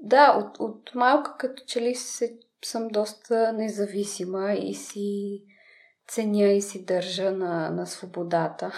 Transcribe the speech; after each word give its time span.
да, 0.00 0.38
от, 0.38 0.60
от 0.60 0.94
малка 0.94 1.36
като 1.38 1.62
че 1.66 1.80
ли 1.80 1.94
се, 1.94 2.38
съм 2.64 2.88
доста 2.88 3.52
независима 3.52 4.52
и 4.52 4.74
си 4.74 5.42
ценя 6.08 6.48
и 6.48 6.62
си 6.62 6.84
държа 6.84 7.30
на, 7.30 7.70
на 7.70 7.86
свободата. 7.86 8.72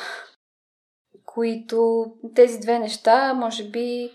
Които 1.24 2.06
тези 2.34 2.58
две 2.58 2.78
неща, 2.78 3.34
може 3.34 3.70
би, 3.70 4.10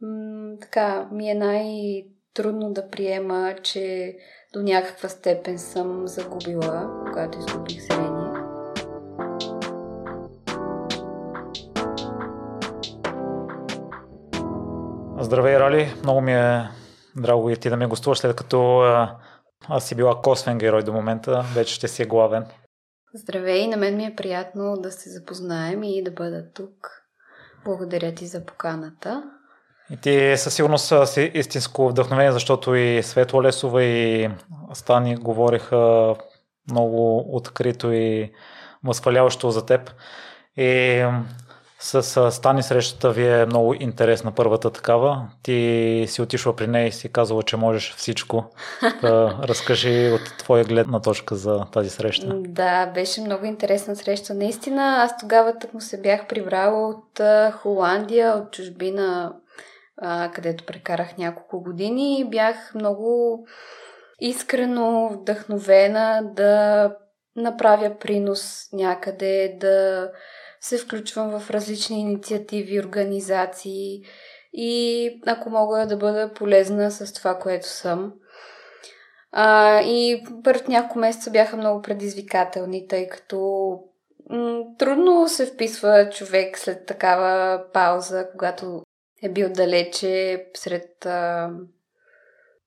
м- 0.00 0.56
така, 0.60 1.08
ми 1.12 1.30
е 1.30 1.34
най-трудно 1.34 2.72
да 2.72 2.90
приема, 2.90 3.54
че 3.62 4.16
до 4.52 4.62
някаква 4.62 5.08
степен 5.08 5.58
съм 5.58 6.08
загубила, 6.08 7.04
когато 7.06 7.38
изгубих 7.38 7.80
зрение. 7.80 8.13
Здравей, 15.24 15.58
Рали! 15.58 15.94
Много 16.02 16.20
ми 16.20 16.34
е 16.34 16.68
драго 17.16 17.50
и 17.50 17.56
ти 17.56 17.70
да 17.70 17.76
ме 17.76 17.86
гостуваш, 17.86 18.18
след 18.18 18.36
като 18.36 18.80
аз 19.68 19.84
си 19.84 19.94
била 19.94 20.20
косвен 20.22 20.58
герой 20.58 20.82
до 20.82 20.92
момента, 20.92 21.44
вече 21.54 21.74
ще 21.74 21.88
си 21.88 22.02
е 22.02 22.06
главен. 22.06 22.46
Здравей, 23.14 23.66
на 23.66 23.76
мен 23.76 23.96
ми 23.96 24.04
е 24.04 24.14
приятно 24.16 24.76
да 24.76 24.92
се 24.92 25.10
запознаем 25.10 25.82
и 25.82 26.04
да 26.04 26.10
бъда 26.10 26.52
тук. 26.54 26.90
Благодаря 27.64 28.14
ти 28.14 28.26
за 28.26 28.46
поканата. 28.46 29.22
И 29.90 29.96
ти 29.96 30.34
със 30.36 30.54
сигурност 30.54 31.08
си 31.08 31.30
истинско 31.34 31.88
вдъхновение, 31.88 32.32
защото 32.32 32.74
и 32.74 33.02
Светло 33.02 33.42
Лесова 33.42 33.82
и 33.82 34.30
Стани 34.72 35.16
говориха 35.16 36.14
много 36.70 37.24
открито 37.36 37.92
и 37.92 38.32
възхваляващо 38.84 39.50
за 39.50 39.66
теб. 39.66 39.90
И 40.56 41.04
с 41.84 42.30
Стани 42.30 42.62
срещата 42.62 43.10
ви 43.10 43.28
е 43.28 43.46
много 43.46 43.74
интересна 43.74 44.32
първата 44.32 44.70
такава. 44.70 45.28
Ти 45.42 46.04
си 46.08 46.22
отишла 46.22 46.56
при 46.56 46.66
нея 46.66 46.86
и 46.86 46.92
си 46.92 47.12
казала, 47.12 47.42
че 47.42 47.56
можеш 47.56 47.94
всичко. 47.94 48.44
Да 49.02 49.38
разкажи 49.42 50.10
от 50.14 50.38
твоя 50.38 50.64
гледна 50.64 51.00
точка 51.00 51.34
за 51.34 51.64
тази 51.72 51.90
среща. 51.90 52.26
Да, 52.34 52.86
беше 52.86 53.20
много 53.20 53.44
интересна 53.44 53.96
среща. 53.96 54.34
Наистина, 54.34 54.96
аз 55.02 55.18
тогава 55.18 55.58
так 55.58 55.74
му 55.74 55.80
се 55.80 56.00
бях 56.00 56.26
прибрала 56.26 56.88
от 56.88 57.20
Холандия, 57.52 58.32
от 58.32 58.52
чужбина, 58.52 59.32
където 60.34 60.66
прекарах 60.66 61.18
няколко 61.18 61.62
години 61.62 62.20
и 62.20 62.30
бях 62.30 62.74
много 62.74 63.38
искрено 64.20 65.08
вдъхновена 65.08 66.22
да 66.36 66.90
направя 67.36 67.98
принос 68.00 68.68
някъде, 68.72 69.56
да 69.60 70.08
се 70.64 70.78
включвам 70.78 71.40
в 71.40 71.50
различни 71.50 72.00
инициативи, 72.00 72.80
организации 72.80 74.02
и 74.52 75.20
ако 75.26 75.50
мога 75.50 75.86
да 75.86 75.96
бъда 75.96 76.32
полезна 76.34 76.90
с 76.90 77.12
това, 77.12 77.38
което 77.38 77.68
съм. 77.68 78.12
А, 79.32 79.80
и 79.80 80.24
първите 80.44 80.70
няколко 80.70 80.98
месеца 80.98 81.30
бяха 81.30 81.56
много 81.56 81.82
предизвикателни, 81.82 82.88
тъй 82.88 83.08
като 83.08 83.38
м- 84.30 84.62
трудно 84.78 85.28
се 85.28 85.46
вписва 85.46 86.10
човек 86.10 86.58
след 86.58 86.86
такава 86.86 87.62
пауза, 87.72 88.28
когато 88.30 88.82
е 89.22 89.28
бил 89.28 89.48
далече 89.52 90.46
сред 90.54 91.06
а, 91.06 91.50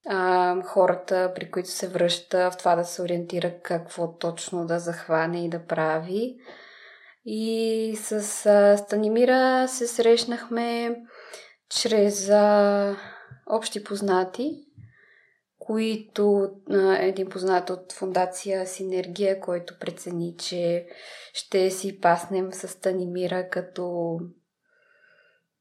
а, 0.08 0.62
хората, 0.62 1.32
при 1.34 1.50
които 1.50 1.68
се 1.68 1.88
връща, 1.88 2.50
в 2.50 2.56
това 2.56 2.76
да 2.76 2.84
се 2.84 3.02
ориентира 3.02 3.52
какво 3.62 4.12
точно 4.12 4.66
да 4.66 4.78
захване 4.78 5.44
и 5.44 5.48
да 5.48 5.66
прави. 5.66 6.36
И 7.30 7.96
с 7.96 8.12
а, 8.46 8.76
Станимира 8.76 9.68
се 9.68 9.86
срещнахме 9.86 10.96
чрез 11.70 12.30
а, 12.30 12.96
общи 13.46 13.84
познати, 13.84 14.50
които 15.58 16.50
а, 16.70 16.96
един 16.96 17.28
познат 17.28 17.70
от 17.70 17.92
фундация 17.92 18.66
Синергия, 18.66 19.40
който 19.40 19.78
прецени, 19.80 20.36
че 20.38 20.86
ще 21.34 21.70
си 21.70 22.00
паснем 22.00 22.52
с 22.52 22.68
Станимира 22.68 23.48
като 23.48 24.16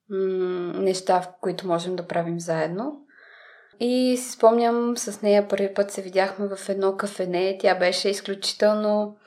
м- 0.09 0.73
неща, 0.73 1.21
в 1.21 1.27
които 1.41 1.67
можем 1.67 1.95
да 1.95 2.07
правим 2.07 2.39
заедно. 2.39 3.01
И 3.79 4.17
си 4.17 4.31
спомням, 4.31 4.97
с 4.97 5.21
нея 5.21 5.47
първи 5.47 5.73
път 5.73 5.91
се 5.91 6.01
видяхме 6.01 6.47
в 6.55 6.69
едно 6.69 6.97
кафене. 6.97 7.57
Тя 7.61 7.75
беше 7.75 8.09
изключително 8.09 9.17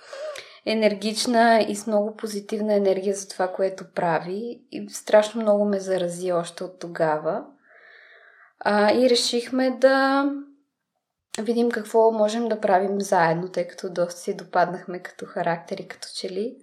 енергична 0.67 1.67
и 1.69 1.77
с 1.77 1.87
много 1.87 2.17
позитивна 2.17 2.75
енергия 2.75 3.15
за 3.15 3.29
това, 3.29 3.49
което 3.49 3.85
прави. 3.95 4.61
И 4.73 4.87
страшно 4.91 5.43
много 5.43 5.65
ме 5.65 5.81
зарази 5.81 6.33
още 6.33 6.65
от 6.65 6.79
тогава. 6.79 7.45
А, 8.61 8.95
и 8.95 9.11
решихме 9.11 9.71
да 9.71 10.25
видим 11.39 11.71
какво 11.71 12.13
можем 12.13 12.49
да 12.49 12.61
правим 12.61 13.01
заедно, 13.01 13.49
тъй 13.49 13.67
като 13.67 13.93
доста 13.93 14.21
си 14.21 14.37
допаднахме 14.37 14.99
като 14.99 15.27
характери, 15.27 15.89
като 15.89 16.09
че 16.17 16.31
ли. 16.31 16.57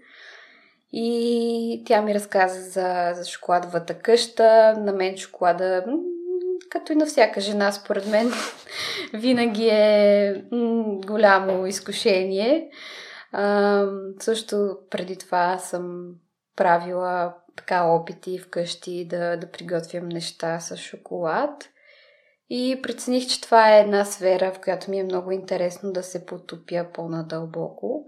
И 0.91 1.83
тя 1.85 2.01
ми 2.01 2.13
разказа 2.13 2.61
за, 2.61 3.11
за 3.15 3.25
шоколадовата 3.25 3.93
къща. 3.93 4.73
На 4.77 4.93
мен 4.93 5.17
шоколада, 5.17 5.85
като 6.69 6.93
и 6.93 6.95
на 6.95 7.05
всяка 7.05 7.41
жена, 7.41 7.71
според 7.71 8.07
мен, 8.07 8.31
винаги 9.13 9.67
е 9.67 10.43
голямо 11.05 11.67
изкушение. 11.67 12.69
А, 13.31 13.85
също 14.19 14.77
преди 14.89 15.17
това 15.17 15.57
съм 15.57 16.15
правила 16.55 17.33
така 17.55 17.83
опити 17.83 18.39
вкъщи 18.39 19.07
да, 19.07 19.37
да 19.37 19.51
приготвям 19.51 20.09
неща 20.09 20.59
с 20.59 20.77
шоколад. 20.77 21.69
И 22.49 22.79
прецених, 22.83 23.27
че 23.27 23.41
това 23.41 23.75
е 23.75 23.79
една 23.79 24.05
сфера, 24.05 24.51
в 24.51 24.59
която 24.59 24.91
ми 24.91 24.99
е 24.99 25.03
много 25.03 25.31
интересно 25.31 25.91
да 25.91 26.03
се 26.03 26.25
потопя 26.25 26.85
по-надълбоко. 26.93 28.05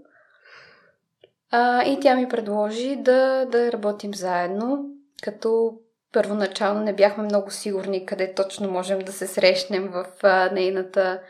А, 1.50 1.84
и 1.84 2.00
тя 2.00 2.16
ми 2.16 2.28
предложи 2.28 2.96
да, 2.96 3.46
да 3.50 3.72
работим 3.72 4.14
заедно, 4.14 4.84
като 5.22 5.72
първоначално 6.12 6.80
не 6.80 6.94
бяхме 6.94 7.24
много 7.24 7.50
сигурни 7.50 8.06
къде 8.06 8.34
точно 8.34 8.70
можем 8.70 8.98
да 8.98 9.12
се 9.12 9.26
срещнем 9.26 9.88
в 9.88 10.06
а, 10.22 10.50
нейната 10.52 11.22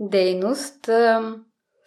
дейност. 0.00 0.88
А, 0.88 1.34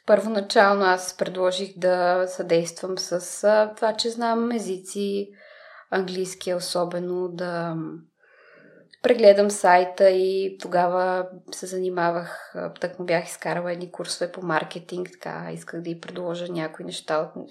Първоначално 0.06 0.86
аз 0.86 1.18
предложих 1.18 1.78
да 1.78 2.25
съдействам 2.28 2.97
с 2.97 3.41
това, 3.75 3.94
че 3.94 4.09
знам 4.09 4.52
езици, 4.52 5.30
английски 5.91 6.53
особено, 6.53 7.28
да 7.28 7.75
прегледам 9.02 9.52
сайта 9.52 10.09
и 10.09 10.58
тогава 10.62 11.28
се 11.52 11.66
занимавах, 11.66 12.53
так 12.81 13.00
му 13.00 13.06
бях 13.06 13.25
изкарала 13.28 13.72
едни 13.72 13.92
курсове 13.92 14.31
по 14.31 14.42
маркетинг, 14.42 15.09
така 15.12 15.50
исках 15.53 15.81
да 15.81 15.90
й 15.90 16.00
предложа 16.00 16.47
някои 16.47 16.86
неща 16.86 17.19
от 17.19 17.50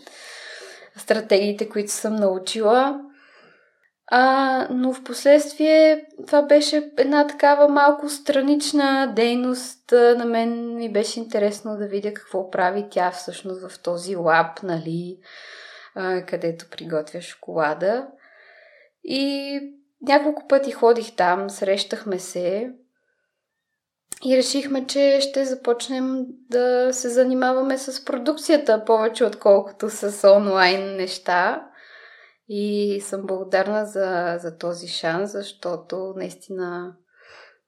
стратегиите, 0.96 1.68
които 1.68 1.92
съм 1.92 2.16
научила. 2.16 3.00
А, 4.06 4.66
но 4.70 4.92
в 4.92 5.04
последствие 5.04 6.06
това 6.26 6.42
беше 6.42 6.90
една 6.98 7.26
такава 7.26 7.68
малко 7.68 8.08
странична 8.08 9.12
дейност. 9.16 9.92
На 9.92 10.24
мен 10.24 10.74
ми 10.74 10.92
беше 10.92 11.20
интересно 11.20 11.76
да 11.76 11.86
видя 11.86 12.14
какво 12.14 12.50
прави 12.50 12.86
тя 12.90 13.10
всъщност 13.10 13.68
в 13.68 13.82
този 13.82 14.16
лаб, 14.16 14.62
нали, 14.62 15.18
а, 15.94 16.22
където 16.22 16.70
приготвя 16.70 17.20
шоколада. 17.20 18.06
И 19.04 19.60
няколко 20.02 20.48
пъти 20.48 20.72
ходих 20.72 21.16
там, 21.16 21.50
срещахме 21.50 22.18
се 22.18 22.72
и 24.24 24.36
решихме, 24.36 24.86
че 24.86 25.18
ще 25.20 25.44
започнем 25.44 26.26
да 26.50 26.88
се 26.92 27.08
занимаваме 27.08 27.78
с 27.78 28.04
продукцията 28.04 28.84
повече, 28.84 29.24
отколкото 29.24 29.90
с 29.90 30.28
онлайн 30.28 30.96
неща. 30.96 31.66
И 32.54 33.00
съм 33.00 33.26
благодарна 33.26 33.86
за, 33.86 34.38
за 34.40 34.58
този 34.58 34.88
шанс, 34.88 35.32
защото 35.32 36.14
наистина 36.16 36.96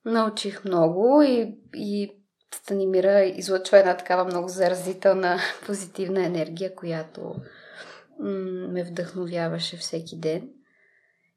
научих 0.04 0.64
много 0.64 1.22
и, 1.22 1.58
и 1.74 2.10
Станимира 2.54 3.22
излъчва 3.22 3.78
една 3.78 3.96
такава 3.96 4.24
много 4.24 4.48
заразителна 4.48 5.38
позитивна 5.66 6.24
енергия, 6.24 6.74
която 6.74 7.34
ме 8.68 8.84
вдъхновяваше 8.84 9.76
всеки 9.76 10.20
ден. 10.20 10.48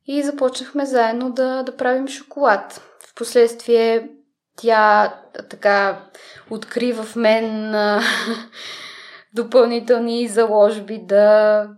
И 0.05 0.23
започнахме 0.23 0.85
заедно 0.85 1.31
да, 1.31 1.63
да 1.63 1.77
правим 1.77 2.07
шоколад. 2.07 2.81
Впоследствие 3.11 4.09
тя 4.55 5.15
така 5.49 6.05
откри 6.49 6.93
в 6.93 7.15
мен 7.15 7.75
допълнителни 9.33 10.27
заложби 10.27 10.99
да 11.05 11.69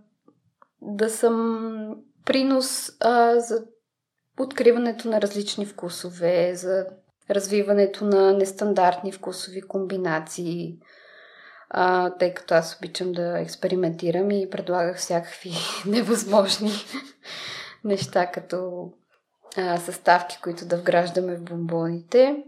да 0.82 1.10
съм 1.10 1.96
принос 2.26 2.92
а, 3.00 3.40
за 3.40 3.64
откриването 4.40 5.08
на 5.08 5.20
различни 5.20 5.66
вкусове, 5.66 6.52
за 6.54 6.86
развиването 7.30 8.04
на 8.04 8.32
нестандартни 8.32 9.12
вкусови 9.12 9.62
комбинации, 9.62 10.78
а, 11.70 12.10
тъй 12.10 12.34
като 12.34 12.54
аз 12.54 12.76
обичам 12.76 13.12
да 13.12 13.38
експериментирам 13.38 14.30
и 14.30 14.50
предлагах 14.50 14.96
всякакви 14.96 15.52
невъзможни 15.86 16.70
неща, 17.84 18.26
като 18.26 18.90
а, 19.56 19.76
съставки, 19.76 20.38
които 20.42 20.66
да 20.66 20.76
вграждаме 20.76 21.36
в 21.36 21.42
бомбоните. 21.42 22.44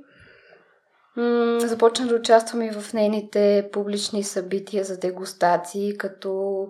М- 1.17 1.61
започна 1.61 2.07
да 2.07 2.15
участвам 2.15 2.63
и 2.63 2.71
в 2.71 2.93
нейните 2.93 3.69
публични 3.73 4.25
събития 4.25 4.85
за 4.85 4.99
дегустации, 4.99 5.99
като 5.99 6.65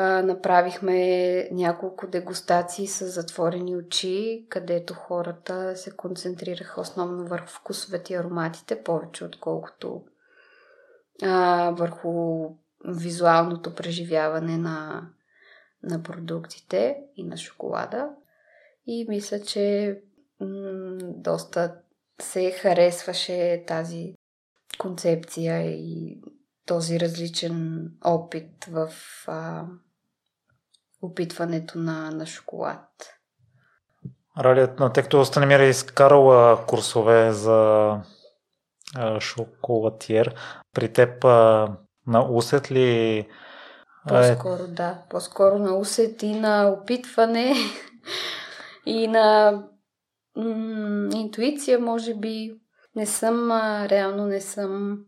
направихме 0.00 1.48
няколко 1.50 2.06
дегустации 2.06 2.86
с 2.86 3.06
затворени 3.06 3.76
очи, 3.76 4.46
където 4.48 4.94
хората 4.94 5.76
се 5.76 5.90
концентрираха 5.90 6.80
основно 6.80 7.26
върху 7.26 7.48
вкусовете 7.48 8.12
и 8.12 8.16
ароматите, 8.16 8.82
повече 8.82 9.24
отколкото 9.24 10.04
а, 11.22 11.70
върху 11.70 12.44
визуалното 12.84 13.74
преживяване 13.74 14.58
на, 14.58 15.08
на 15.82 16.02
продуктите 16.02 16.98
и 17.16 17.24
на 17.24 17.36
шоколада. 17.36 18.08
И 18.86 19.06
мисля, 19.08 19.40
че 19.40 19.96
м- 20.40 20.98
доста 21.00 21.74
се 22.22 22.50
харесваше 22.50 23.64
тази 23.66 24.14
концепция 24.78 25.70
и 25.70 26.20
този 26.72 27.00
различен 27.00 27.88
опит 28.04 28.64
в 28.64 28.88
а, 29.26 29.64
опитването 31.02 31.78
на, 31.78 32.10
на 32.10 32.26
шоколад. 32.26 32.88
Ралият, 34.38 34.80
тъй 34.94 35.02
като 35.02 35.24
намерили 35.36 35.68
изкарала 35.68 36.66
курсове 36.66 37.32
за 37.32 37.90
а, 38.96 39.20
шоколатиер, 39.20 40.34
при 40.72 40.92
теб 40.92 41.24
а, 41.24 41.68
на 42.06 42.30
усет 42.30 42.72
ли? 42.72 43.28
По-скоро, 44.08 44.66
да. 44.68 45.02
По-скоро 45.10 45.58
на 45.58 45.76
усет 45.76 46.22
и 46.22 46.34
на 46.34 46.68
опитване 46.68 47.54
и 48.86 49.08
на 49.08 49.52
м- 50.36 51.08
интуиция, 51.14 51.78
може 51.78 52.14
би. 52.14 52.54
Не 52.96 53.06
съм, 53.06 53.50
а, 53.50 53.88
реално 53.88 54.26
не 54.26 54.40
съм 54.40 54.98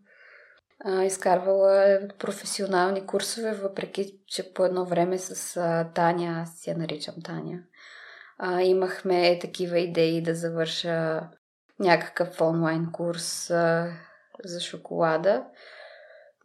изкарвала 1.05 2.01
професионални 2.19 3.07
курсове, 3.07 3.53
въпреки 3.53 4.19
че 4.27 4.53
по 4.53 4.65
едно 4.65 4.85
време 4.85 5.19
с 5.19 5.57
а, 5.57 5.91
Таня, 5.95 6.43
аз 6.43 6.67
я 6.67 6.79
наричам 6.79 7.15
Таня, 7.25 7.59
а, 8.39 8.63
имахме 8.63 9.39
такива 9.39 9.79
идеи 9.79 10.23
да 10.23 10.35
завърша 10.35 11.21
някакъв 11.79 12.41
онлайн 12.41 12.89
курс 12.93 13.51
а, 13.51 13.93
за 14.45 14.61
шоколада. 14.61 15.45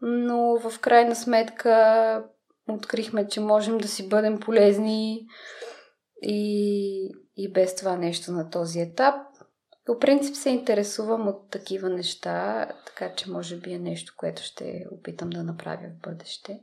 Но 0.02 0.60
в 0.60 0.80
крайна 0.80 1.16
сметка 1.16 2.24
открихме, 2.70 3.28
че 3.28 3.40
можем 3.40 3.78
да 3.78 3.88
си 3.88 4.10
бъдем 4.10 4.40
полезни 4.40 5.26
и, 6.22 7.12
и 7.38 7.54
без 7.54 7.76
това 7.76 7.96
нещо 7.96 8.32
на 8.32 8.50
този 8.50 8.80
етап. 8.80 9.16
По 9.90 10.00
принцип 10.00 10.36
се 10.36 10.50
интересувам 10.50 11.28
от 11.28 11.50
такива 11.52 11.90
неща, 11.90 12.68
така 12.86 13.16
че 13.16 13.32
може 13.32 13.56
би 13.56 13.74
е 13.74 13.80
нещо, 13.80 14.14
което 14.18 14.42
ще 14.44 14.86
опитам 14.92 15.30
да 15.30 15.44
направя 15.44 15.78
в 15.78 16.10
бъдеще. 16.10 16.60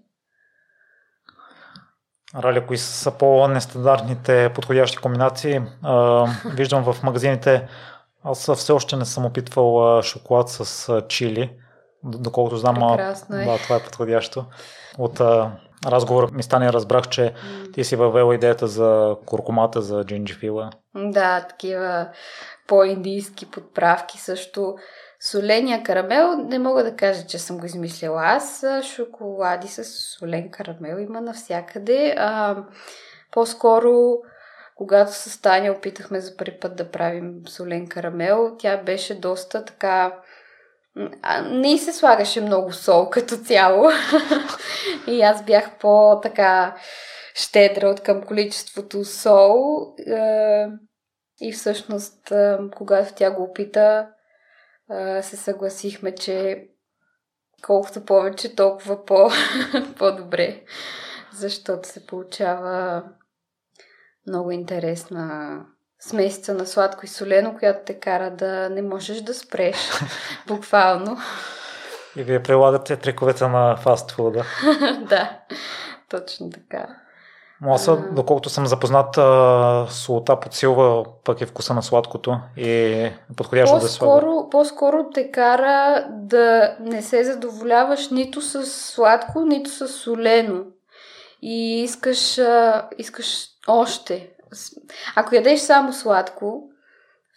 Рали, 2.34 2.66
кои 2.66 2.78
са 2.78 3.10
по-нестандартните 3.10 4.52
подходящи 4.54 4.96
комбинации? 4.96 5.60
А, 5.82 6.26
виждам 6.54 6.92
в 6.92 7.02
магазините, 7.02 7.68
аз 8.24 8.52
все 8.54 8.72
още 8.72 8.96
не 8.96 9.04
съм 9.04 9.26
опитвал 9.26 10.02
шоколад 10.02 10.48
с 10.48 11.02
чили, 11.08 11.52
доколкото 12.04 12.56
знам. 12.56 12.74
Прекрасно 12.74 13.36
е. 13.36 13.44
Да, 13.44 13.58
това 13.58 13.76
е 13.76 13.82
подходящо. 13.82 14.44
От 14.98 15.20
а, 15.20 15.50
разговор 15.86 16.30
ми 16.32 16.42
стане 16.42 16.72
разбрах, 16.72 17.08
че 17.08 17.34
ти 17.72 17.84
си 17.84 17.96
въвела 17.96 18.34
идеята 18.34 18.66
за 18.66 19.16
куркумата, 19.26 19.82
за 19.82 20.04
джинджифила. 20.04 20.70
Да, 20.94 21.46
такива 21.48 22.08
по-индийски 22.66 23.50
подправки 23.50 24.18
също. 24.18 24.74
Соления 25.20 25.82
карамел, 25.82 26.36
не 26.36 26.58
мога 26.58 26.84
да 26.84 26.96
кажа, 26.96 27.26
че 27.26 27.38
съм 27.38 27.58
го 27.58 27.66
измислила 27.66 28.22
аз. 28.24 28.64
Шоколади 28.82 29.68
с 29.68 29.84
солен 29.84 30.50
карамел 30.50 30.96
има 30.98 31.20
навсякъде. 31.20 32.14
А, 32.18 32.56
по-скоро, 33.32 34.18
когато 34.74 35.12
с 35.12 35.42
Таня 35.42 35.72
опитахме 35.72 36.20
за 36.20 36.36
първи 36.36 36.58
път 36.60 36.76
да 36.76 36.90
правим 36.90 37.32
солен 37.48 37.88
карамел, 37.88 38.56
тя 38.58 38.76
беше 38.76 39.20
доста 39.20 39.64
така... 39.64 40.14
Не 41.44 41.78
се 41.78 41.92
слагаше 41.92 42.40
много 42.40 42.72
сол 42.72 43.10
като 43.10 43.36
цяло. 43.36 43.90
и 45.06 45.22
аз 45.22 45.44
бях 45.44 45.78
по-така 45.78 46.76
щедра 47.34 47.88
от 47.88 48.00
към 48.00 48.22
количеството 48.22 49.04
сол. 49.04 49.54
И 51.40 51.52
всъщност, 51.52 52.32
когато 52.76 53.14
тя 53.14 53.30
го 53.30 53.42
опита, 53.42 54.08
се 55.22 55.36
съгласихме, 55.36 56.14
че 56.14 56.68
колкото 57.62 58.04
повече, 58.04 58.56
толкова 58.56 59.04
по, 59.04 59.30
по-добре. 59.98 60.62
Защото 61.32 61.88
се 61.88 62.06
получава 62.06 63.04
много 64.26 64.50
интересна 64.50 65.60
смесица 66.00 66.54
на 66.54 66.66
сладко 66.66 67.04
и 67.04 67.08
солено, 67.08 67.56
която 67.58 67.80
те 67.86 68.00
кара 68.00 68.30
да 68.30 68.70
не 68.70 68.82
можеш 68.82 69.20
да 69.20 69.34
спреш. 69.34 69.76
Буквално. 70.46 71.16
И 72.16 72.22
вие 72.22 72.42
прилагате 72.42 72.96
триковете 72.96 73.48
на 73.48 73.76
фастфуда. 73.76 74.44
да, 75.08 75.40
точно 76.10 76.50
така. 76.50 77.05
Аз, 77.62 77.90
доколкото 78.12 78.50
съм 78.50 78.66
запознат, 78.66 79.14
солта 79.90 80.40
подсилва 80.40 81.04
пък 81.24 81.40
е 81.40 81.46
вкуса 81.46 81.74
на 81.74 81.82
сладкото 81.82 82.38
и 82.56 82.70
е 82.70 83.18
подходящо 83.36 83.78
да 83.78 83.88
слага. 83.88 84.48
По-скоро 84.50 85.10
те 85.14 85.30
кара 85.30 86.06
да 86.10 86.76
не 86.80 87.02
се 87.02 87.24
задоволяваш 87.24 88.10
нито 88.10 88.40
с 88.40 88.66
сладко, 88.66 89.40
нито 89.40 89.70
с 89.70 89.88
солено. 89.88 90.64
И 91.42 91.82
искаш, 91.82 92.40
искаш 92.98 93.46
още. 93.68 94.30
Ако 95.16 95.34
ядеш 95.34 95.60
само 95.60 95.92
сладко, 95.92 96.62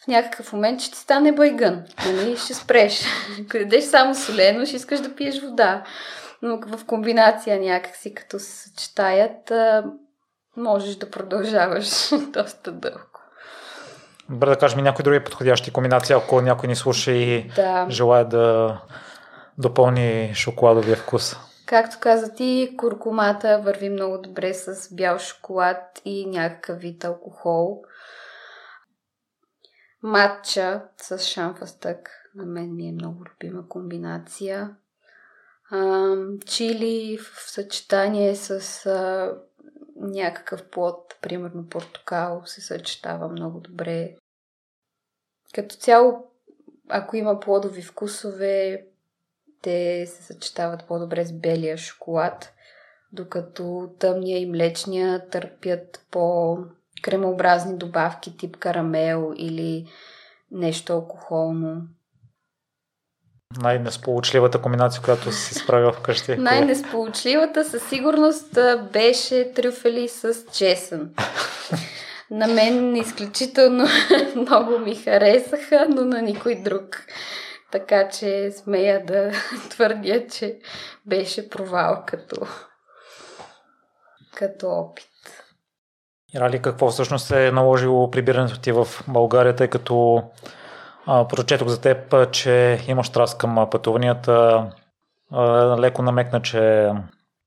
в 0.04 0.07
някакъв 0.07 0.54
момент 0.54 0.81
ще 0.81 0.92
ти 0.92 0.98
стане 0.98 1.31
байгън. 1.31 1.83
Нали? 2.06 2.38
Ще 2.38 2.54
спреш. 2.54 3.06
Ако 3.45 3.57
ядеш 3.57 3.83
само 3.83 4.16
солено, 4.16 4.66
ще 4.66 4.75
искаш 4.75 5.00
да 5.00 5.16
пиеш 5.16 5.42
вода. 5.42 5.83
Но 6.42 6.60
в 6.68 6.86
комбинация 6.86 7.60
някакси, 7.60 8.13
като 8.13 8.39
се 8.39 8.69
съчетаят, 8.69 9.51
можеш 10.59 10.95
да 10.95 11.11
продължаваш 11.11 12.09
доста 12.33 12.71
дълго. 12.71 13.19
Добре 14.29 14.50
да 14.50 14.56
кажем 14.56 14.79
и 14.79 14.81
някои 14.81 15.03
други 15.03 15.23
подходящи 15.23 15.73
комбинации, 15.73 16.15
ако 16.15 16.41
някой 16.41 16.69
ни 16.69 16.75
слуша 16.75 17.11
и 17.11 17.51
да. 17.56 17.87
желая 17.89 18.25
да 18.25 18.78
допълни 19.57 20.31
шоколадовия 20.35 20.95
вкус. 20.95 21.35
Както 21.66 21.97
каза 21.99 22.33
ти, 22.33 22.73
куркумата 22.78 23.61
върви 23.63 23.89
много 23.89 24.18
добре 24.18 24.54
с 24.54 24.95
бял 24.95 25.19
шоколад 25.19 26.01
и 26.06 26.25
някакъв 26.25 26.80
вид 26.80 27.04
алкохол. 27.04 27.81
Матча 30.04 30.83
с 30.97 31.19
шамфастък 31.19 32.09
на 32.35 32.45
мен 32.45 32.75
ми 32.75 32.87
е 32.87 32.92
много 32.92 33.23
любима 33.33 33.68
комбинация. 33.68 34.75
чили 36.45 37.18
в 37.18 37.51
съчетание 37.51 38.35
с 38.35 38.85
някакъв 39.99 40.69
плод, 40.69 41.18
примерно 41.21 41.69
портокал, 41.69 42.41
се 42.45 42.61
съчетава 42.61 43.27
много 43.27 43.59
добре. 43.59 44.15
Като 45.53 45.75
цяло, 45.75 46.31
ако 46.89 47.15
има 47.15 47.39
плодови 47.39 47.81
вкусове, 47.81 48.85
те 49.61 50.06
се 50.07 50.23
съчетават 50.23 50.87
по-добре 50.87 51.25
с 51.25 51.33
белия 51.33 51.77
шоколад, 51.77 52.53
докато 53.11 53.89
тъмния 53.99 54.39
и 54.39 54.45
млечния 54.45 55.29
търпят 55.29 56.06
по 56.11 56.57
кремообразни 57.01 57.77
добавки 57.77 58.37
тип 58.37 58.57
карамел 58.57 59.33
или 59.37 59.85
нещо 60.51 60.94
алкохолно. 60.94 61.81
Най-несполучливата 63.57 64.61
комбинация, 64.61 65.01
която 65.01 65.31
си 65.31 65.53
справя 65.53 65.91
вкъщи? 65.91 66.35
Най-несполучливата 66.35 67.65
със 67.65 67.89
сигурност 67.89 68.59
беше 68.91 69.53
трюфели 69.53 70.07
с 70.07 70.33
чесън. 70.53 71.09
На 72.31 72.47
мен 72.47 72.95
изключително 72.95 73.87
много 74.35 74.79
ми 74.79 74.95
харесаха, 74.95 75.87
но 75.89 76.06
на 76.06 76.21
никой 76.21 76.56
друг. 76.56 77.06
Така 77.71 78.09
че 78.09 78.51
смея 78.51 79.06
да 79.06 79.31
твърдя, 79.69 80.27
че 80.27 80.59
беше 81.06 81.49
провал 81.49 82.03
като, 82.07 82.47
като 84.35 84.69
опит. 84.69 85.06
Рали, 86.35 86.61
какво 86.61 86.89
всъщност 86.89 87.31
е 87.31 87.51
наложило 87.51 88.11
прибирането 88.11 88.59
ти 88.59 88.71
в 88.71 88.87
България, 89.07 89.56
тъй 89.56 89.68
като 89.68 90.23
прочетох 91.30 91.68
за 91.68 91.81
теб, 91.81 92.31
че 92.31 92.80
имаш 92.87 93.07
страст 93.07 93.37
към 93.37 93.68
пътуванията. 93.71 94.66
Леко 95.80 96.01
намекна, 96.01 96.42
че 96.42 96.92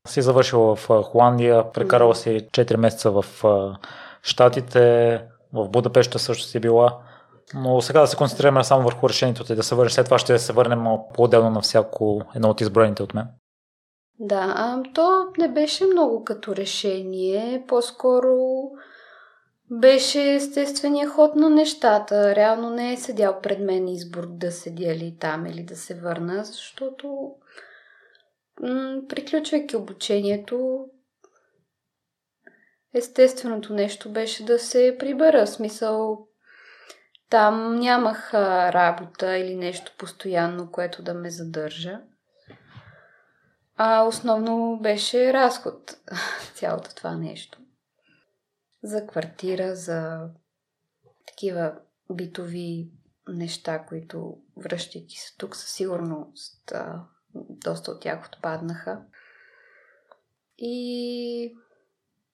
си 0.09 0.23
завършила 0.23 0.77
в 0.77 1.03
Холандия, 1.03 1.73
прекарала 1.73 2.15
си 2.15 2.49
4 2.53 2.77
месеца 2.77 3.11
в 3.11 3.25
Штатите. 4.23 5.25
в 5.53 5.69
Будапешта 5.69 6.19
също 6.19 6.45
си 6.45 6.61
била. 6.61 6.99
Но 7.55 7.81
сега 7.81 8.01
да 8.01 8.07
се 8.07 8.17
концентрираме 8.17 8.65
само 8.65 8.85
върху 8.85 9.09
решението 9.09 9.53
и 9.53 9.57
да 9.57 9.63
се 9.63 9.75
върнем. 9.75 9.91
След 9.91 10.05
това 10.05 10.19
ще 10.19 10.39
се 10.39 10.53
върнем 10.53 10.85
по-отделно 11.15 11.51
на 11.51 11.61
всяко 11.61 12.23
едно 12.35 12.51
от 12.51 12.61
изброените 12.61 13.03
от 13.03 13.15
мен. 13.15 13.27
Да, 14.19 14.55
а, 14.57 14.83
то 14.95 15.27
не 15.39 15.49
беше 15.49 15.87
много 15.87 16.25
като 16.25 16.57
решение. 16.57 17.65
По-скоро 17.69 18.37
беше 19.73 20.35
естествения 20.35 21.09
ход 21.09 21.37
на 21.37 21.51
нещата. 21.51 22.37
Реално 22.37 22.71
не 22.71 22.93
е 22.93 22.97
седял 22.97 23.41
пред 23.41 23.61
мен 23.61 23.89
избор 23.89 24.27
да 24.27 24.53
седя 24.53 24.95
ли 24.95 25.17
там 25.21 25.47
или 25.47 25.63
да 25.63 25.77
се 25.77 25.95
върна, 25.95 26.45
защото 26.45 27.35
м- 28.61 29.01
приключвайки 29.09 29.77
обучението, 29.77 30.87
естественото 32.95 33.73
нещо 33.73 34.13
беше 34.13 34.45
да 34.45 34.59
се 34.59 34.97
прибера. 34.99 35.47
Смисъл, 35.47 36.27
там 37.31 37.75
нямах 37.77 38.35
работа 38.35 39.37
или 39.37 39.57
нещо 39.57 39.93
постоянно, 39.99 40.71
което 40.71 41.03
да 41.03 41.15
ме 41.15 41.31
задържа. 41.31 42.01
А 43.77 44.03
основно 44.03 44.79
беше 44.83 45.33
разход 45.33 45.97
цялото 46.55 46.95
това 46.95 47.17
нещо. 47.17 47.62
За 48.83 49.07
квартира, 49.07 49.77
за 49.77 50.29
такива 51.27 51.79
битови 52.13 52.91
неща, 53.29 53.85
които 53.89 54.39
връщайки 54.57 55.19
се 55.19 55.37
тук 55.37 55.57
със 55.57 55.71
сигурност 55.71 56.73
доста 57.35 57.91
от 57.91 58.01
тях 58.01 58.27
отпаднаха. 58.27 59.03
И 60.59 61.57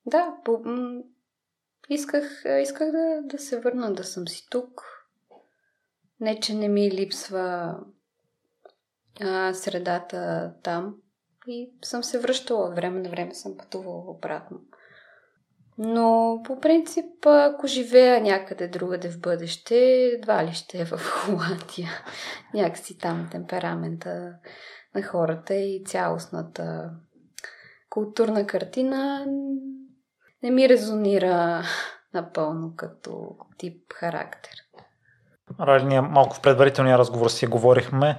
да, 0.06 0.36
по, 0.44 0.62
исках, 1.88 2.44
исках 2.62 2.92
да, 2.92 3.20
да 3.22 3.38
се 3.38 3.60
върна, 3.60 3.94
да 3.94 4.04
съм 4.04 4.28
си 4.28 4.46
тук. 4.50 4.82
Не, 6.20 6.40
че 6.40 6.54
не 6.54 6.68
ми 6.68 6.90
липсва 6.90 7.78
а, 9.20 9.54
средата 9.54 10.52
там. 10.62 10.96
И 11.46 11.72
съм 11.84 12.04
се 12.04 12.18
връщала 12.18 12.68
от 12.68 12.74
време 12.74 13.00
на 13.00 13.10
време, 13.10 13.34
съм 13.34 13.56
пътувала 13.56 14.10
обратно. 14.10 14.60
Но 15.78 16.40
по 16.44 16.60
принцип, 16.60 17.26
ако 17.26 17.66
живея 17.66 18.20
някъде 18.20 18.68
другаде 18.68 19.10
в 19.10 19.20
бъдеще, 19.20 19.76
едва 20.14 20.44
ли 20.44 20.52
ще 20.52 20.78
е 20.78 20.84
в 20.84 20.98
Холандия. 21.24 21.90
Някакси 22.54 22.98
там 22.98 23.28
темперамента 23.30 24.32
на 24.94 25.02
хората 25.02 25.54
и 25.54 25.82
цялостната 25.86 26.90
културна 27.90 28.46
картина 28.46 29.26
не 30.42 30.50
ми 30.50 30.68
резонира 30.68 31.62
напълно 32.14 32.72
като 32.76 33.36
тип 33.58 33.92
характер. 33.94 34.52
Рали, 35.60 35.84
ние 35.84 36.00
малко 36.00 36.36
в 36.36 36.40
предварителния 36.40 36.98
разговор 36.98 37.28
си 37.28 37.46
говорихме 37.46 38.18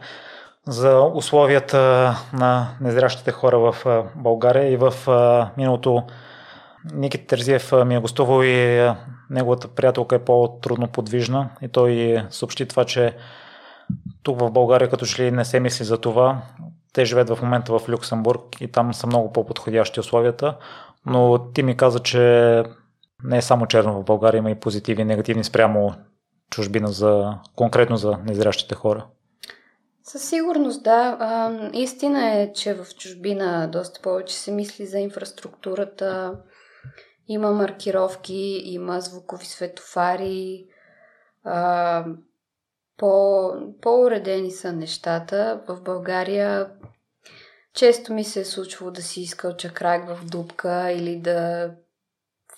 за 0.67 1.01
условията 1.01 2.13
на 2.33 2.67
незрящите 2.81 3.31
хора 3.31 3.59
в 3.59 4.03
България 4.15 4.71
и 4.71 4.77
в 4.77 4.93
миналото 5.57 6.03
Никит 6.93 7.27
Терзиев 7.27 7.71
ми 7.85 7.95
е 7.95 7.99
гостувал 7.99 8.43
и 8.43 8.91
неговата 9.29 9.67
приятелка 9.67 10.15
е 10.15 10.25
по-трудно 10.25 10.87
подвижна 10.87 11.49
и 11.61 11.67
той 11.67 12.17
съобщи 12.29 12.67
това, 12.67 12.85
че 12.85 13.15
тук 14.23 14.39
в 14.39 14.51
България 14.51 14.89
като 14.89 15.05
че 15.05 15.23
ли 15.23 15.31
не 15.31 15.45
се 15.45 15.59
мисли 15.59 15.85
за 15.85 15.97
това. 15.97 16.41
Те 16.93 17.05
живеят 17.05 17.29
в 17.29 17.41
момента 17.41 17.79
в 17.79 17.89
Люксембург 17.89 18.61
и 18.61 18.71
там 18.71 18.93
са 18.93 19.07
много 19.07 19.33
по-подходящи 19.33 19.99
условията, 19.99 20.57
но 21.05 21.51
ти 21.53 21.63
ми 21.63 21.77
каза, 21.77 21.99
че 21.99 22.63
не 23.23 23.37
е 23.37 23.41
само 23.41 23.65
черно 23.65 24.01
в 24.01 24.03
България, 24.03 24.39
има 24.39 24.51
и 24.51 24.59
позитиви 24.59 25.01
и 25.01 25.05
негативни 25.05 25.43
спрямо 25.43 25.93
чужбина 26.49 26.87
за, 26.87 27.33
конкретно 27.55 27.97
за 27.97 28.17
незрящите 28.25 28.75
хора. 28.75 29.05
Със 30.03 30.29
сигурност, 30.29 30.83
да. 30.83 31.69
Истина 31.73 32.31
е, 32.31 32.53
че 32.53 32.73
в 32.73 32.85
чужбина 32.99 33.69
доста 33.71 34.01
повече 34.01 34.35
се 34.35 34.51
мисли 34.51 34.85
за 34.85 34.99
инфраструктурата. 34.99 36.33
Има 37.29 37.51
маркировки, 37.51 38.61
има 38.65 39.01
звукови 39.01 39.45
светофари. 39.45 40.67
А, 41.43 42.05
по, 42.97 43.51
по-уредени 43.81 44.51
са 44.51 44.73
нещата. 44.73 45.61
В 45.67 45.81
България 45.81 46.71
често 47.73 48.13
ми 48.13 48.23
се 48.23 48.39
е 48.39 48.45
случвало 48.45 48.91
да 48.91 49.01
си 49.01 49.21
искал 49.21 49.57
чакрак 49.57 50.09
в 50.09 50.25
дупка 50.25 50.91
или 50.91 51.19
да 51.19 51.71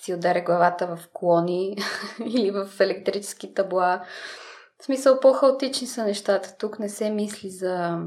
си 0.00 0.14
ударя 0.14 0.40
главата 0.40 0.86
в 0.86 1.08
клони 1.12 1.76
или 2.26 2.50
в 2.50 2.70
електрически 2.80 3.54
табла. 3.54 4.04
В 4.78 4.84
смисъл 4.84 5.20
по-хаотични 5.20 5.86
са 5.86 6.04
нещата. 6.04 6.56
Тук 6.58 6.78
не 6.78 6.88
се 6.88 7.10
мисли 7.10 7.50
за 7.50 7.98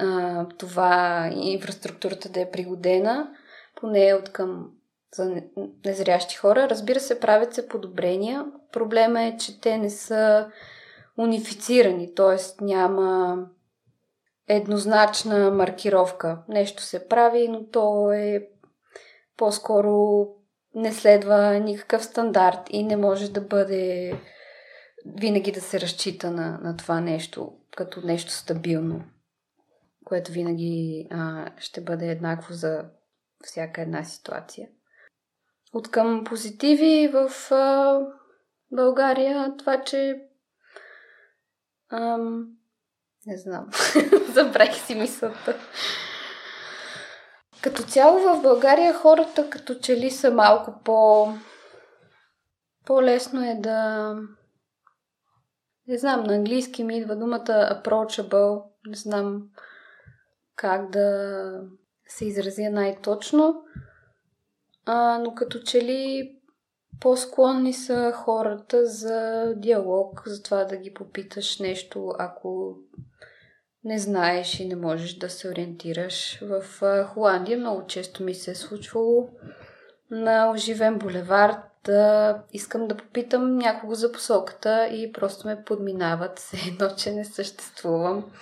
а, 0.00 0.46
това 0.58 1.30
инфраструктурата 1.34 2.28
да 2.28 2.40
е 2.40 2.50
пригодена, 2.50 3.30
поне 3.74 4.14
от 4.14 4.28
към 4.28 4.70
за 5.14 5.42
незрящи 5.84 6.36
хора. 6.36 6.68
Разбира 6.70 7.00
се, 7.00 7.20
правят 7.20 7.54
се 7.54 7.68
подобрения. 7.68 8.46
Проблема 8.72 9.22
е, 9.22 9.36
че 9.36 9.60
те 9.60 9.78
не 9.78 9.90
са 9.90 10.50
унифицирани, 11.18 12.14
т.е. 12.14 12.64
няма 12.64 13.38
еднозначна 14.48 15.50
маркировка. 15.50 16.42
Нещо 16.48 16.82
се 16.82 17.08
прави, 17.08 17.48
но 17.48 17.66
то 17.66 18.12
е 18.12 18.48
по-скоро 19.36 20.26
не 20.74 20.92
следва 20.92 21.60
никакъв 21.60 22.04
стандарт 22.04 22.60
и 22.70 22.82
не 22.82 22.96
може 22.96 23.32
да 23.32 23.40
бъде 23.40 24.14
винаги 25.06 25.52
да 25.52 25.60
се 25.60 25.80
разчита 25.80 26.30
на, 26.30 26.58
на 26.62 26.76
това 26.76 27.00
нещо 27.00 27.52
като 27.76 28.06
нещо 28.06 28.32
стабилно, 28.32 29.04
което 30.04 30.32
винаги 30.32 31.08
а, 31.10 31.50
ще 31.58 31.80
бъде 31.80 32.06
еднакво 32.06 32.54
за 32.54 32.84
всяка 33.44 33.82
една 33.82 34.04
ситуация. 34.04 34.68
От 35.74 35.90
към 35.90 36.24
позитиви 36.24 37.08
в 37.08 37.52
а, 37.52 38.00
България 38.72 39.54
това, 39.58 39.82
че 39.82 40.22
ам, 41.92 42.46
не 43.26 43.36
знам, 43.36 43.70
забравих 44.34 44.74
си 44.74 44.94
мисълта. 44.94 45.56
Като 47.62 47.82
цяло 47.82 48.18
в 48.18 48.42
България 48.42 48.94
хората 48.94 49.50
като 49.50 49.74
че 49.74 49.96
ли 49.96 50.10
са 50.10 50.30
малко 50.30 50.80
по... 50.84 51.28
По-лесно 52.86 53.50
е 53.50 53.54
да... 53.54 54.14
Не 55.88 55.98
знам, 55.98 56.24
на 56.24 56.34
английски 56.34 56.84
ми 56.84 56.98
идва 56.98 57.16
думата 57.16 57.80
approachable. 57.82 58.62
Не 58.86 58.96
знам 58.96 59.42
как 60.56 60.90
да 60.90 61.60
се 62.06 62.24
изразя 62.24 62.70
най-точно. 62.70 63.64
А, 64.86 65.18
но 65.18 65.34
като 65.34 65.58
че 65.58 65.80
ли 65.80 66.34
по-склонни 67.00 67.72
са 67.72 68.12
хората 68.14 68.86
за 68.86 69.52
диалог, 69.56 70.22
за 70.26 70.42
това 70.42 70.64
да 70.64 70.76
ги 70.76 70.94
попиташ 70.94 71.58
нещо, 71.58 72.12
ако 72.18 72.76
не 73.84 73.98
знаеш 73.98 74.60
и 74.60 74.68
не 74.68 74.76
можеш 74.76 75.14
да 75.14 75.30
се 75.30 75.48
ориентираш. 75.48 76.40
В 76.42 76.64
Холандия 77.06 77.58
много 77.58 77.86
често 77.86 78.22
ми 78.22 78.34
се 78.34 78.50
е 78.50 78.54
случвало 78.54 79.28
на 80.10 80.50
оживен 80.50 80.98
булевард 80.98 81.56
да 81.84 82.42
искам 82.52 82.88
да 82.88 82.96
попитам 82.96 83.56
някого 83.56 83.94
за 83.94 84.12
посоката 84.12 84.86
и 84.86 85.12
просто 85.12 85.48
ме 85.48 85.64
подминават 85.64 86.38
все 86.38 86.56
едно, 86.68 86.96
че 86.96 87.12
не 87.12 87.24
съществувам. 87.24 88.32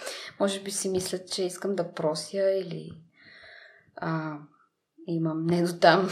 Може 0.41 0.61
би 0.61 0.71
си 0.71 0.89
мислят, 0.89 1.31
че 1.33 1.45
искам 1.45 1.75
да 1.75 1.93
прося 1.93 2.51
или 2.51 2.93
а, 3.97 4.37
имам 5.07 5.47
не 5.47 5.63
до 5.63 5.73
там 5.73 6.09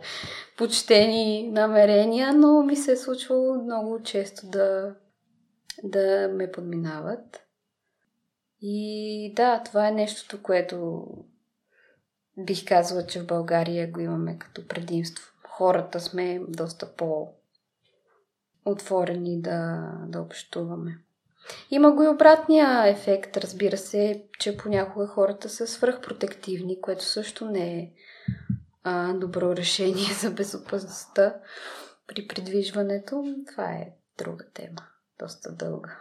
почтени 0.58 1.50
намерения, 1.52 2.32
но 2.32 2.62
ми 2.62 2.76
се 2.76 2.92
е 2.92 2.96
случвало 2.96 3.62
много 3.62 4.02
често 4.02 4.46
да, 4.46 4.94
да 5.82 6.30
ме 6.32 6.52
подминават. 6.52 7.42
И 8.60 9.32
да, 9.36 9.62
това 9.62 9.88
е 9.88 9.92
нещото, 9.92 10.42
което 10.42 11.06
бих 12.38 12.64
казала, 12.68 13.06
че 13.06 13.20
в 13.20 13.26
България 13.26 13.90
го 13.90 14.00
имаме 14.00 14.38
като 14.38 14.68
предимство. 14.68 15.32
Хората 15.48 16.00
сме 16.00 16.40
доста 16.48 16.92
по 16.96 17.28
отворени 18.64 19.40
да, 19.40 19.92
да 20.06 20.20
общуваме. 20.20 20.98
Има 21.70 21.92
го 21.92 22.02
и 22.02 22.08
обратния 22.08 22.88
ефект, 22.88 23.36
разбира 23.36 23.76
се, 23.76 24.24
че 24.38 24.56
понякога 24.56 25.06
хората 25.06 25.48
са 25.48 25.66
свръхпротективни, 25.66 26.80
което 26.80 27.04
също 27.04 27.44
не 27.44 27.78
е 27.78 27.90
а, 28.86 29.12
добро 29.12 29.56
решение 29.56 30.14
за 30.20 30.30
безопасността 30.30 31.34
при 32.06 32.26
придвижването. 32.26 33.24
Това 33.52 33.64
е 33.64 33.88
друга 34.18 34.44
тема, 34.54 34.82
доста 35.18 35.52
дълга. 35.52 35.96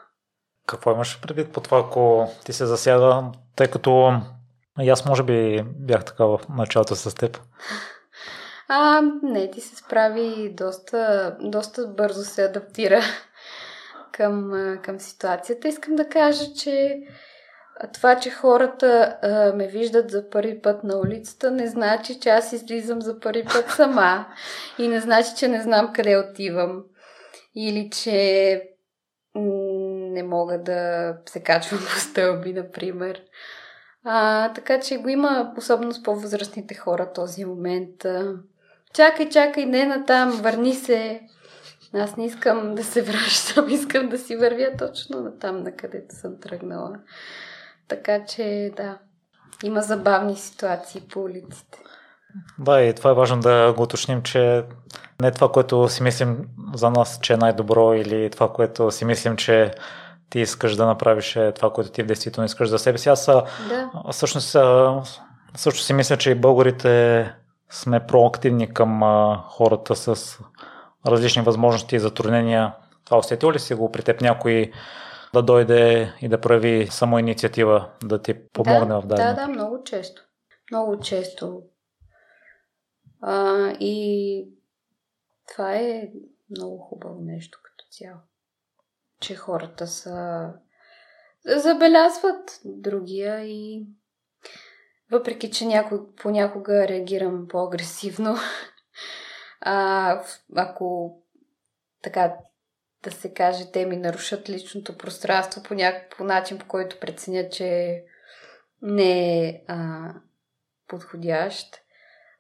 Какво 0.67 0.91
имаш 0.91 1.21
предвид 1.21 1.51
по 1.51 1.61
това, 1.61 1.79
ако 1.79 2.31
ти 2.45 2.53
се 2.53 2.65
засяга, 2.65 3.23
тъй 3.55 3.67
като 3.67 4.21
и 4.79 4.89
аз 4.89 5.05
може 5.05 5.23
би 5.23 5.63
бях 5.75 6.05
така 6.05 6.25
в 6.25 6.39
началото 6.49 6.95
с 6.95 7.15
теб? 7.15 7.41
А, 8.67 9.01
не, 9.23 9.51
ти 9.51 9.61
се 9.61 9.75
справи 9.75 10.53
доста, 10.53 11.35
доста 11.41 11.87
бързо 11.87 12.23
се 12.23 12.43
адаптира 12.43 13.01
към, 14.11 14.51
към 14.83 14.99
ситуацията. 14.99 15.67
Искам 15.67 15.95
да 15.95 16.09
кажа, 16.09 16.53
че 16.53 17.01
това, 17.93 18.19
че 18.19 18.29
хората 18.29 19.17
а, 19.21 19.53
ме 19.55 19.67
виждат 19.67 20.11
за 20.11 20.29
първи 20.29 20.61
път 20.61 20.83
на 20.83 20.97
улицата, 20.97 21.51
не 21.51 21.67
значи, 21.67 22.19
че 22.19 22.29
аз 22.29 22.53
излизам 22.53 23.01
за 23.01 23.19
първи 23.19 23.43
път 23.43 23.69
сама. 23.69 24.25
И 24.79 24.87
не 24.87 24.99
значи, 24.99 25.29
че 25.37 25.47
не 25.47 25.61
знам 25.61 25.93
къде 25.93 26.17
отивам. 26.17 26.83
Или 27.55 27.89
че 27.89 28.61
не 29.35 30.23
мога 30.23 30.57
да 30.63 31.13
се 31.25 31.43
качвам 31.43 31.79
по 31.79 31.99
стълби, 31.99 32.53
например. 32.53 33.21
А, 34.03 34.53
така 34.53 34.79
че 34.79 34.97
го 34.97 35.09
има, 35.09 35.53
особено 35.57 35.91
с 35.91 36.03
по-възрастните 36.03 36.75
хора, 36.75 37.13
този 37.13 37.45
момент. 37.45 38.05
А, 38.05 38.33
чакай, 38.93 39.29
чакай, 39.29 39.65
не 39.65 39.85
на 39.85 40.05
там, 40.05 40.31
върни 40.31 40.73
се. 40.73 41.21
Аз 41.93 42.17
не 42.17 42.25
искам 42.25 42.75
да 42.75 42.83
се 42.83 43.01
връщам, 43.01 43.69
искам 43.69 44.09
да 44.09 44.17
си 44.17 44.35
вървя 44.35 44.71
точно 44.77 45.21
на 45.21 45.39
там, 45.39 45.63
на 45.63 45.71
където 45.71 46.15
съм 46.15 46.39
тръгнала. 46.39 46.99
Така 47.87 48.25
че, 48.25 48.71
да, 48.77 48.97
има 49.63 49.81
забавни 49.81 50.35
ситуации 50.35 51.01
по 51.01 51.19
улиците. 51.19 51.79
Да, 52.59 52.81
и 52.81 52.93
това 52.93 53.09
е 53.09 53.13
важно 53.13 53.39
да 53.39 53.73
го 53.77 53.83
уточним, 53.83 54.21
че 54.21 54.63
не 55.21 55.31
това, 55.31 55.51
което 55.51 55.89
си 55.89 56.03
мислим 56.03 56.37
за 56.73 56.89
нас, 56.89 57.19
че 57.21 57.33
е 57.33 57.37
най-добро 57.37 57.93
или 57.93 58.29
това, 58.29 58.53
което 58.53 58.91
си 58.91 59.05
мислим, 59.05 59.37
че 59.37 59.71
ти 60.29 60.39
искаш 60.39 60.75
да 60.75 60.85
направиш 60.85 61.35
е 61.35 61.51
това, 61.51 61.73
което 61.73 61.91
ти 61.91 62.03
в 62.03 62.05
действително 62.05 62.45
искаш 62.45 62.69
за 62.69 62.79
себе 62.79 62.97
си. 62.97 63.09
Аз 63.09 63.25
да. 63.25 63.91
всъщност 64.11 64.55
също 65.55 65.81
си 65.81 65.93
мисля, 65.93 66.17
че 66.17 66.31
и 66.31 66.35
българите 66.35 67.33
сме 67.69 68.07
проактивни 68.07 68.73
към 68.73 69.01
хората 69.49 69.95
с 69.95 70.39
различни 71.07 71.41
възможности 71.41 71.95
и 71.95 71.99
затруднения. 71.99 72.73
Това 73.05 73.17
усетил 73.17 73.51
ли 73.51 73.59
си 73.59 73.73
го 73.73 73.91
при 73.91 74.01
теб 74.01 74.21
някой 74.21 74.71
да 75.35 75.43
дойде 75.43 76.13
и 76.21 76.29
да 76.29 76.41
прави 76.41 76.87
само 76.91 77.19
инициатива, 77.19 77.91
да 78.03 78.21
ти 78.21 78.47
помогне 78.47 78.93
да, 78.93 79.01
в 79.01 79.05
дадено? 79.05 79.35
Да, 79.35 79.41
да, 79.41 79.47
много 79.47 79.83
често. 79.83 80.21
Много 80.71 80.99
често. 80.99 81.63
А, 83.21 83.69
и 83.79 84.47
това 85.47 85.75
е 85.75 86.11
много 86.49 86.77
хубаво 86.77 87.21
нещо 87.21 87.59
като 87.63 87.85
цяло. 87.91 88.19
Че 89.19 89.35
хората 89.35 89.87
са 89.87 90.49
забелязват 91.45 92.61
другия 92.65 93.45
и 93.45 93.87
въпреки, 95.11 95.51
че 95.51 95.65
някой, 95.65 95.99
понякога 96.15 96.87
реагирам 96.87 97.47
по-агресивно, 97.47 98.35
а, 99.61 100.23
ако 100.55 101.17
така 102.01 102.33
да 103.05 103.11
се 103.11 103.33
каже, 103.33 103.71
те 103.71 103.85
ми 103.85 103.97
нарушат 103.97 104.49
личното 104.49 104.97
пространство 104.97 105.63
по, 105.63 105.73
няк... 105.73 106.15
по 106.17 106.23
начин, 106.23 106.57
по 106.57 106.65
който 106.65 106.99
преценят, 106.99 107.53
че 107.53 108.01
не 108.81 109.39
е 109.47 109.63
а, 109.67 110.09
подходящ. 110.87 111.81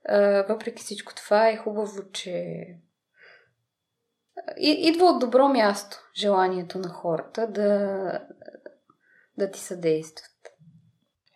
А, 0.09 0.19
въпреки 0.49 0.83
всичко 0.83 1.15
това 1.15 1.49
е 1.49 1.57
хубаво, 1.57 2.11
че 2.11 2.65
и, 4.57 4.71
идва 4.71 5.05
от 5.05 5.19
добро 5.19 5.47
място 5.47 5.97
желанието 6.17 6.77
на 6.77 6.89
хората 6.89 7.47
да, 7.47 8.19
да 9.37 9.51
ти 9.51 9.59
съдействат. 9.59 10.31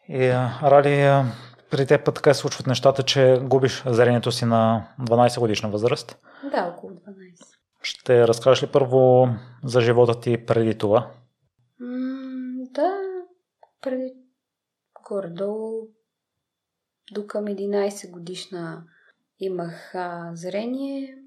И, 0.10 0.30
Рали, 0.64 1.24
при 1.72 1.86
теб 1.86 2.14
така 2.16 2.34
се 2.34 2.40
случват 2.40 2.68
нещата, 2.68 3.04
че 3.04 3.40
губиш 3.44 3.84
зрението 3.86 4.32
си 4.32 4.46
на 4.46 4.88
12 5.02 5.40
годишна 5.40 5.70
възраст. 5.70 6.18
Да, 6.52 6.74
около 6.76 6.92
12. 6.92 7.59
Ще 7.82 8.28
разкажеш 8.28 8.64
ли 8.64 8.72
първо 8.72 9.28
за 9.64 9.82
живота 9.82 10.20
ти 10.20 10.46
преди 10.46 10.78
това? 10.78 11.12
М- 11.80 12.66
да, 12.72 12.98
преди 13.82 14.14
горе-долу 15.10 15.88
до 17.12 17.28
към 17.28 17.46
11 17.46 18.12
годишна 18.12 18.84
имах 19.40 19.96
а, 19.96 20.32
зрение. 20.34 21.18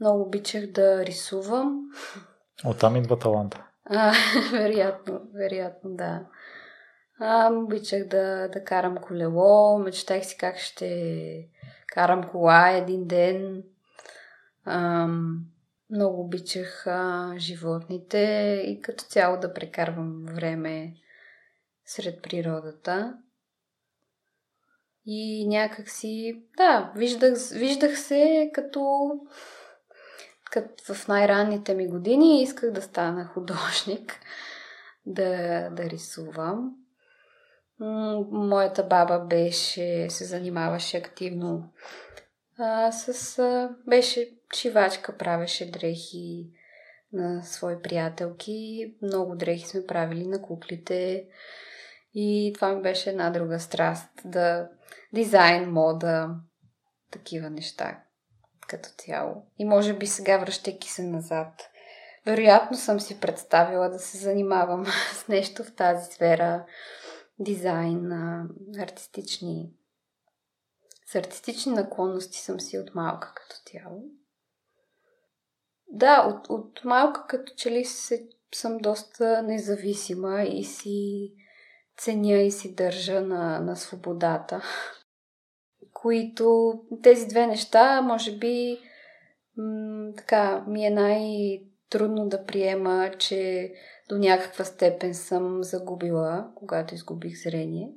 Много 0.00 0.22
обичах 0.22 0.66
да 0.66 1.06
рисувам. 1.06 1.80
Оттам 2.64 2.96
идва 2.96 3.18
таланта. 3.18 3.66
А, 3.84 4.12
вероятно, 4.52 5.20
вероятно, 5.34 5.96
да. 5.96 6.26
А, 7.20 7.52
обичах 7.52 8.08
да, 8.08 8.48
да 8.48 8.64
карам 8.64 8.96
колело, 8.96 9.78
мечтах 9.78 10.26
си 10.26 10.36
как 10.36 10.58
ще 10.58 11.48
карам 11.86 12.28
кола 12.30 12.70
един 12.70 13.06
ден. 13.06 13.62
А, 14.64 15.08
много 15.90 16.20
обичах 16.20 16.86
а, 16.86 17.34
животните 17.38 18.18
и 18.66 18.80
като 18.80 19.04
цяло 19.04 19.40
да 19.40 19.54
прекарвам 19.54 20.26
време 20.26 20.94
сред 21.84 22.22
природата. 22.22 23.18
И 25.06 25.48
някак 25.48 25.90
си, 25.90 26.42
да, 26.56 26.92
виждах, 26.96 27.38
виждах 27.52 27.98
се 27.98 28.50
като, 28.54 29.10
като 30.50 30.94
в 30.94 31.08
най-ранните 31.08 31.74
ми 31.74 31.88
години 31.88 32.42
исках 32.42 32.70
да 32.70 32.82
стана 32.82 33.24
художник, 33.24 34.20
да, 35.06 35.70
да 35.70 35.90
рисувам. 35.90 36.76
Моята 38.30 38.82
баба 38.82 39.18
беше, 39.18 40.06
се 40.10 40.24
занимаваше 40.24 40.96
активно 40.96 41.72
а, 42.58 42.92
с... 42.92 43.38
А, 43.38 43.70
беше 43.86 44.30
шивачка, 44.56 45.16
правеше 45.16 45.70
дрехи 45.70 46.50
на 47.12 47.42
свои 47.42 47.82
приятелки. 47.82 48.94
Много 49.02 49.36
дрехи 49.36 49.66
сме 49.66 49.86
правили 49.86 50.26
на 50.26 50.42
куклите. 50.42 51.26
И 52.14 52.52
това 52.54 52.72
ми 52.72 52.82
беше 52.82 53.10
една 53.10 53.30
друга 53.30 53.60
страст. 53.60 54.08
Да 54.24 54.68
дизайн, 55.12 55.70
мода, 55.70 56.30
такива 57.10 57.50
неща 57.50 58.02
като 58.68 58.88
цяло. 58.98 59.46
И 59.58 59.64
може 59.64 59.94
би 59.94 60.06
сега, 60.06 60.38
връщайки 60.38 60.90
се 60.90 61.02
назад, 61.02 61.70
вероятно 62.26 62.76
съм 62.76 63.00
си 63.00 63.20
представила 63.20 63.90
да 63.90 63.98
се 63.98 64.18
занимавам 64.18 64.86
с 65.12 65.28
нещо 65.28 65.64
в 65.64 65.74
тази 65.74 66.12
сфера. 66.12 66.66
Дизайн, 67.38 68.12
артистични 68.78 69.72
с 71.12 71.14
артистични 71.14 71.72
наклонности 71.72 72.38
съм 72.38 72.60
си 72.60 72.78
от 72.78 72.94
малка 72.94 73.32
като 73.34 73.56
тяло. 73.64 74.04
Да, 75.94 76.26
от, 76.28 76.50
от 76.50 76.84
малка 76.84 77.26
като 77.28 77.52
че 77.56 77.70
ли 77.70 77.84
се, 77.84 78.28
съм 78.54 78.78
доста 78.78 79.42
независима 79.42 80.42
и 80.42 80.64
си 80.64 81.32
ценя 81.96 82.38
и 82.38 82.50
си 82.50 82.74
държа 82.74 83.20
на, 83.20 83.60
на 83.60 83.76
свободата. 83.76 84.62
Които 85.92 86.74
тези 87.02 87.26
две 87.26 87.46
неща, 87.46 88.02
може 88.02 88.36
би, 88.38 88.78
м- 89.56 90.12
така, 90.16 90.64
ми 90.68 90.86
е 90.86 90.90
най-трудно 90.90 92.28
да 92.28 92.44
приема, 92.44 93.10
че 93.18 93.72
до 94.08 94.18
някаква 94.18 94.64
степен 94.64 95.14
съм 95.14 95.62
загубила, 95.62 96.50
когато 96.54 96.94
изгубих 96.94 97.42
зрение. 97.42 97.92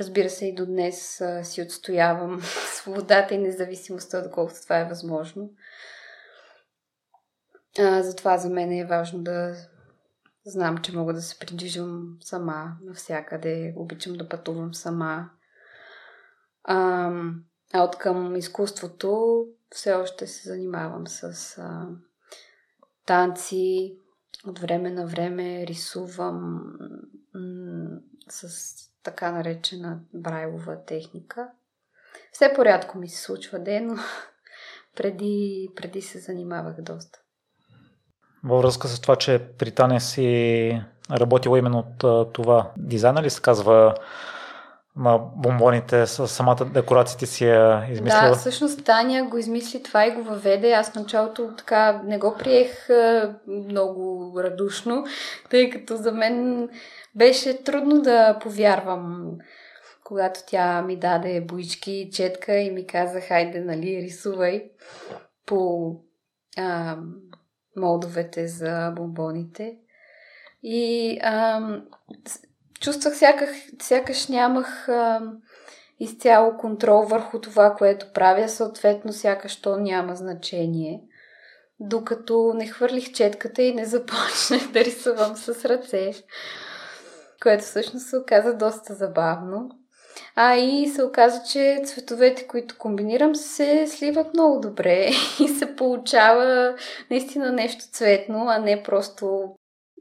Разбира 0.00 0.30
се, 0.30 0.46
и 0.46 0.54
до 0.54 0.66
днес 0.66 1.20
а, 1.20 1.44
си 1.44 1.62
отстоявам 1.62 2.40
свободата 2.74 3.34
и 3.34 3.38
независимостта, 3.38 4.22
доколкото 4.22 4.62
това 4.62 4.78
е 4.78 4.88
възможно. 4.88 5.50
А, 7.78 8.02
затова 8.02 8.38
за 8.38 8.50
мен 8.50 8.72
е 8.72 8.86
важно 8.86 9.22
да 9.22 9.54
знам, 10.44 10.78
че 10.78 10.96
мога 10.96 11.12
да 11.12 11.22
се 11.22 11.38
придвижвам 11.38 12.18
сама 12.20 12.76
навсякъде. 12.82 13.74
Обичам 13.76 14.12
да 14.12 14.28
пътувам 14.28 14.74
сама. 14.74 15.30
А, 16.64 17.10
а 17.72 17.82
от 17.82 17.98
към 17.98 18.36
изкуството 18.36 19.44
все 19.70 19.92
още 19.94 20.26
се 20.26 20.48
занимавам 20.48 21.06
с 21.06 21.54
а, 21.58 21.88
танци. 23.06 23.96
От 24.46 24.58
време 24.58 24.90
на 24.90 25.06
време 25.06 25.66
рисувам 25.66 26.62
м- 27.34 28.00
с 28.28 28.48
така 29.02 29.32
наречена 29.32 30.00
брайлова 30.14 30.84
техника. 30.84 31.50
Все 32.32 32.52
порядко 32.54 32.98
ми 32.98 33.08
се 33.08 33.22
случва 33.22 33.58
ден, 33.58 33.86
но 33.86 33.96
преди, 34.96 35.68
преди 35.76 36.02
се 36.02 36.18
занимавах 36.18 36.80
доста. 36.80 37.18
Във 38.44 38.62
връзка 38.62 38.88
с 38.88 39.00
това, 39.00 39.16
че 39.16 39.38
при 39.58 39.70
Таня 39.70 40.00
си 40.00 40.82
работила 41.10 41.58
именно 41.58 41.78
от 41.78 42.32
това 42.32 42.70
дизайна 42.76 43.22
ли 43.22 43.30
се 43.30 43.42
казва 43.42 43.94
на 44.96 45.18
бомбоните, 45.18 46.06
с 46.06 46.28
самата 46.28 46.64
декорацията 46.74 47.26
си 47.26 47.44
я 47.44 47.86
измислила? 47.90 48.28
Да, 48.28 48.34
всъщност 48.34 48.84
Таня 48.84 49.24
го 49.24 49.38
измисли 49.38 49.82
това 49.82 50.06
и 50.06 50.10
го 50.10 50.22
въведе. 50.22 50.72
Аз 50.72 50.94
началото 50.94 51.50
така 51.58 52.02
не 52.04 52.18
го 52.18 52.34
приех 52.38 52.88
много 53.48 54.32
радушно, 54.42 55.04
тъй 55.50 55.70
като 55.70 55.96
за 55.96 56.12
мен 56.12 56.68
беше 57.14 57.64
трудно 57.64 58.02
да 58.02 58.38
повярвам, 58.38 59.32
когато 60.04 60.40
тя 60.46 60.82
ми 60.82 60.96
даде 60.96 61.40
боички, 61.40 62.10
четка 62.12 62.56
и 62.56 62.70
ми 62.70 62.86
каза, 62.86 63.20
хайде, 63.20 63.60
нали, 63.60 64.02
рисувай 64.02 64.64
по 65.46 65.90
а, 66.58 66.96
молдовете 67.76 68.48
за 68.48 68.92
бомбоните. 68.96 69.76
И 70.62 71.18
а, 71.22 71.60
чувствах 72.80 73.16
сякаш, 73.16 73.48
сякаш 73.82 74.28
нямах 74.28 74.88
а, 74.88 75.20
изцяло 76.00 76.56
контрол 76.56 77.02
върху 77.02 77.40
това, 77.40 77.74
което 77.74 78.12
правя, 78.12 78.48
съответно 78.48 79.12
сякаш 79.12 79.60
то 79.60 79.76
няма 79.76 80.16
значение. 80.16 81.02
Докато 81.80 82.52
не 82.54 82.66
хвърлих 82.66 83.12
четката 83.12 83.62
и 83.62 83.74
не 83.74 83.84
започнах 83.84 84.68
да 84.72 84.84
рисувам 84.84 85.36
с 85.36 85.64
ръце, 85.64 86.12
което 87.42 87.64
всъщност 87.64 88.06
се 88.06 88.16
оказа 88.16 88.54
доста 88.54 88.94
забавно. 88.94 89.70
А 90.34 90.56
и 90.56 90.88
се 90.88 91.04
оказа, 91.04 91.42
че 91.52 91.82
цветовете, 91.84 92.46
които 92.46 92.78
комбинирам, 92.78 93.34
се 93.34 93.86
сливат 93.86 94.34
много 94.34 94.60
добре 94.60 95.10
и 95.40 95.48
се 95.48 95.76
получава 95.76 96.76
наистина 97.10 97.52
нещо 97.52 97.84
цветно, 97.92 98.44
а 98.48 98.58
не 98.58 98.82
просто... 98.82 99.54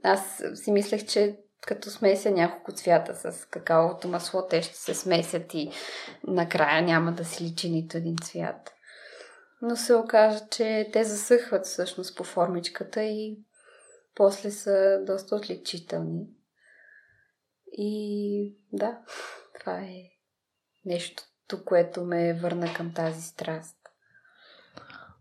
Аз 0.04 0.44
си 0.54 0.72
мислех, 0.72 1.06
че 1.06 1.38
като 1.68 1.90
смеся 1.90 2.32
няколко 2.32 2.72
цвята 2.72 3.16
с 3.16 3.46
какаовото 3.46 4.08
масло, 4.08 4.48
те 4.50 4.62
ще 4.62 4.76
се 4.76 4.94
смесят 4.94 5.54
и 5.54 5.72
накрая 6.28 6.82
няма 6.82 7.12
да 7.12 7.26
си 7.26 7.44
личи 7.44 7.70
нито 7.70 7.98
един 7.98 8.16
цвят. 8.24 8.74
Но 9.62 9.76
се 9.76 9.96
окажа, 9.96 10.40
че 10.52 10.90
те 10.94 11.04
засъхват 11.04 11.66
всъщност 11.66 12.18
по 12.18 12.24
формичката 12.24 13.04
и 13.04 13.38
после 14.16 14.52
са 14.52 15.00
доста 15.06 15.36
отличителни. 15.36 16.28
И 17.72 18.58
да, 18.74 19.00
това 19.66 19.78
е 19.78 20.12
нещото, 20.86 21.66
което 21.66 22.04
ме 22.04 22.34
върна 22.34 22.74
към 22.74 22.94
тази 22.94 23.22
страст. 23.22 23.78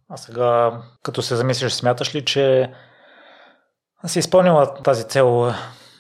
А 0.09 0.17
сега, 0.17 0.83
като 1.03 1.23
се 1.23 1.37
замислиш, 1.37 1.73
смяташ 1.73 2.15
ли, 2.15 2.25
че 2.25 2.73
си 4.07 4.19
изпълнила 4.19 4.75
тази 4.75 5.09
цел 5.09 5.53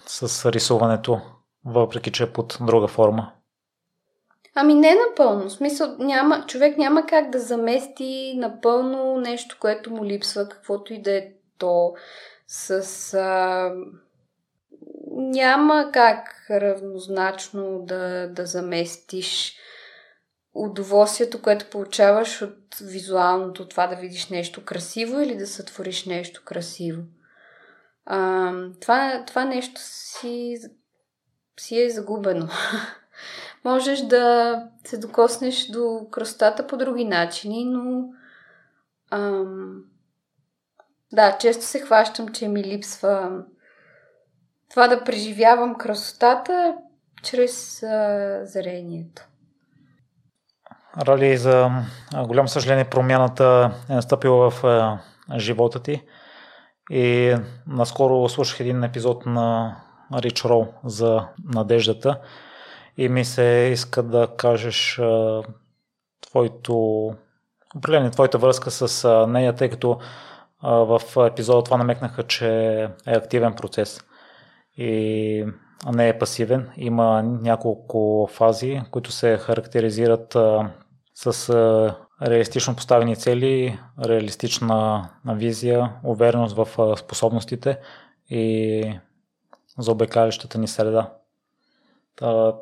с 0.06 0.52
рисуването, 0.52 1.20
въпреки 1.64 2.12
че 2.12 2.22
е 2.22 2.32
под 2.32 2.58
друга 2.60 2.88
форма? 2.88 3.32
Ами 4.54 4.74
не 4.74 4.94
напълно. 5.08 5.48
В 5.48 5.52
смисъл, 5.52 5.96
няма, 5.98 6.46
човек 6.46 6.78
няма 6.78 7.06
как 7.06 7.30
да 7.30 7.38
замести 7.38 8.34
напълно 8.36 9.16
нещо, 9.20 9.56
което 9.60 9.90
му 9.90 10.04
липсва, 10.04 10.48
каквото 10.48 10.94
и 10.94 11.02
да 11.02 11.16
е 11.16 11.28
то 11.58 11.94
с... 12.46 13.14
А... 13.14 13.72
Няма 15.16 15.90
как 15.92 16.46
равнозначно 16.50 17.84
да, 17.84 18.28
да 18.28 18.46
заместиш 18.46 19.56
удоволствието, 20.54 21.42
което 21.42 21.70
получаваш 21.70 22.42
от 22.42 22.76
визуалното, 22.80 23.68
това 23.68 23.86
да 23.86 23.96
видиш 23.96 24.28
нещо 24.28 24.64
красиво 24.64 25.20
или 25.20 25.36
да 25.36 25.46
сътвориш 25.46 26.06
нещо 26.06 26.42
красиво. 26.44 27.02
А, 28.06 28.52
това, 28.80 29.24
това 29.26 29.44
нещо 29.44 29.80
си, 29.84 30.56
си 31.60 31.82
е 31.82 31.90
загубено. 31.90 32.48
Можеш 33.64 34.00
да 34.00 34.56
се 34.84 34.98
докоснеш 34.98 35.66
до 35.66 36.06
красотата 36.10 36.66
по 36.66 36.76
други 36.76 37.04
начини, 37.04 37.64
но 37.64 38.04
ам, 39.10 39.84
да, 41.12 41.38
често 41.38 41.64
се 41.64 41.80
хващам, 41.80 42.28
че 42.28 42.48
ми 42.48 42.64
липсва 42.64 43.44
това 44.74 44.88
да 44.88 45.04
преживявам 45.04 45.74
красотата 45.74 46.74
чрез 47.22 47.82
а, 47.82 48.40
зрението. 48.44 49.22
Рали, 51.06 51.36
за 51.36 51.70
голямо 52.26 52.48
съжаление 52.48 52.84
промяната 52.84 53.70
е 53.90 53.94
настъпила 53.94 54.50
в 54.50 54.64
а, 54.64 54.98
живота 55.38 55.82
ти. 55.82 56.02
И 56.90 57.36
наскоро 57.66 58.28
слушах 58.28 58.60
един 58.60 58.84
епизод 58.84 59.26
на 59.26 59.76
Рич 60.14 60.44
Рол 60.44 60.68
за 60.84 61.28
надеждата 61.54 62.20
и 62.96 63.08
ми 63.08 63.24
се 63.24 63.70
иска 63.72 64.02
да 64.02 64.28
кажеш 64.36 64.98
а, 64.98 65.42
твоето 66.20 67.06
определение, 67.76 68.10
твоята 68.10 68.38
връзка 68.38 68.70
с 68.70 69.04
а, 69.04 69.26
нея, 69.26 69.52
тъй 69.52 69.70
като 69.70 69.98
а, 70.60 70.70
в 70.74 71.00
епизода 71.26 71.64
това 71.64 71.76
намекнаха, 71.76 72.22
че 72.22 72.48
е 73.06 73.16
активен 73.16 73.54
процес 73.54 74.00
и 74.76 75.46
не 75.92 76.08
е 76.08 76.18
пасивен. 76.18 76.70
Има 76.76 77.22
няколко 77.22 78.28
фази, 78.32 78.80
които 78.90 79.12
се 79.12 79.36
характеризират 79.36 80.36
а, 80.36 80.70
с 81.14 81.48
а, 81.48 81.96
реалистично 82.22 82.76
поставени 82.76 83.16
цели, 83.16 83.78
реалистична 84.04 85.10
визия, 85.26 85.92
увереност 86.04 86.56
в 86.56 86.96
способностите 86.98 87.78
и 88.30 88.82
за 89.78 89.92
обекалищата 89.92 90.58
ни 90.58 90.68
среда. 90.68 91.12
Та, 92.16 92.54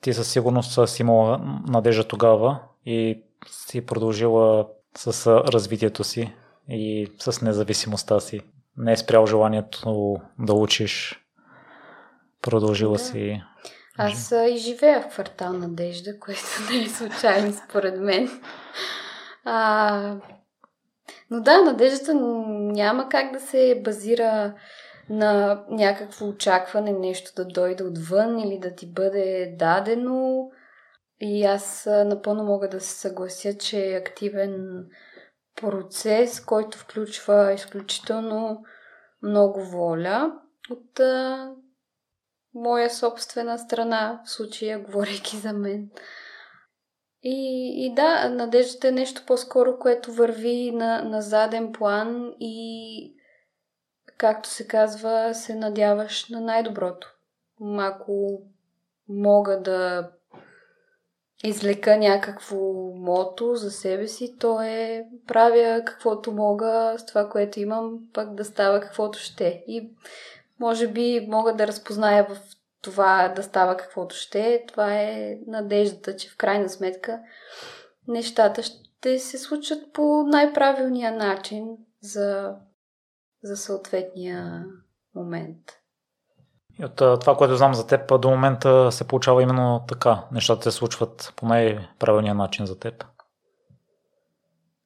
ти 0.00 0.12
със 0.12 0.32
сигурност 0.32 0.88
си 0.88 1.02
имала 1.02 1.60
надежда 1.68 2.04
тогава 2.04 2.58
и 2.86 3.22
си 3.46 3.86
продължила 3.86 4.68
с 4.96 5.26
развитието 5.26 6.04
си 6.04 6.32
и 6.68 7.12
с 7.18 7.42
независимостта 7.42 8.20
си. 8.20 8.40
Не 8.76 8.92
е 8.92 8.96
спрял 8.96 9.26
желанието 9.26 10.16
да 10.38 10.54
учиш. 10.54 11.21
Продължила 12.42 12.92
да. 12.92 12.98
си. 12.98 13.42
Аз 13.98 14.34
и 14.50 14.56
живея 14.56 15.00
в 15.02 15.08
квартал 15.08 15.52
Надежда, 15.52 16.18
което 16.20 16.42
не 16.72 16.84
е 16.84 16.88
случайно 16.88 17.52
според 17.52 18.00
мен. 18.00 18.28
А, 19.44 20.16
но 21.30 21.40
да, 21.40 21.62
надеждата 21.62 22.14
няма 22.14 23.08
как 23.08 23.32
да 23.32 23.40
се 23.40 23.80
базира 23.84 24.54
на 25.10 25.64
някакво 25.70 26.26
очакване, 26.26 26.92
нещо 26.92 27.32
да 27.36 27.44
дойде 27.44 27.84
отвън 27.84 28.38
или 28.38 28.58
да 28.58 28.74
ти 28.74 28.92
бъде 28.92 29.54
дадено. 29.58 30.50
И 31.20 31.44
аз 31.44 31.86
напълно 31.86 32.44
мога 32.44 32.68
да 32.68 32.80
се 32.80 33.00
съглася, 33.00 33.58
че 33.58 33.92
е 33.92 33.96
активен 33.96 34.84
процес, 35.56 36.40
който 36.40 36.78
включва 36.78 37.52
изключително 37.52 38.64
много 39.22 39.64
воля 39.64 40.32
от 40.70 41.00
а, 41.00 41.50
моя 42.54 42.90
собствена 42.90 43.58
страна, 43.58 44.22
в 44.24 44.30
случая 44.30 44.78
говорейки 44.78 45.36
за 45.36 45.52
мен. 45.52 45.90
И, 47.22 47.68
и 47.86 47.94
да, 47.94 48.28
надеждата 48.28 48.88
е 48.88 48.92
нещо 48.92 49.22
по-скоро, 49.26 49.78
което 49.78 50.12
върви 50.12 50.70
на, 50.70 51.02
на 51.02 51.22
заден 51.22 51.72
план 51.72 52.34
и, 52.40 53.14
както 54.18 54.48
се 54.48 54.66
казва, 54.66 55.34
се 55.34 55.54
надяваш 55.54 56.28
на 56.28 56.40
най-доброто. 56.40 57.14
Ако 57.78 58.42
мога 59.08 59.60
да 59.60 60.10
извлека 61.44 61.96
някакво 61.96 62.56
мото 62.94 63.54
за 63.54 63.70
себе 63.70 64.08
си, 64.08 64.36
то 64.38 64.62
е 64.62 65.06
правя 65.26 65.82
каквото 65.84 66.32
мога 66.32 66.94
с 66.98 67.06
това, 67.06 67.28
което 67.28 67.60
имам, 67.60 67.98
пък 68.12 68.34
да 68.34 68.44
става 68.44 68.80
каквото 68.80 69.18
ще. 69.18 69.64
И 69.66 69.90
може 70.62 70.88
би 70.88 71.26
мога 71.30 71.54
да 71.54 71.66
разпозная 71.66 72.24
в 72.24 72.38
това 72.82 73.32
да 73.36 73.42
става 73.42 73.76
каквото 73.76 74.14
ще. 74.14 74.64
Това 74.68 74.94
е 74.94 75.38
надеждата, 75.46 76.16
че 76.16 76.28
в 76.28 76.36
крайна 76.36 76.68
сметка 76.68 77.20
нещата 78.08 78.62
ще 78.62 79.18
се 79.18 79.38
случат 79.38 79.92
по 79.92 80.22
най-правилния 80.26 81.12
начин 81.12 81.64
за, 82.00 82.54
за 83.42 83.56
съответния 83.56 84.64
момент. 85.14 85.58
И 86.80 86.84
от 86.84 86.96
това, 86.96 87.36
което 87.36 87.56
знам 87.56 87.74
за 87.74 87.86
теб, 87.86 88.20
до 88.20 88.30
момента 88.30 88.92
се 88.92 89.08
получава 89.08 89.42
именно 89.42 89.84
така. 89.88 90.24
Нещата 90.32 90.72
се 90.72 90.78
случват 90.78 91.32
по 91.36 91.46
най-правилния 91.46 92.34
начин 92.34 92.66
за 92.66 92.78
теб. 92.78 93.04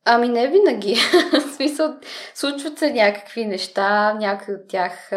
Ами 0.04 0.28
не 0.28 0.48
винаги. 0.48 0.96
смисъл, 1.56 1.94
случват 2.34 2.78
се 2.78 2.92
някакви 2.92 3.46
неща, 3.46 4.14
някои 4.14 4.54
от 4.54 4.68
тях 4.68 5.08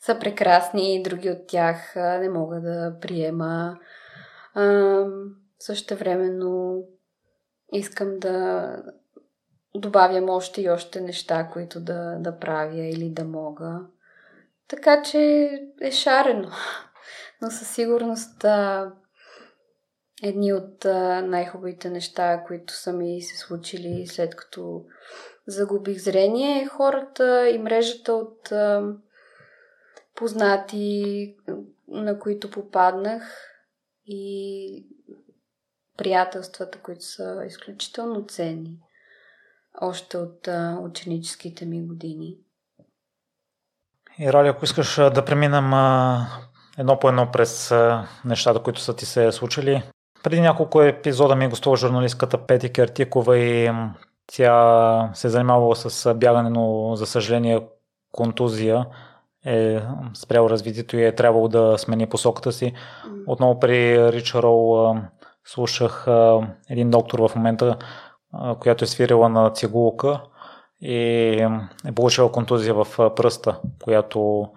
са 0.00 0.18
прекрасни, 0.20 1.02
други 1.02 1.30
от 1.30 1.46
тях 1.48 1.92
не 1.96 2.28
мога 2.28 2.60
да 2.60 2.96
приема. 3.00 3.78
Също 5.58 5.96
времено 5.96 6.82
искам 7.72 8.18
да 8.18 8.68
добавям 9.74 10.30
още 10.30 10.62
и 10.62 10.70
още 10.70 11.00
неща, 11.00 11.48
които 11.52 11.80
да, 11.80 12.16
да 12.18 12.38
правя 12.38 12.84
или 12.84 13.10
да 13.10 13.24
мога. 13.24 13.80
Така 14.68 15.02
че 15.02 15.50
е 15.80 15.90
шарено. 15.90 16.50
Но 17.42 17.50
със 17.50 17.68
сигурност 17.68 18.44
а, 18.44 18.92
едни 20.22 20.52
от 20.52 20.84
най-хубавите 21.24 21.90
неща, 21.90 22.44
които 22.46 22.72
са 22.72 22.92
ми 22.92 23.22
се 23.22 23.38
случили 23.38 24.06
след 24.06 24.36
като 24.36 24.84
загубих 25.46 25.98
зрение, 25.98 26.66
хората 26.66 27.48
и 27.48 27.58
мрежата 27.58 28.14
от 28.14 28.52
познати, 30.16 31.36
на 31.88 32.18
които 32.18 32.50
попаднах 32.50 33.22
и 34.06 34.86
приятелствата, 35.96 36.78
които 36.78 37.04
са 37.04 37.42
изключително 37.46 38.26
ценни 38.26 38.78
още 39.80 40.16
от 40.16 40.48
ученическите 40.80 41.66
ми 41.66 41.86
години. 41.86 42.36
И 44.18 44.32
Рали, 44.32 44.48
ако 44.48 44.64
искаш 44.64 44.96
да 44.96 45.24
преминем 45.24 45.72
едно 46.78 46.98
по 47.00 47.08
едно 47.08 47.30
през 47.32 47.74
нещата, 48.24 48.62
които 48.62 48.80
са 48.80 48.96
ти 48.96 49.06
се 49.06 49.32
случили. 49.32 49.82
Преди 50.24 50.40
няколко 50.40 50.82
епизода 50.82 51.36
ми 51.36 51.48
гостува 51.48 51.76
журналистката 51.76 52.38
Пети 52.38 52.72
Кертикова 52.72 53.38
и 53.38 53.70
тя 54.26 55.10
се 55.14 55.26
е 55.26 55.30
занимавала 55.30 55.76
с 55.76 56.14
бягане, 56.14 56.50
но 56.50 56.96
за 56.96 57.06
съжаление 57.06 57.60
контузия 58.12 58.86
е 59.46 59.80
спрял 60.14 60.46
развитието 60.46 60.96
и 60.96 61.04
е 61.04 61.14
трябвало 61.14 61.48
да 61.48 61.78
смени 61.78 62.06
посоката 62.06 62.52
си. 62.52 62.72
Отново 63.26 63.60
при 63.60 64.12
Ричарол 64.12 64.94
слушах 65.44 66.06
един 66.70 66.90
доктор 66.90 67.28
в 67.28 67.36
момента, 67.36 67.76
която 68.60 68.84
е 68.84 68.88
свирила 68.88 69.28
на 69.28 69.50
цигулка 69.50 70.20
и 70.80 70.96
е 71.86 71.92
получила 71.94 72.32
контузия 72.32 72.74
в 72.74 73.14
пръста, 73.16 73.60
която 73.84 74.48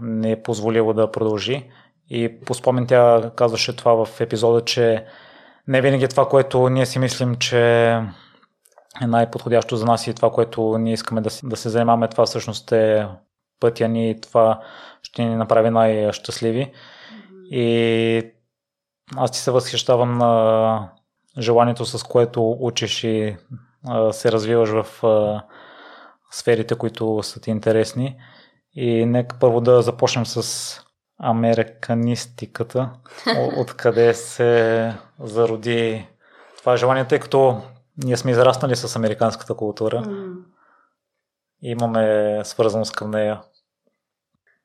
не 0.00 0.30
е 0.30 0.42
позволила 0.42 0.94
да 0.94 1.12
продължи. 1.12 1.70
И 2.10 2.40
по 2.40 2.54
спомен 2.54 2.86
тя 2.86 3.30
казваше 3.36 3.76
това 3.76 4.04
в 4.04 4.20
епизода, 4.20 4.64
че 4.64 5.04
не 5.68 5.80
винаги 5.80 6.04
е 6.04 6.08
това, 6.08 6.28
което 6.28 6.68
ние 6.68 6.86
си 6.86 6.98
мислим, 6.98 7.34
че 7.34 7.90
е 9.02 9.06
най-подходящо 9.06 9.76
за 9.76 9.86
нас 9.86 10.06
и 10.06 10.14
това, 10.14 10.30
което 10.30 10.78
ние 10.78 10.92
искаме 10.92 11.20
да, 11.20 11.30
да 11.42 11.56
се 11.56 11.68
занимаваме, 11.68 12.08
това 12.08 12.26
всъщност 12.26 12.72
е 12.72 13.06
пътя 13.60 13.88
ни 13.88 14.10
и 14.10 14.20
това 14.20 14.60
ще 15.02 15.24
ни 15.24 15.36
направи 15.36 15.70
най-щастливи. 15.70 16.72
И 17.50 18.32
аз 19.16 19.30
ти 19.30 19.38
се 19.38 19.50
възхищавам 19.50 20.18
на 20.18 20.92
желанието, 21.38 21.84
с 21.84 22.02
което 22.02 22.56
учиш 22.60 23.04
и 23.04 23.36
а, 23.88 24.12
се 24.12 24.32
развиваш 24.32 24.70
в 24.70 25.04
а, 25.06 25.44
сферите, 26.30 26.74
които 26.74 27.22
са 27.22 27.40
ти 27.40 27.50
интересни. 27.50 28.16
И 28.74 29.06
нека 29.06 29.36
първо 29.38 29.60
да 29.60 29.82
започнем 29.82 30.26
с 30.26 30.80
американистиката, 31.18 32.90
откъде 33.56 34.14
се 34.14 34.94
зароди 35.20 36.08
това 36.58 36.76
желание, 36.76 37.08
тъй 37.08 37.18
като 37.18 37.60
ние 38.04 38.16
сме 38.16 38.30
израснали 38.30 38.76
с 38.76 38.96
американската 38.96 39.54
култура. 39.54 40.02
Mm. 40.02 40.34
Имаме 41.62 42.40
свързаност 42.44 42.92
към 42.92 43.10
нея. 43.10 43.40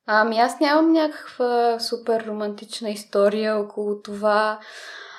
Ами 0.06 0.39
аз 0.39 0.60
нямам 0.60 0.92
някаква 0.92 1.80
супер 1.80 2.26
романтична 2.26 2.89
история 2.89 3.58
около 3.58 4.02
това 4.02 4.60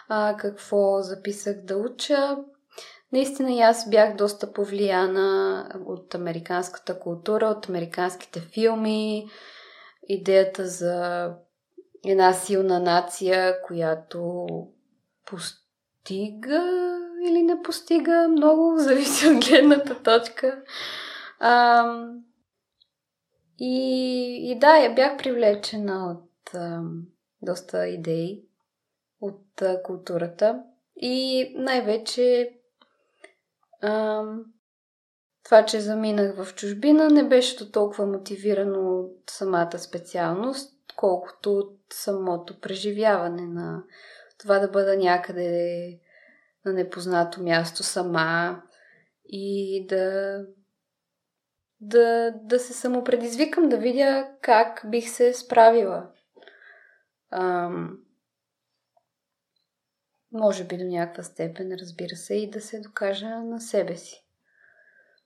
а, 0.09 0.37
какво 0.37 1.03
записах 1.03 1.57
да 1.65 1.77
уча. 1.77 2.37
Наистина 3.13 3.53
и 3.53 3.61
аз 3.61 3.91
бях 3.91 4.17
доста 4.17 4.53
повлияна 4.53 5.69
от 5.87 6.15
американската 6.15 7.01
култура, 7.01 7.47
от 7.47 7.69
американските 7.69 8.41
филми, 8.41 9.27
идеята 10.09 10.67
за 10.67 11.31
една 12.07 12.33
силна 12.33 12.81
нация, 12.81 13.63
която 13.63 14.47
постига 15.27 16.99
или 17.29 17.43
не 17.43 17.63
постига, 17.63 18.29
много 18.29 18.75
зависи 18.79 19.29
от 19.29 19.45
гледната 19.45 20.03
точка. 20.03 20.63
А, 21.41 21.85
и, 23.59 24.51
и 24.51 24.59
да, 24.59 24.77
я 24.77 24.95
бях 24.95 25.19
привлечена 25.19 26.11
от 26.11 26.55
а, 26.55 26.81
доста 27.43 27.89
идеи 27.89 28.45
от 29.21 29.63
а, 29.63 29.83
културата 29.83 30.63
и 30.97 31.53
най-вече 31.59 32.53
това, 35.45 35.65
че 35.65 35.81
заминах 35.81 36.37
в 36.37 36.55
чужбина, 36.55 37.11
не 37.11 37.29
беше 37.29 37.73
толкова 37.73 38.07
мотивирано 38.07 39.01
от 39.01 39.31
самата 39.31 39.79
специалност, 39.79 40.75
колкото 40.97 41.53
от 41.53 41.81
самото 41.93 42.61
преживяване 42.61 43.47
на 43.47 43.83
това 44.39 44.59
да 44.59 44.69
бъда 44.69 44.97
някъде 44.97 45.99
на 46.65 46.73
непознато 46.73 47.43
място 47.43 47.83
сама 47.83 48.63
и 49.25 49.87
да, 49.89 50.39
да, 51.81 52.35
да 52.43 52.59
се 52.59 52.73
самопредизвикам, 52.73 53.69
да 53.69 53.77
видя 53.77 54.29
как 54.41 54.83
бих 54.91 55.11
се 55.11 55.33
справила. 55.33 56.11
Ам, 57.31 57.99
може 60.33 60.65
би 60.65 60.79
до 60.79 60.85
някаква 60.85 61.23
степен, 61.23 61.77
разбира 61.81 62.17
се, 62.17 62.35
и 62.35 62.51
да 62.51 62.61
се 62.61 62.81
докажа 62.81 63.29
на 63.29 63.61
себе 63.61 63.97
си. 63.97 64.24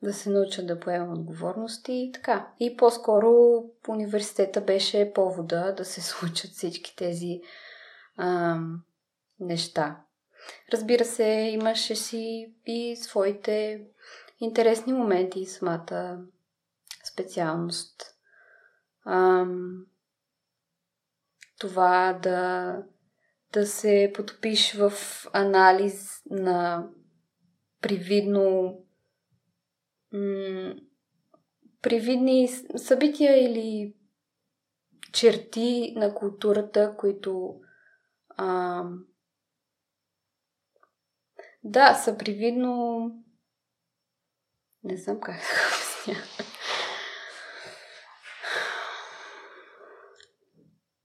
Да 0.02 0.14
се 0.14 0.30
науча 0.30 0.66
да 0.66 0.80
поемам 0.80 1.12
отговорности 1.12 1.92
и 1.92 2.12
така. 2.12 2.48
И 2.60 2.76
по-скоро 2.76 3.62
университета 3.88 4.60
беше 4.60 5.12
повода 5.14 5.74
да 5.76 5.84
се 5.84 6.00
случат 6.02 6.50
всички 6.50 6.96
тези 6.96 7.40
ам, 8.16 8.82
неща. 9.40 10.00
Разбира 10.72 11.04
се, 11.04 11.24
имаше 11.24 11.96
си 11.96 12.52
и 12.66 12.96
своите 12.96 13.86
интересни 14.40 14.92
моменти 14.92 15.46
самата 15.46 16.18
специалност. 17.04 18.02
Ам, 19.06 19.86
това 21.58 22.18
да, 22.22 22.76
да 23.52 23.66
се 23.66 24.12
потопиш 24.14 24.74
в 24.74 24.92
анализ 25.32 26.22
на 26.30 26.88
привидно 27.80 28.74
м- 30.12 30.74
привидни 31.82 32.48
събития 32.76 33.44
или 33.44 33.94
черти 35.12 35.92
на 35.96 36.14
културата, 36.14 36.96
които 36.98 37.60
ам, 38.36 39.04
да, 41.64 41.94
са 41.94 42.18
привидно... 42.18 43.10
Не 44.82 44.96
знам 44.96 45.20
как 45.20 45.36
да 45.36 45.42
обясня. 45.68 46.24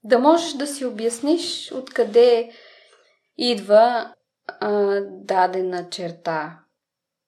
Да 0.04 0.20
можеш 0.20 0.54
да 0.54 0.68
си 0.68 0.86
обясниш 0.86 1.72
откъде 1.72 2.52
идва 3.38 4.16
а, 4.48 5.02
дадена 5.02 5.90
черта 5.90 6.64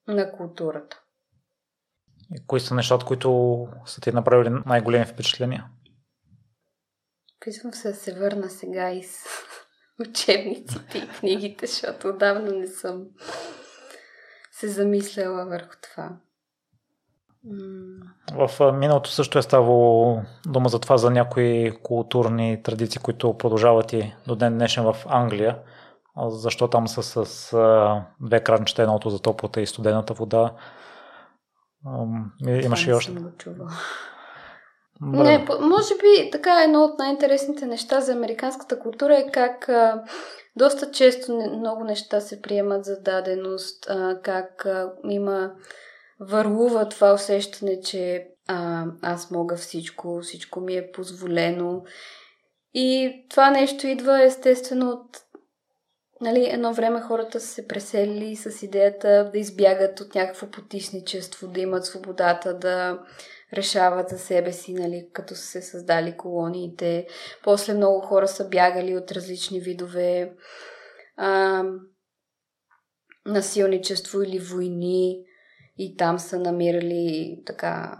на 0.08 0.32
културата. 0.32 1.05
И 2.32 2.48
кои 2.48 2.60
са 2.60 2.76
нещата, 2.76 3.06
които 3.06 3.68
са 3.86 4.02
ти 4.02 4.12
направили 4.12 4.56
най-големи 4.66 5.06
впечатления? 5.06 5.66
Опитвам 7.38 7.74
се 7.74 7.88
да 7.88 7.96
се 7.96 8.14
върна 8.14 8.50
сега 8.50 8.92
из 8.92 9.26
учебниците 10.10 10.98
и 10.98 11.20
книгите, 11.20 11.68
защото 11.68 12.08
отдавна 12.08 12.52
не 12.52 12.68
съм 12.68 13.06
се 14.52 14.68
замисляла 14.68 15.46
върху 15.46 15.76
това. 15.82 16.10
В 18.34 18.72
миналото 18.74 19.10
също 19.10 19.40
е 19.40 19.42
ставало 19.42 20.22
дума 20.46 20.70
за 20.70 20.80
това, 20.80 20.98
за 20.98 21.12
някои 21.12 21.72
културни 21.84 22.64
традиции, 22.64 23.02
които 23.02 23.38
продължават 23.38 23.94
и 23.94 24.14
до 24.28 24.36
ден 24.36 24.54
днешен 24.54 24.84
в 24.84 24.96
Англия. 25.06 25.60
Защо 26.28 26.68
там 26.68 26.88
са 26.88 27.26
с 27.26 27.52
две 28.22 28.44
кранчета, 28.44 28.82
едното 28.82 29.10
за 29.10 29.20
топлата 29.20 29.62
и 29.62 29.68
студената 29.68 30.14
вода. 30.14 30.54
Имаше 32.64 32.90
и 32.90 32.94
още. 32.94 33.12
Не, 35.02 35.48
може 35.62 35.94
би 35.96 36.32
така 36.32 36.64
едно 36.64 36.84
от 36.84 37.00
най-интересните 37.00 37.66
неща 37.66 38.02
за 38.02 38.12
американската 38.12 38.80
култура 38.80 39.18
е 39.18 39.32
как 39.32 39.70
а, 39.70 40.04
доста 40.56 40.92
често 40.92 41.38
не, 41.38 41.50
много 41.50 41.84
неща 41.84 42.22
се 42.22 42.42
приемат 42.42 42.86
за 42.86 43.02
даденост, 43.02 43.90
а, 43.90 44.20
как 44.24 44.66
а, 44.66 44.94
има 45.10 45.52
върлува 46.20 46.90
това 46.90 47.14
усещане, 47.14 47.82
че 47.82 48.28
а, 48.48 48.86
аз 49.02 49.32
мога 49.32 49.56
всичко, 49.56 50.20
всичко 50.22 50.60
ми 50.62 50.76
е 50.76 50.92
позволено. 50.92 51.84
И 52.74 53.14
това 53.30 53.52
нещо 53.52 53.88
идва 53.88 54.24
естествено 54.24 54.90
от 54.90 55.25
Нали, 56.26 56.50
едно 56.50 56.74
време 56.74 57.02
хората 57.02 57.40
са 57.40 57.48
се 57.48 57.68
преселили 57.68 58.36
с 58.36 58.64
идеята 58.64 59.30
да 59.34 59.40
избягат 59.40 60.00
от 60.00 60.16
някакво 60.16 60.48
потисничество, 60.48 61.48
да 61.48 61.60
имат 61.60 61.86
свободата 61.86 62.58
да 62.58 63.00
решават 63.54 64.10
за 64.10 64.20
себе 64.20 64.52
си, 64.52 64.74
нали, 64.74 65.10
като 65.14 65.36
са 65.36 65.42
се 65.42 65.62
създали 65.62 66.18
колониите. 66.18 67.08
После 67.44 67.74
много 67.74 68.02
хора 68.02 68.28
са 68.28 68.50
бягали 68.50 68.98
от 68.98 69.12
различни 69.12 69.60
видове 69.60 70.36
а, 71.18 71.64
насилничество 73.26 74.22
или 74.22 74.40
войни 74.40 75.26
и 75.78 75.98
там 75.98 76.20
са 76.20 76.40
намирали 76.40 77.42
така 77.46 77.98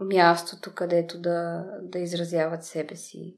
мястото, 0.00 0.74
където 0.74 1.20
да, 1.20 1.64
да 1.82 1.98
изразяват 1.98 2.64
себе 2.64 2.96
си, 2.96 3.36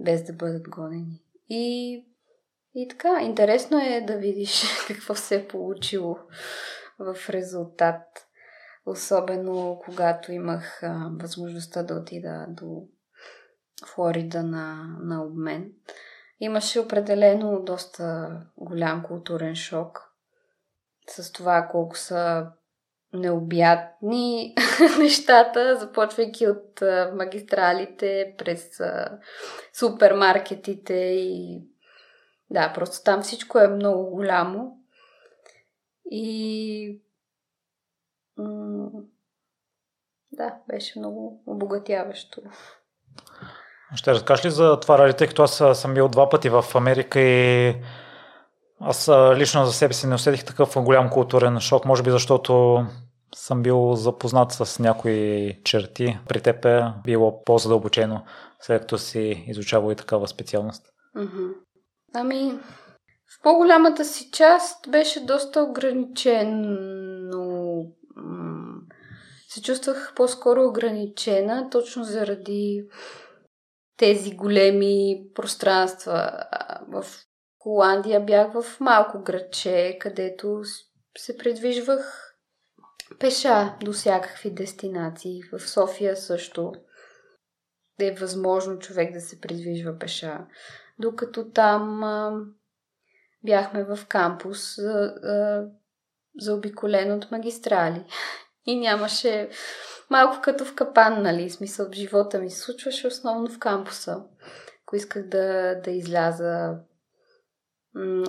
без 0.00 0.24
да 0.24 0.32
бъдат 0.32 0.68
гонени. 0.68 1.22
И 1.48 2.04
И 2.78 2.88
така, 2.88 3.20
интересно 3.22 3.78
е 3.78 4.04
да 4.06 4.16
видиш 4.16 4.62
какво 4.88 5.14
се 5.14 5.36
е 5.36 5.48
получило 5.48 6.18
в 6.98 7.16
резултат. 7.30 8.02
Особено 8.86 9.80
когато 9.84 10.32
имах 10.32 10.82
а, 10.82 11.10
възможността 11.20 11.82
да 11.82 11.94
отида 11.94 12.46
до 12.48 12.82
Флорида 13.86 14.42
на, 14.42 14.96
на 15.00 15.24
обмен. 15.24 15.72
Имаше 16.40 16.80
определено 16.80 17.62
доста 17.62 18.36
голям 18.56 19.02
културен 19.02 19.54
шок 19.54 20.12
с 21.08 21.32
това 21.32 21.68
колко 21.70 21.98
са 21.98 22.46
необятни 23.12 24.54
нещата, 24.98 25.76
започвайки 25.76 26.46
от 26.46 26.82
магистралите, 27.14 28.34
през 28.38 28.80
супермаркетите 29.72 30.94
и 30.94 31.62
да, 32.50 32.72
просто 32.72 33.04
там 33.04 33.22
всичко 33.22 33.58
е 33.58 33.68
много 33.68 34.10
голямо 34.10 34.78
и 36.10 37.00
м- 38.36 38.90
да, 40.32 40.54
беше 40.68 40.98
много 40.98 41.42
обогатяващо. 41.46 42.40
Ще 43.94 44.10
разкажеш 44.10 44.44
ли 44.44 44.50
за 44.50 44.80
това 44.80 44.98
ради, 44.98 45.14
тъй 45.14 45.26
като 45.26 45.42
аз 45.42 45.62
съм 45.80 45.94
бил 45.94 46.08
два 46.08 46.28
пъти 46.28 46.48
в 46.48 46.64
Америка 46.74 47.20
и 47.20 47.74
аз 48.80 49.10
лично 49.34 49.66
за 49.66 49.72
себе 49.72 49.94
си 49.94 50.06
не 50.06 50.14
усетих 50.14 50.44
такъв 50.44 50.74
голям 50.76 51.10
културен 51.10 51.60
шок, 51.60 51.84
може 51.84 52.02
би 52.02 52.10
защото 52.10 52.84
съм 53.34 53.62
бил 53.62 53.94
запознат 53.94 54.52
с 54.52 54.78
някои 54.78 55.52
черти. 55.64 56.18
При 56.28 56.40
теб 56.40 56.64
е 56.64 56.84
било 57.04 57.44
по-задълбочено, 57.44 58.24
след 58.60 58.80
като 58.80 58.98
си 58.98 59.44
изучавал 59.48 59.92
и 59.92 59.96
такава 59.96 60.28
специалност. 60.28 60.86
Mm-hmm. 61.16 61.52
Ами, 62.14 62.58
в 63.28 63.42
по-голямата 63.42 64.04
си 64.04 64.30
част 64.30 64.90
беше 64.90 65.24
доста 65.24 65.62
ограничено. 65.62 67.06
Се 69.48 69.62
чувствах 69.62 70.12
по-скоро 70.16 70.64
ограничена, 70.64 71.70
точно 71.70 72.04
заради 72.04 72.88
тези 73.96 74.36
големи 74.36 75.24
пространства. 75.34 76.44
В 76.88 77.04
Холандия 77.58 78.20
бях 78.20 78.52
в 78.52 78.80
малко 78.80 79.22
градче, 79.22 79.96
където 80.00 80.62
се 81.18 81.36
предвижвах 81.36 82.34
пеша 83.18 83.76
до 83.84 83.92
всякакви 83.92 84.50
дестинации. 84.50 85.40
В 85.52 85.60
София 85.60 86.16
също 86.16 86.72
е 88.00 88.14
възможно 88.14 88.78
човек 88.78 89.12
да 89.12 89.20
се 89.20 89.40
придвижва 89.40 89.98
пеша. 89.98 90.46
Докато 90.98 91.50
там 91.50 92.04
а, 92.04 92.40
бяхме 93.44 93.84
в 93.84 93.98
кампус, 94.08 94.78
а, 94.78 95.68
заобиколен 96.40 97.12
от 97.12 97.30
магистрали. 97.30 98.04
И 98.66 98.80
нямаше 98.80 99.50
малко 100.10 100.40
като 100.42 100.64
в 100.64 100.74
капан, 100.74 101.22
нали? 101.22 101.50
Смисъл 101.50 101.92
живота 101.92 102.38
ми 102.38 102.50
се 102.50 102.58
случваше 102.58 103.06
основно 103.06 103.50
в 103.50 103.58
кампуса. 103.58 104.22
Ако 104.82 104.96
исках 104.96 105.28
да, 105.28 105.74
да 105.84 105.90
изляза 105.90 106.78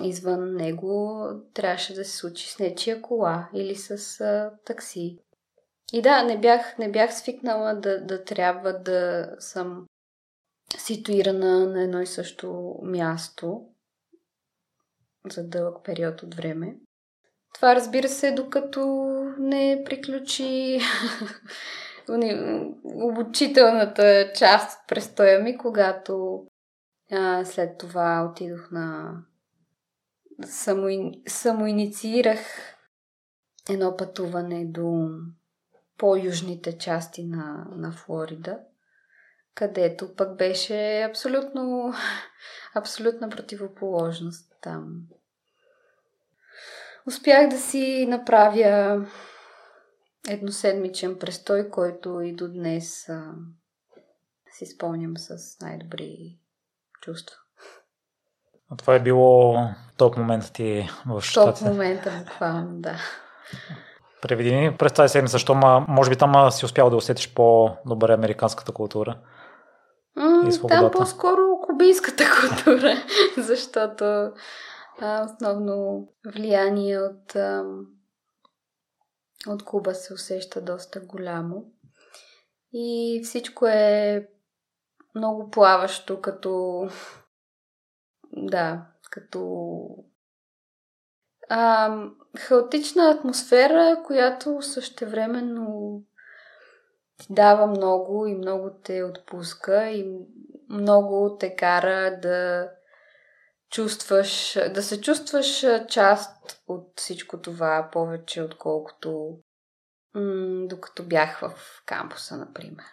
извън 0.02 0.54
него, 0.54 1.24
трябваше 1.54 1.94
да 1.94 2.04
се 2.04 2.16
случи 2.16 2.48
с 2.48 2.58
нечия 2.58 3.02
кола 3.02 3.48
или 3.54 3.76
с 3.76 4.20
а, 4.20 4.52
такси. 4.64 5.18
И 5.92 6.02
да, 6.02 6.22
не 6.22 6.40
бях, 6.40 6.78
не 6.78 6.90
бях 6.90 7.14
свикнала 7.14 7.74
да, 7.74 8.04
да 8.04 8.24
трябва 8.24 8.72
да 8.72 9.30
съм 9.38 9.86
ситуирана 10.76 11.66
на 11.66 11.82
едно 11.82 12.00
и 12.00 12.06
също 12.06 12.74
място 12.82 13.66
за 15.32 15.48
дълъг 15.48 15.84
период 15.84 16.22
от 16.22 16.34
време. 16.34 16.76
Това 17.54 17.74
разбира 17.74 18.08
се, 18.08 18.32
докато 18.32 18.84
не 19.38 19.82
приключи 19.84 20.80
обучителната 22.84 24.32
част 24.34 24.80
от 24.80 24.88
престоя 24.88 25.40
ми, 25.40 25.58
когато 25.58 26.46
а, 27.12 27.44
след 27.44 27.78
това 27.78 28.28
отидох 28.30 28.70
на 28.70 29.14
само, 30.46 31.12
самоинициирах 31.26 32.38
едно 33.70 33.96
пътуване 33.96 34.64
до 34.64 35.08
по-южните 35.98 36.78
части 36.78 37.24
на, 37.24 37.66
на 37.76 37.92
Флорида, 37.92 38.58
където 39.58 40.14
пък 40.16 40.36
беше 40.36 41.02
абсолютно 41.02 41.94
абсолютна 42.74 43.28
противоположност 43.28 44.52
там. 44.62 45.00
Успях 47.06 47.48
да 47.48 47.58
си 47.58 48.06
направя 48.08 49.06
едноседмичен 50.28 51.18
престой, 51.18 51.70
който 51.70 52.20
и 52.20 52.32
до 52.32 52.48
днес 52.48 53.08
а, 53.08 53.32
си 54.52 54.66
спомням 54.66 55.16
с 55.16 55.60
най-добри 55.60 56.38
чувства. 57.00 57.36
А 58.70 58.76
това 58.76 58.94
е 58.94 59.02
било 59.02 59.56
топ 59.96 60.16
момента 60.16 60.52
ти 60.52 60.88
в 61.06 61.22
щатите? 61.22 61.64
Топ 61.64 61.72
момента, 61.72 62.24
буквално, 62.24 62.80
да. 62.80 62.96
Преведи 64.22 64.56
ни 64.56 64.76
през 64.76 64.92
тази 64.92 65.12
седмица, 65.12 65.32
защо 65.32 65.54
ма, 65.54 65.86
може 65.88 66.10
би 66.10 66.16
там 66.16 66.50
си 66.50 66.64
успял 66.64 66.90
да 66.90 66.96
усетиш 66.96 67.34
по-добре 67.34 68.12
американската 68.12 68.72
култура? 68.72 69.18
Там 70.68 70.90
по-скоро 70.90 71.60
кубийската 71.60 72.24
култура, 72.40 72.94
защото 73.36 74.04
а, 75.00 75.24
основно 75.24 76.08
влияние 76.26 76.98
от, 76.98 77.36
а, 77.36 77.64
от 79.46 79.62
Куба 79.64 79.94
се 79.94 80.14
усеща 80.14 80.60
доста 80.60 81.00
голямо. 81.00 81.64
И 82.72 83.20
всичко 83.24 83.66
е 83.66 84.28
много 85.14 85.50
плаващо, 85.50 86.20
като 86.20 86.82
да, 88.32 88.86
като 89.10 89.88
а, 91.48 91.96
хаотична 92.38 93.10
атмосфера, 93.10 94.02
която 94.06 94.62
същевременно 94.62 96.02
ти 97.18 97.26
дава 97.30 97.66
много 97.66 98.26
и 98.26 98.34
много 98.34 98.70
те 98.84 99.02
отпуска 99.02 99.88
и 99.88 100.18
много 100.70 101.36
те 101.40 101.56
кара 101.56 102.18
да 102.22 102.70
чувстваш, 103.70 104.58
да 104.74 104.82
се 104.82 105.00
чувстваш 105.00 105.64
част 105.88 106.62
от 106.66 106.92
всичко 106.96 107.40
това 107.40 107.88
повече, 107.92 108.42
отколкото 108.42 109.38
м- 110.14 110.66
докато 110.68 111.02
бях 111.02 111.40
в 111.40 111.52
кампуса, 111.86 112.36
например. 112.36 112.86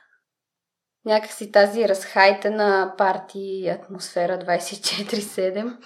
Някакси 1.05 1.51
тази 1.51 1.87
разхайтена 1.89 2.93
парти 2.97 3.67
атмосфера 3.81 4.39
24-7 4.39 5.77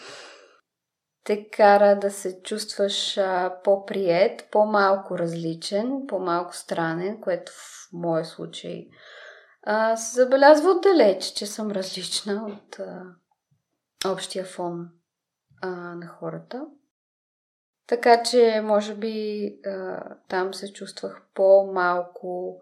те 1.30 1.50
кара 1.50 2.00
да 2.00 2.12
се 2.12 2.42
чувстваш 2.42 3.18
а, 3.18 3.56
по-прият, 3.63 4.48
по-малко 4.52 5.18
различен, 5.18 6.06
по-малко 6.08 6.56
странен, 6.56 7.22
което 7.22 7.52
в 7.52 7.89
моя 7.94 8.26
случай 8.26 8.88
а, 9.63 9.98
се 9.98 10.24
забелязва 10.24 10.72
отдалеч, 10.72 11.26
че 11.26 11.46
съм 11.46 11.72
различна 11.72 12.46
от 12.48 12.80
а, 12.80 13.04
общия 14.12 14.46
фон 14.46 14.89
а, 15.62 15.70
на 15.96 16.08
хората. 16.08 16.65
Така 17.88 18.24
че, 18.24 18.62
може 18.63 18.96
би, 18.96 19.50
а, 19.65 20.04
там 20.28 20.54
се 20.54 20.74
чувствах 20.74 21.22
по-малко 21.34 22.62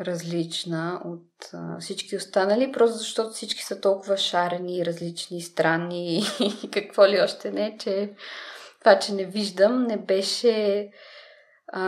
различна 0.00 1.00
от 1.04 1.50
а, 1.52 1.78
всички 1.80 2.16
останали, 2.16 2.72
просто 2.72 2.98
защото 2.98 3.30
всички 3.30 3.62
са 3.62 3.80
толкова 3.80 4.16
шарени, 4.16 4.86
различни, 4.86 5.40
странни 5.40 6.22
и 6.64 6.70
какво 6.70 7.06
ли 7.06 7.20
още 7.20 7.50
не, 7.50 7.76
че 7.78 8.14
това, 8.80 8.98
че 8.98 9.14
не 9.14 9.24
виждам, 9.24 9.82
не 9.82 9.96
беше 9.96 10.90
а, 11.66 11.82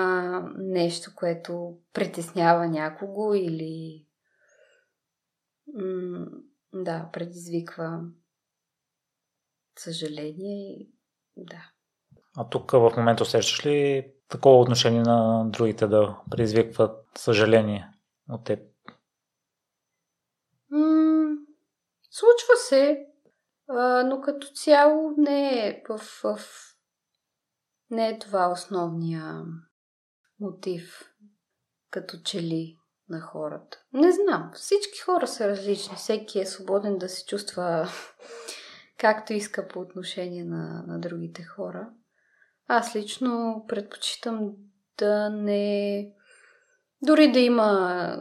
нещо, 0.57 1.11
което 1.15 1.79
притеснява 1.93 2.69
някого 2.69 3.35
или 3.35 4.07
м- 5.75 6.27
да, 6.73 7.09
предизвиква 7.13 8.01
съжаление 9.79 10.79
и 10.79 10.91
да. 11.37 11.71
А 12.37 12.49
тук 12.49 12.71
в 12.71 12.93
момента 12.97 13.23
усещаш 13.23 13.67
ли 13.67 14.07
такова 14.29 14.61
отношение 14.61 15.03
на 15.03 15.45
другите 15.49 15.87
да 15.87 16.17
предизвикват 16.31 17.07
съжаление? 17.19 17.94
От 18.29 18.45
теб? 18.45 18.61
М- 20.71 21.37
случва 22.11 22.57
се, 22.57 23.07
а, 23.69 24.03
но 24.03 24.21
като 24.21 24.47
цяло 24.47 25.15
не 25.17 25.69
е 25.69 25.83
в, 25.89 25.99
в... 25.99 26.39
не 27.91 28.09
е 28.09 28.19
това 28.19 28.49
основния 28.49 29.45
мотив, 30.41 31.15
като 31.91 32.17
че 32.25 32.43
ли 32.43 32.79
на 33.09 33.21
хората. 33.21 33.85
Не 33.93 34.13
знам. 34.13 34.51
Всички 34.55 34.99
хора 35.01 35.27
са 35.27 35.49
различни. 35.49 35.97
Всеки 35.97 36.41
е 36.41 36.47
свободен 36.47 36.99
да 36.99 37.09
се 37.09 37.27
чувства 37.27 37.89
както 38.99 39.33
иска 39.33 39.69
по 39.69 39.81
отношение 39.81 40.45
на, 40.45 40.85
на 40.87 41.01
другите 41.01 41.43
хора. 41.43 41.91
Аз 42.69 42.97
лично 42.97 43.65
предпочитам 43.69 44.53
да 44.99 45.31
не. 45.31 46.13
Дори 47.03 47.33
да 47.33 47.39
има 47.39 48.17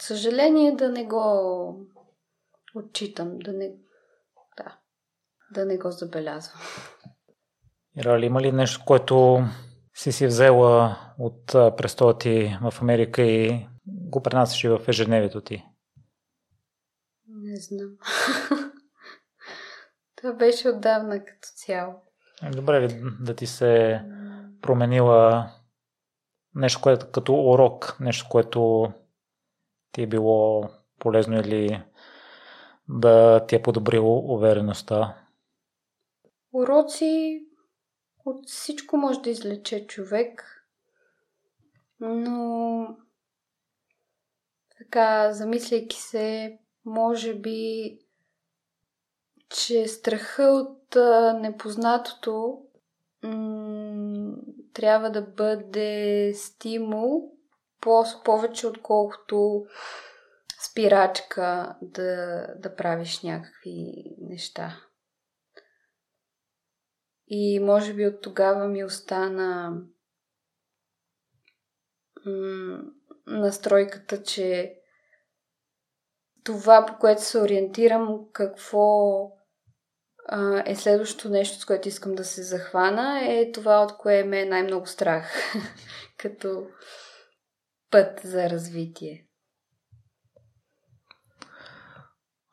съжаление, 0.00 0.76
да 0.76 0.88
не 0.88 1.04
го 1.04 1.86
отчитам, 2.74 3.38
да 3.38 3.52
не. 3.52 3.68
Да. 4.56 4.78
Да 5.50 5.64
не 5.64 5.78
го 5.78 5.90
забелязвам. 5.90 6.60
Ира, 7.96 8.26
има 8.26 8.42
ли 8.42 8.52
нещо, 8.52 8.82
което 8.86 9.44
си 9.94 10.12
си 10.12 10.26
взела 10.26 10.98
от 11.18 11.46
престоя 11.46 12.18
ти 12.18 12.58
в 12.62 12.82
Америка 12.82 13.22
и 13.22 13.66
го 13.86 14.22
пренасяш 14.22 14.64
и 14.64 14.68
в 14.68 14.80
ежедневието 14.88 15.40
ти? 15.40 15.64
Не 17.28 17.56
знам. 17.56 17.90
Това 20.16 20.32
беше 20.32 20.68
отдавна 20.68 21.24
като 21.24 21.48
цяло. 21.54 21.94
Добре 22.52 22.80
ли 22.80 23.02
да 23.20 23.34
ти 23.34 23.46
се 23.46 24.02
променила 24.62 25.50
нещо, 26.54 26.80
което 26.82 27.10
като 27.10 27.34
урок, 27.34 27.96
нещо, 28.00 28.26
което 28.30 28.92
ти 29.92 30.02
е 30.02 30.06
било 30.06 30.68
полезно 30.98 31.40
или 31.40 31.82
да 32.88 33.46
ти 33.46 33.56
е 33.56 33.62
подобрило 33.62 34.34
увереността? 34.34 35.24
Уроци 36.52 37.44
от 38.24 38.48
всичко 38.48 38.96
може 38.96 39.20
да 39.20 39.30
излече 39.30 39.86
човек, 39.86 40.64
но 42.00 42.96
така, 44.78 45.32
замисляйки 45.32 45.96
се, 45.96 46.58
може 46.84 47.34
би, 47.34 47.98
че 49.48 49.86
страха 49.86 50.42
от 50.42 50.96
непознатото 51.40 52.62
трябва 54.78 55.10
да 55.10 55.22
бъде 55.22 56.32
стимул 56.34 57.32
по- 57.80 58.22
повече, 58.24 58.66
отколкото 58.66 59.66
спирачка 60.70 61.76
да, 61.82 62.46
да 62.58 62.76
правиш 62.76 63.22
някакви 63.22 64.04
неща. 64.18 64.80
И 67.26 67.60
може 67.60 67.94
би 67.94 68.06
от 68.06 68.20
тогава 68.20 68.68
ми 68.68 68.84
остана 68.84 69.82
м- 72.26 72.82
настройката, 73.26 74.22
че 74.22 74.74
това, 76.44 76.86
по 76.86 76.98
което 76.98 77.22
се 77.22 77.38
ориентирам, 77.38 78.18
какво 78.32 79.37
а, 80.28 80.62
е 80.66 80.76
следващото 80.76 81.28
нещо, 81.28 81.60
с 81.60 81.64
което 81.64 81.88
искам 81.88 82.14
да 82.14 82.24
се 82.24 82.42
захвана, 82.42 83.20
е 83.24 83.52
това, 83.52 83.82
от 83.82 83.96
кое 83.96 84.24
ме 84.24 84.40
е 84.40 84.44
най-много 84.44 84.86
страх, 84.86 85.52
като 86.16 86.66
път 87.90 88.20
за 88.24 88.50
развитие. 88.50 89.24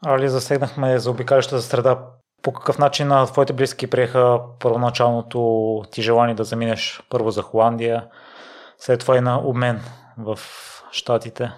Али, 0.05 0.29
засегнахме 0.29 0.99
за 0.99 1.11
обикалящата 1.11 1.61
среда. 1.61 2.07
По 2.41 2.53
какъв 2.53 2.79
начин 2.79 3.07
на 3.07 3.25
твоите 3.25 3.53
близки 3.53 3.89
приеха 3.89 4.39
първоначалното 4.59 5.81
ти 5.91 6.01
желание 6.01 6.35
да 6.35 6.43
заминеш 6.43 7.03
първо 7.09 7.31
за 7.31 7.41
Холандия, 7.41 8.09
след 8.77 8.99
това 8.99 9.17
и 9.17 9.21
на 9.21 9.47
обмен 9.47 9.79
в 10.17 10.39
Штатите? 10.91 11.51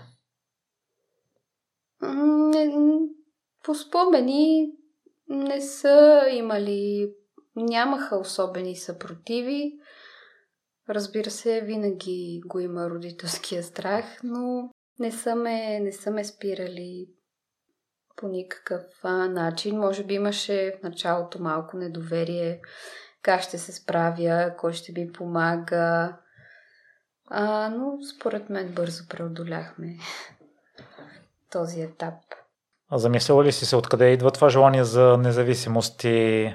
По 3.64 3.76
спомени 3.76 4.72
не 5.30 5.62
са 5.62 6.28
имали, 6.32 7.14
нямаха 7.56 8.18
особени 8.18 8.76
съпротиви. 8.76 9.80
Разбира 10.90 11.32
се, 11.32 11.62
винаги 11.62 12.42
го 12.46 12.60
има 12.60 12.90
родителския 12.90 13.64
страх, 13.64 14.06
но 14.24 14.70
не 15.00 15.12
са 15.12 15.36
ме, 15.36 15.80
не 15.80 15.92
са 15.92 16.12
ме 16.12 16.24
спирали 16.24 17.08
по 18.16 18.28
никакъв 18.28 18.84
начин. 19.04 19.78
Може 19.78 20.04
би 20.04 20.14
имаше 20.14 20.74
в 20.80 20.84
началото 20.84 21.42
малко 21.42 21.78
недоверие, 21.78 22.62
как 23.22 23.42
ще 23.42 23.58
се 23.58 23.72
справя, 23.72 24.56
кой 24.58 24.74
ще 24.74 24.92
ми 24.92 25.12
помага. 25.12 26.18
А, 27.30 27.70
но 27.70 27.98
според 28.16 28.50
мен 28.50 28.74
бързо 28.74 29.08
преодоляхме 29.08 29.98
този 31.52 31.82
етап. 31.82 32.14
А 32.90 32.98
замисляла 32.98 33.44
ли 33.44 33.52
си 33.52 33.66
се 33.66 33.76
откъде 33.76 34.10
идва 34.10 34.32
това 34.32 34.50
желание 34.50 34.84
за 34.84 35.18
независимост 35.18 36.04
и 36.04 36.54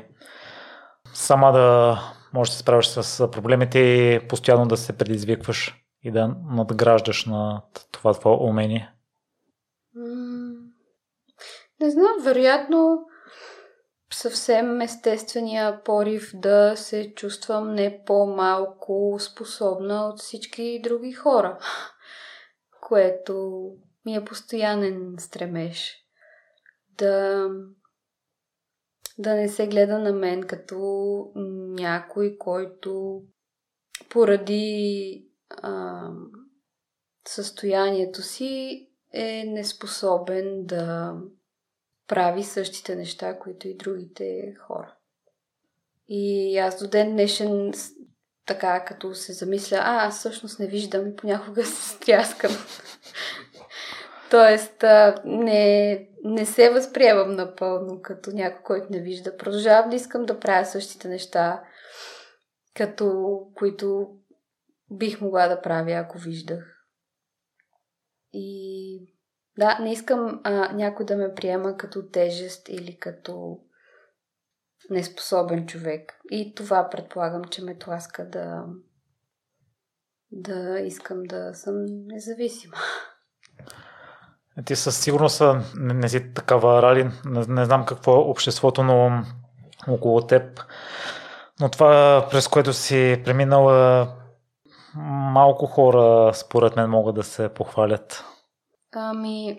сама 1.15 1.53
да 1.53 1.99
можеш 2.33 2.51
да 2.51 2.57
се 2.57 2.63
справиш 2.63 2.87
с 2.87 3.31
проблемите 3.31 3.79
и 3.79 4.29
постоянно 4.29 4.67
да 4.67 4.77
се 4.77 4.97
предизвикваш 4.97 5.85
и 6.03 6.11
да 6.11 6.37
надграждаш 6.51 7.27
на 7.27 7.63
това 7.93 8.15
твое 8.15 8.37
умение? 8.41 8.93
Не 11.81 11.91
знам, 11.91 12.13
вероятно 12.25 13.07
съвсем 14.13 14.81
естествения 14.81 15.83
порив 15.85 16.31
да 16.35 16.77
се 16.77 17.15
чувствам 17.15 17.75
не 17.75 18.05
по-малко 18.07 19.17
способна 19.21 20.09
от 20.09 20.21
всички 20.21 20.81
други 20.83 21.13
хора, 21.13 21.59
което 22.81 23.63
ми 24.05 24.15
е 24.15 24.25
постоянен 24.25 25.15
стремеж 25.19 26.02
да, 26.99 27.49
да 29.19 29.35
не 29.35 29.49
се 29.49 29.67
гледа 29.67 29.99
на 29.99 30.13
мен 30.13 30.43
като 30.43 30.79
някой, 31.79 32.39
който 32.39 33.23
поради 34.09 35.27
а, 35.51 36.09
състоянието 37.29 38.23
си 38.23 38.89
е 39.13 39.45
неспособен 39.45 40.67
да 40.67 41.15
прави 42.07 42.45
същите 42.45 42.97
неща, 42.97 43.39
които 43.39 43.69
и 43.69 43.77
другите 43.77 44.55
хора. 44.55 44.95
И 46.09 46.59
аз 46.59 46.79
до 46.79 46.89
ден 46.89 47.13
днешен 47.13 47.73
така, 48.47 48.85
като 48.85 49.15
се 49.15 49.33
замисля, 49.33 49.77
а, 49.77 50.07
аз 50.07 50.19
всъщност 50.19 50.59
не 50.59 50.67
виждам 50.67 51.09
и 51.09 51.17
понякога 51.17 51.65
се 51.67 51.95
стряскам. 51.95 52.53
Тоест, 54.33 54.85
не, 55.25 56.09
не 56.25 56.47
се 56.47 56.71
възприемам 56.71 57.33
напълно 57.33 58.03
като 58.03 58.31
някой, 58.31 58.63
който 58.63 58.87
не 58.91 59.01
вижда. 59.01 59.37
Продължавам 59.37 59.91
да 59.91 59.97
искам 59.97 60.23
да 60.23 60.41
правя 60.41 60.65
същите 60.65 61.09
неща, 61.09 61.65
като 62.75 63.39
които 63.55 64.17
бих 64.91 65.21
могла 65.21 65.49
да 65.49 65.61
правя, 65.61 65.93
ако 65.93 66.19
виждах. 66.19 66.87
И 68.33 69.15
да, 69.59 69.79
не 69.79 69.93
искам 69.93 70.41
а, 70.45 70.73
някой 70.73 71.07
да 71.07 71.17
ме 71.17 71.35
приема 71.35 71.77
като 71.77 72.09
тежест 72.09 72.69
или 72.69 72.99
като 72.99 73.59
неспособен 74.91 75.67
човек. 75.67 76.13
И 76.31 76.55
това 76.55 76.89
предполагам, 76.91 77.45
че 77.45 77.65
ме 77.65 77.79
тласка 77.79 78.29
да, 78.29 78.65
да 80.31 80.81
искам 80.81 81.23
да 81.23 81.55
съм 81.55 81.75
независима. 82.07 82.77
Ти 84.65 84.77
със 84.77 85.01
сигурност 85.01 85.43
не, 85.77 85.95
не 85.95 86.09
си 86.09 86.35
такава 86.35 86.83
рали, 86.83 87.11
не, 87.25 87.45
не 87.49 87.65
знам 87.65 87.87
какво 87.87 88.13
е 88.13 88.19
обществото, 88.19 88.83
но 88.83 89.23
около 89.89 90.27
теб. 90.27 90.61
Но 91.61 91.69
това, 91.69 92.27
през 92.31 92.49
което 92.49 92.73
си 92.73 93.23
преминала, 93.25 94.09
малко 95.33 95.67
хора, 95.67 96.35
според 96.35 96.77
мен, 96.77 96.91
могат 96.91 97.15
да 97.15 97.23
се 97.23 97.49
похвалят. 97.49 98.25
Ами, 98.95 99.59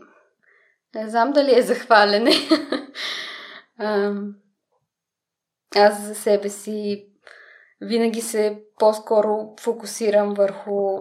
не 0.96 1.10
знам 1.10 1.32
дали 1.32 1.60
е 1.60 1.62
захвалене. 1.62 2.32
аз 5.76 6.02
за 6.02 6.16
себе 6.16 6.50
си 6.50 7.08
винаги 7.82 8.22
се 8.22 8.64
по-скоро 8.80 9.54
фокусирам 9.60 10.34
върху 10.34 11.00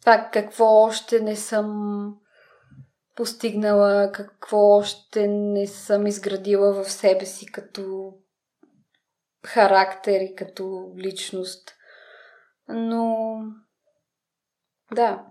това 0.00 0.28
какво 0.32 0.64
още 0.64 1.20
не 1.20 1.36
съм 1.36 2.14
постигнала, 3.16 4.12
какво 4.12 4.58
още 4.58 5.26
не 5.28 5.66
съм 5.66 6.06
изградила 6.06 6.84
в 6.84 6.92
себе 6.92 7.26
си 7.26 7.46
като 7.46 8.14
характер 9.46 10.20
и 10.20 10.34
като 10.34 10.92
личност. 10.96 11.74
Но 12.68 13.16
да, 14.94 15.26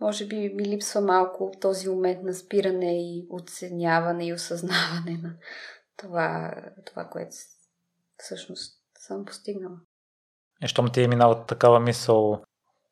може 0.00 0.26
би 0.26 0.36
ми 0.54 0.64
липсва 0.64 1.00
малко 1.00 1.52
този 1.60 1.88
момент 1.88 2.22
на 2.22 2.34
спиране 2.34 2.98
и 2.98 3.26
оценяване 3.30 4.26
и 4.26 4.32
осъзнаване 4.32 5.20
на 5.22 5.36
това, 5.96 6.54
това 6.86 7.04
което 7.04 7.36
всъщност 8.16 8.82
съм 8.98 9.24
постигнала. 9.24 9.76
И 10.62 10.68
щом 10.68 10.92
ти 10.92 11.02
е 11.02 11.08
минала 11.08 11.46
такава 11.46 11.80
мисъл, 11.80 12.42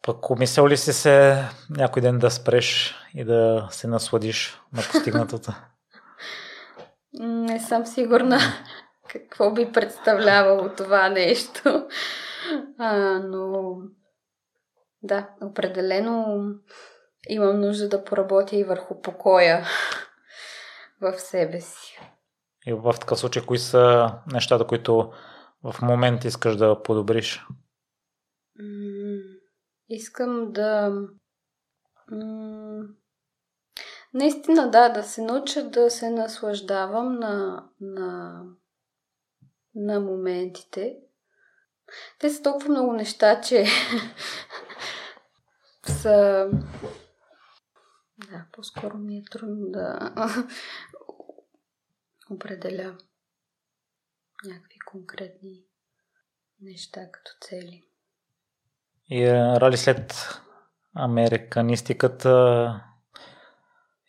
пък 0.03 0.31
умисъл 0.31 0.69
ли 0.69 0.77
си 0.77 0.93
се 0.93 1.45
някой 1.71 2.03
ден 2.03 2.19
да 2.19 2.31
спреш 2.31 2.95
и 3.15 3.25
да 3.25 3.69
се 3.71 3.87
насладиш 3.87 4.61
на 4.73 4.83
постигнатото? 4.93 5.53
Не 7.21 7.61
съм 7.61 7.87
сигурна 7.87 8.39
какво 9.09 9.53
би 9.53 9.73
представлявало 9.73 10.69
това 10.77 11.09
нещо. 11.09 11.89
А, 12.79 13.19
но 13.19 13.77
да, 15.03 15.31
определено 15.43 16.45
имам 17.29 17.61
нужда 17.61 17.89
да 17.89 18.05
поработя 18.05 18.57
и 18.57 18.65
върху 18.65 19.01
покоя 19.01 19.67
в 21.01 21.19
себе 21.19 21.61
си. 21.61 21.99
И 22.67 22.73
в 22.73 22.95
такъв 23.01 23.19
случай, 23.19 23.43
кои 23.47 23.59
са 23.59 24.13
нещата, 24.33 24.67
които 24.67 25.13
в 25.63 25.83
момента 25.83 26.29
искаш 26.29 26.57
да 26.57 26.83
подобриш? 26.83 27.47
искам 29.89 30.53
да. 30.53 30.93
Наистина, 34.15 34.71
да, 34.71 34.89
да 34.89 35.03
се 35.03 35.23
науча 35.23 35.71
да 35.71 35.91
се 35.91 36.11
наслаждавам 36.11 37.19
на, 37.19 37.65
на, 37.81 38.43
на 39.75 40.01
моментите. 40.01 40.97
Те 42.19 42.31
са 42.31 42.43
толкова 42.43 42.69
много 42.69 42.93
неща, 42.93 43.41
че 43.41 43.67
са. 45.87 46.51
Да, 48.31 48.47
по-скоро 48.53 48.99
ми 48.99 49.19
е 49.19 49.25
трудно 49.31 49.71
да 49.71 50.15
определя 52.31 52.97
някакви 54.45 54.79
конкретни 54.87 55.65
неща 56.61 57.01
като 57.13 57.31
цели. 57.41 57.85
И 59.11 59.33
рали 59.33 59.77
след 59.77 60.15
американистиката 60.95 62.85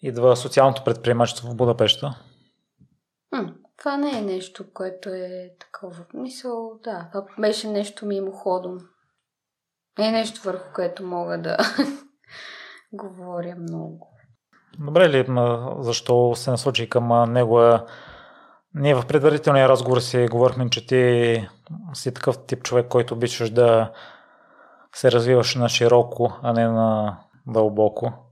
идва 0.07 0.35
социалното 0.35 0.83
предприемачество 0.83 1.51
в 1.51 1.55
Будапешта? 1.55 2.15
М, 3.31 3.53
това 3.77 3.97
не 3.97 4.17
е 4.17 4.21
нещо, 4.21 4.65
което 4.73 5.09
е 5.09 5.49
такова. 5.59 6.05
Мисъл, 6.13 6.79
да, 6.83 7.09
това 7.11 7.25
беше 7.39 7.67
нещо 7.67 8.05
мимоходом. 8.05 8.77
Не 9.99 10.07
е 10.07 10.11
нещо 10.11 10.41
върху 10.43 10.73
което 10.73 11.03
мога 11.03 11.41
да 11.41 11.57
говоря 12.93 13.55
много. 13.55 14.07
Добре 14.79 15.09
ли, 15.09 15.25
защо 15.79 16.35
се 16.35 16.51
насочи 16.51 16.89
към 16.89 17.33
него? 17.33 17.79
Ние 18.73 18.95
в 18.95 19.05
предварителния 19.07 19.69
разговор 19.69 19.99
си 19.99 20.27
говорихме, 20.31 20.69
че 20.69 20.87
ти 20.87 21.47
си 21.93 22.13
такъв 22.13 22.45
тип 22.45 22.63
човек, 22.63 22.87
който 22.87 23.13
обичаш 23.13 23.49
да 23.49 23.91
се 24.95 25.11
развиваш 25.11 25.55
на 25.55 25.69
широко, 25.69 26.39
а 26.41 26.53
не 26.53 26.67
на 26.67 27.17
дълбоко. 27.47 28.24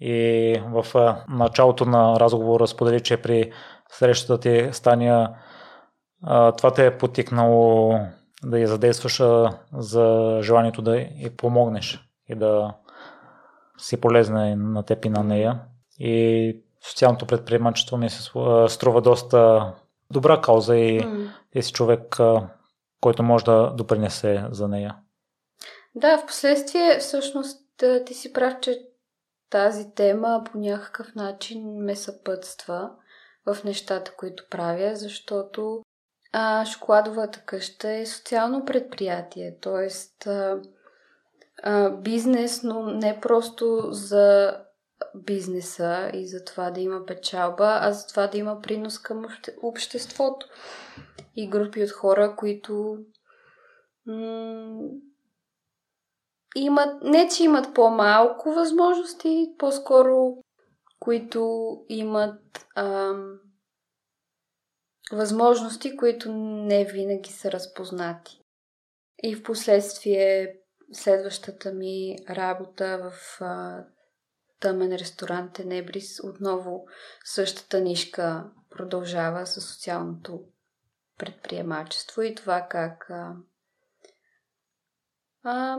И 0.00 0.62
в 0.66 0.86
началото 1.28 1.84
на 1.84 2.20
разговора 2.20 2.66
сподели, 2.66 3.00
че 3.00 3.22
при 3.22 3.52
срещата 3.90 4.40
ти 4.40 4.68
Стания 4.72 5.30
това 6.56 6.72
те 6.74 6.86
е 6.86 6.98
потикнало 6.98 7.94
да 8.44 8.58
я 8.58 8.68
задействаш 8.68 9.22
за 9.72 10.38
желанието 10.42 10.82
да 10.82 10.96
и 10.96 11.32
помогнеш 11.36 12.08
и 12.28 12.34
да 12.34 12.74
си 13.78 14.00
полезна 14.00 14.56
на 14.56 14.82
теб 14.82 15.04
и 15.04 15.08
на 15.08 15.24
нея. 15.24 15.60
И 15.98 16.56
социалното 16.88 17.26
предприемачество 17.26 17.96
ми 17.96 18.10
се 18.10 18.30
струва 18.68 19.00
доста 19.00 19.72
добра 20.10 20.40
кауза 20.40 20.76
и 20.76 21.00
mm. 21.00 21.30
ти 21.52 21.62
си 21.62 21.72
човек, 21.72 22.16
който 23.00 23.22
може 23.22 23.44
да 23.44 23.70
допринесе 23.70 24.44
за 24.50 24.68
нея. 24.68 24.96
Да, 25.94 26.18
в 26.18 26.26
последствие 26.26 26.98
всъщност 26.98 27.60
ти 28.06 28.14
си 28.14 28.32
прав, 28.32 28.54
че 28.60 28.78
тази 29.50 29.94
тема 29.94 30.42
по 30.52 30.58
някакъв 30.58 31.14
начин 31.14 31.62
ме 31.76 31.96
съпътства 31.96 32.90
в 33.46 33.64
нещата, 33.64 34.14
които 34.16 34.44
правя, 34.50 34.96
защото 34.96 35.82
а, 36.32 36.64
шоколадовата 36.64 37.42
къща 37.46 37.90
е 37.92 38.06
социално 38.06 38.64
предприятие, 38.64 39.58
т.е. 39.60 39.88
бизнес, 42.02 42.62
но 42.62 42.82
не 42.82 43.20
просто 43.20 43.88
за 43.90 44.56
бизнеса 45.14 46.10
и 46.14 46.26
за 46.26 46.44
това 46.44 46.70
да 46.70 46.80
има 46.80 47.06
печалба, 47.06 47.78
а 47.82 47.92
за 47.92 48.06
това 48.06 48.26
да 48.26 48.38
има 48.38 48.60
принос 48.60 48.98
към 48.98 49.26
обществото 49.62 50.46
и 51.36 51.48
групи 51.48 51.82
от 51.82 51.90
хора, 51.90 52.36
които 52.36 52.98
м- 54.06 54.88
имат, 56.60 57.02
не 57.02 57.28
че 57.28 57.44
имат 57.44 57.74
по-малко 57.74 58.52
възможности, 58.52 59.54
по-скоро 59.58 60.36
които 60.98 61.70
имат 61.88 62.66
ам, 62.76 63.38
възможности, 65.12 65.96
които 65.96 66.32
не 66.32 66.84
винаги 66.84 67.32
са 67.32 67.52
разпознати. 67.52 68.40
И 69.22 69.34
в 69.34 69.42
последствие 69.42 70.56
следващата 70.92 71.72
ми 71.72 72.16
работа 72.30 72.98
в 73.10 73.40
а, 73.40 73.84
тъмен 74.60 74.92
ресторант 74.92 75.52
Тенебрис 75.52 76.20
отново 76.24 76.86
същата 77.24 77.80
нишка 77.80 78.44
продължава 78.70 79.46
със 79.46 79.68
социалното 79.68 80.44
предприемачество 81.18 82.22
и 82.22 82.34
това 82.34 82.66
как 82.70 83.10
а, 83.10 83.34
а, 85.42 85.78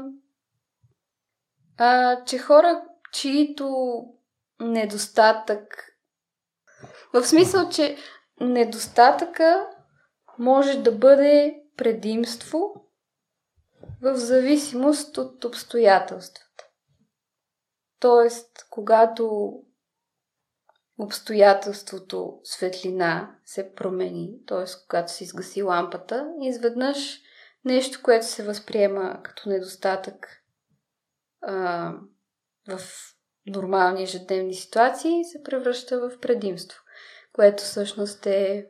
а, 1.78 2.24
че 2.26 2.38
хора, 2.38 2.84
чието 3.14 4.00
недостатък. 4.60 5.94
В 7.14 7.24
смисъл, 7.24 7.70
че 7.70 7.98
недостатъка 8.42 9.68
може 10.40 10.82
да 10.82 10.92
бъде 10.92 11.64
предимство 11.78 12.74
в 14.02 14.16
зависимост 14.16 15.18
от 15.18 15.44
обстоятелствата. 15.44 16.66
Тоест, 18.00 18.68
когато 18.70 19.54
обстоятелството 20.98 22.40
светлина 22.44 23.36
се 23.46 23.74
промени, 23.74 24.46
т.е. 24.48 24.66
когато 24.88 25.12
се 25.12 25.24
изгаси 25.24 25.64
лампата, 25.64 26.32
изведнъж 26.42 27.20
нещо, 27.66 28.00
което 28.04 28.26
се 28.26 28.44
възприема 28.44 29.20
като 29.24 29.50
недостатък 29.50 30.44
в 32.68 32.80
нормални 33.48 34.04
ежедневни 34.04 34.54
ситуации 34.54 35.24
се 35.24 35.44
превръща 35.44 36.00
в 36.00 36.20
предимство, 36.20 36.80
което 37.34 37.64
всъщност 37.64 38.26
е 38.26 38.68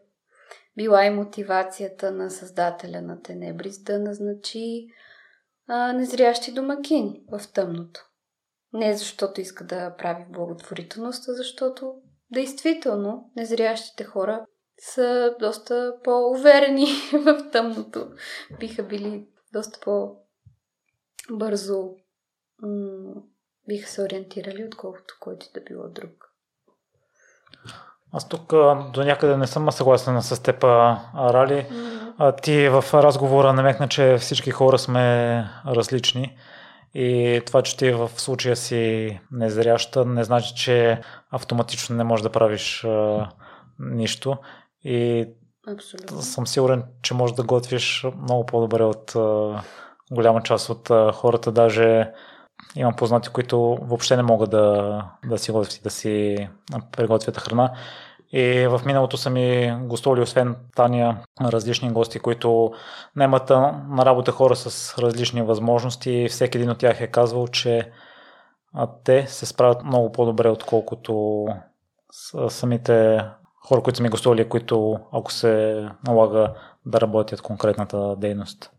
била 0.78 1.05
и 1.05 1.09
мотивацията 1.09 2.11
на 2.11 2.32
създателя 2.32 3.01
на 3.01 3.22
Тенебрис 3.22 3.84
да 3.84 3.99
назначи 3.99 4.88
а, 5.68 5.93
незрящи 5.93 6.53
домакини 6.53 7.24
в 7.32 7.41
тъмното. 7.53 8.09
Не 8.74 8.97
защото 8.97 9.41
иска 9.41 9.63
да 9.63 9.95
прави 9.95 10.26
благотворителност, 10.30 11.30
а 11.30 11.34
защото 11.34 11.93
действително 12.32 13.32
незрящите 13.36 14.03
хора 14.03 14.45
са 14.80 15.36
доста 15.39 15.93
по-уверени 16.03 16.88
в 17.13 17.49
тъмното. 17.51 18.11
Биха 18.59 18.84
били 18.84 19.28
доста 19.53 19.80
по-бързо 19.80 21.95
м- 22.61 23.21
биха 23.67 23.89
се 23.89 24.03
ориентирали, 24.03 24.63
отколкото 24.63 25.17
който 25.19 25.45
да 25.53 25.61
било 25.61 25.89
друг. 25.89 26.27
Аз 28.13 28.29
тук 28.29 28.49
до 28.93 29.03
някъде 29.03 29.37
не 29.37 29.47
съм 29.47 29.71
съгласен 29.71 30.21
с 30.21 30.43
теб, 30.43 30.63
Рали. 30.63 31.65
Mm-hmm. 31.71 32.41
Ти 32.41 32.69
в 32.69 32.83
разговора 32.93 33.53
намекна, 33.53 33.87
че 33.87 34.17
всички 34.19 34.51
хора 34.51 34.79
сме 34.79 35.45
различни. 35.65 36.37
И 36.93 37.41
това, 37.45 37.61
че 37.61 37.77
ти 37.77 37.91
в 37.91 38.11
случая 38.15 38.55
си 38.55 39.19
незряща, 39.31 40.05
не 40.05 40.23
значи, 40.23 40.55
че 40.55 41.01
автоматично 41.31 41.95
не 41.95 42.03
можеш 42.03 42.23
да 42.23 42.31
правиш 42.31 42.83
а, 42.83 43.29
нищо. 43.79 44.37
И 44.83 45.27
Абсолютно. 45.67 46.21
съм 46.21 46.47
сигурен, 46.47 46.83
че 47.01 47.13
можеш 47.13 47.35
да 47.35 47.43
готвиш 47.43 48.05
много 48.21 48.45
по-добре 48.45 48.83
от 48.83 49.15
а, 49.15 49.61
голяма 50.11 50.43
част 50.43 50.69
от 50.69 50.89
а, 50.89 51.11
хората. 51.11 51.51
Даже 51.51 52.11
Имам 52.76 52.95
познати, 52.95 53.30
които 53.30 53.78
въобще 53.82 54.15
не 54.15 54.24
могат 54.24 54.49
да, 54.49 55.03
да 55.26 55.38
си 55.38 55.51
готвят 55.51 55.80
да 55.84 55.89
си 55.89 56.47
приготвят 56.91 57.38
храна. 57.38 57.72
И 58.32 58.68
в 58.68 58.82
миналото 58.86 59.18
са 59.18 59.30
ми 59.30 59.78
гостували, 59.82 60.22
освен 60.22 60.55
Таня, 60.76 61.18
различни 61.41 61.91
гости, 61.91 62.20
които 62.20 62.72
немат 63.15 63.49
на 63.49 64.05
работа 64.05 64.32
хора 64.32 64.55
с 64.55 64.97
различни 64.97 65.41
възможности. 65.41 66.28
Всеки 66.30 66.57
един 66.57 66.70
от 66.70 66.78
тях 66.78 67.01
е 67.01 67.07
казвал, 67.07 67.47
че 67.47 67.91
те 69.03 69.28
се 69.28 69.45
справят 69.45 69.84
много 69.84 70.11
по-добре, 70.11 70.49
отколкото 70.49 71.45
самите 72.49 73.26
хора, 73.68 73.84
които 73.84 73.97
са 73.97 74.03
ми 74.03 74.09
гостували, 74.09 74.49
които 74.49 74.99
ако 75.13 75.32
се 75.32 75.86
налага 76.07 76.53
да 76.86 77.01
работят 77.01 77.41
конкретната 77.41 78.15
дейност. 78.18 78.72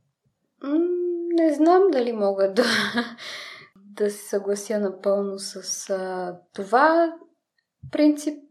Не 1.33 1.55
знам 1.55 1.83
дали 1.93 2.13
могат 2.13 2.55
да 2.55 2.65
да 3.99 4.11
се 4.11 4.29
съглася 4.29 4.79
напълно 4.79 5.39
с 5.39 5.91
а, 5.91 6.37
това. 6.55 7.19
Принцип 7.93 8.49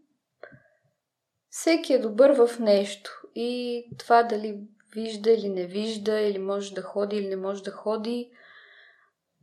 всеки 1.49 1.93
е 1.93 1.99
добър 1.99 2.31
в 2.31 2.59
нещо. 2.59 3.11
И 3.35 3.83
това 3.97 4.23
дали 4.23 4.59
вижда 4.93 5.31
или 5.31 5.49
не 5.49 5.65
вижда, 5.65 6.19
или 6.19 6.39
може 6.39 6.73
да 6.73 6.81
ходи 6.81 7.15
или 7.15 7.27
не 7.27 7.35
може 7.35 7.63
да 7.63 7.71
ходи, 7.71 8.31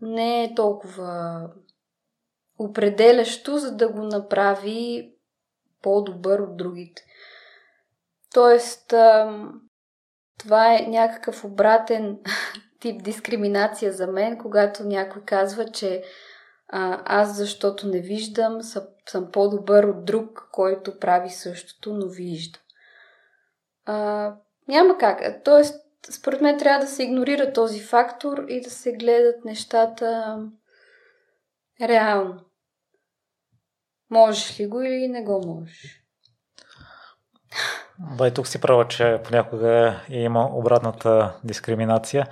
не 0.00 0.44
е 0.44 0.54
толкова 0.54 1.40
определящо, 2.58 3.58
за 3.58 3.76
да 3.76 3.88
го 3.88 4.02
направи 4.02 5.12
по-добър 5.82 6.38
от 6.38 6.56
другите. 6.56 7.04
Тоест, 8.34 8.94
това 10.38 10.74
е 10.74 10.86
някакъв 10.88 11.44
обратен 11.44 12.18
тип 12.84 13.02
дискриминация 13.02 13.92
за 13.92 14.06
мен, 14.06 14.38
когато 14.38 14.84
някой 14.84 15.22
казва, 15.22 15.64
че 15.64 16.02
а, 16.68 17.02
аз 17.04 17.36
защото 17.36 17.88
не 17.88 18.00
виждам, 18.00 18.62
съм, 18.62 18.82
съм 19.08 19.30
по-добър 19.32 19.84
от 19.84 20.04
друг, 20.04 20.48
който 20.52 20.98
прави 20.98 21.30
същото, 21.30 21.94
но 21.94 22.08
вижда. 22.08 22.58
А, 23.86 24.32
няма 24.68 24.98
как. 24.98 25.44
Тоест, 25.44 25.74
според 26.10 26.40
мен 26.40 26.58
трябва 26.58 26.84
да 26.84 26.90
се 26.90 27.02
игнорира 27.02 27.52
този 27.52 27.80
фактор 27.80 28.44
и 28.48 28.60
да 28.60 28.70
се 28.70 28.92
гледат 28.92 29.44
нещата 29.44 30.38
реално. 31.80 32.40
Можеш 34.10 34.60
ли 34.60 34.66
го 34.66 34.80
или 34.82 35.08
не 35.08 35.22
го 35.22 35.46
можеш? 35.46 36.00
Да, 38.18 38.28
и 38.28 38.34
тук 38.34 38.46
си 38.46 38.60
права, 38.60 38.88
че 38.88 39.20
понякога 39.24 40.00
има 40.08 40.50
обратната 40.52 41.36
дискриминация. 41.44 42.26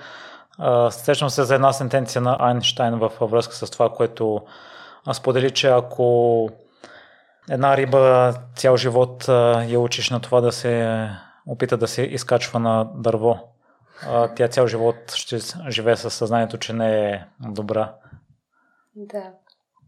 Сещам 0.91 1.31
се 1.31 1.43
за 1.43 1.55
една 1.55 1.73
сентенция 1.73 2.23
на 2.23 2.37
Айнштайн 2.41 2.99
във 2.99 3.31
връзка 3.31 3.55
с 3.55 3.71
това, 3.71 3.93
което 3.93 4.41
сподели, 5.13 5.51
че 5.51 5.69
ако 5.69 6.49
една 7.51 7.77
риба 7.77 8.35
цял 8.57 8.77
живот 8.77 9.29
я 9.69 9.81
учиш 9.81 10.11
на 10.11 10.21
това 10.21 10.41
да 10.41 10.53
се 10.53 11.09
опита 11.47 11.77
да 11.77 11.89
се 11.89 12.03
изкачва 12.03 12.61
на 12.61 12.91
дърво, 12.95 13.39
тя 14.37 14.49
цял 14.49 14.67
живот 14.67 15.13
ще 15.15 15.39
живее 15.69 15.97
със 15.97 16.15
съзнанието, 16.15 16.59
че 16.59 16.73
не 16.73 17.11
е 17.11 17.25
добра. 17.41 17.95
Да, 18.95 19.33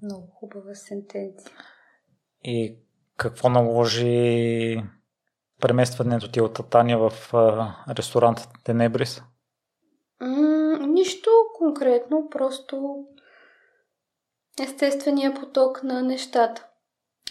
много 0.03 0.27
хубава 0.27 0.75
сентенция. 0.75 1.53
И 2.45 2.77
какво 3.17 3.49
наложи 3.49 4.83
преместването 5.61 6.31
ти 6.31 6.41
от 6.41 6.55
Татания 6.55 6.99
в 6.99 7.13
ресторанта 7.89 8.49
Тенебрис? 8.65 9.23
М- 10.21 10.54
нищо 10.95 11.31
конкретно, 11.59 12.29
просто 12.31 13.05
естествения 14.63 15.35
поток 15.35 15.83
на 15.83 16.03
нещата. 16.03 16.67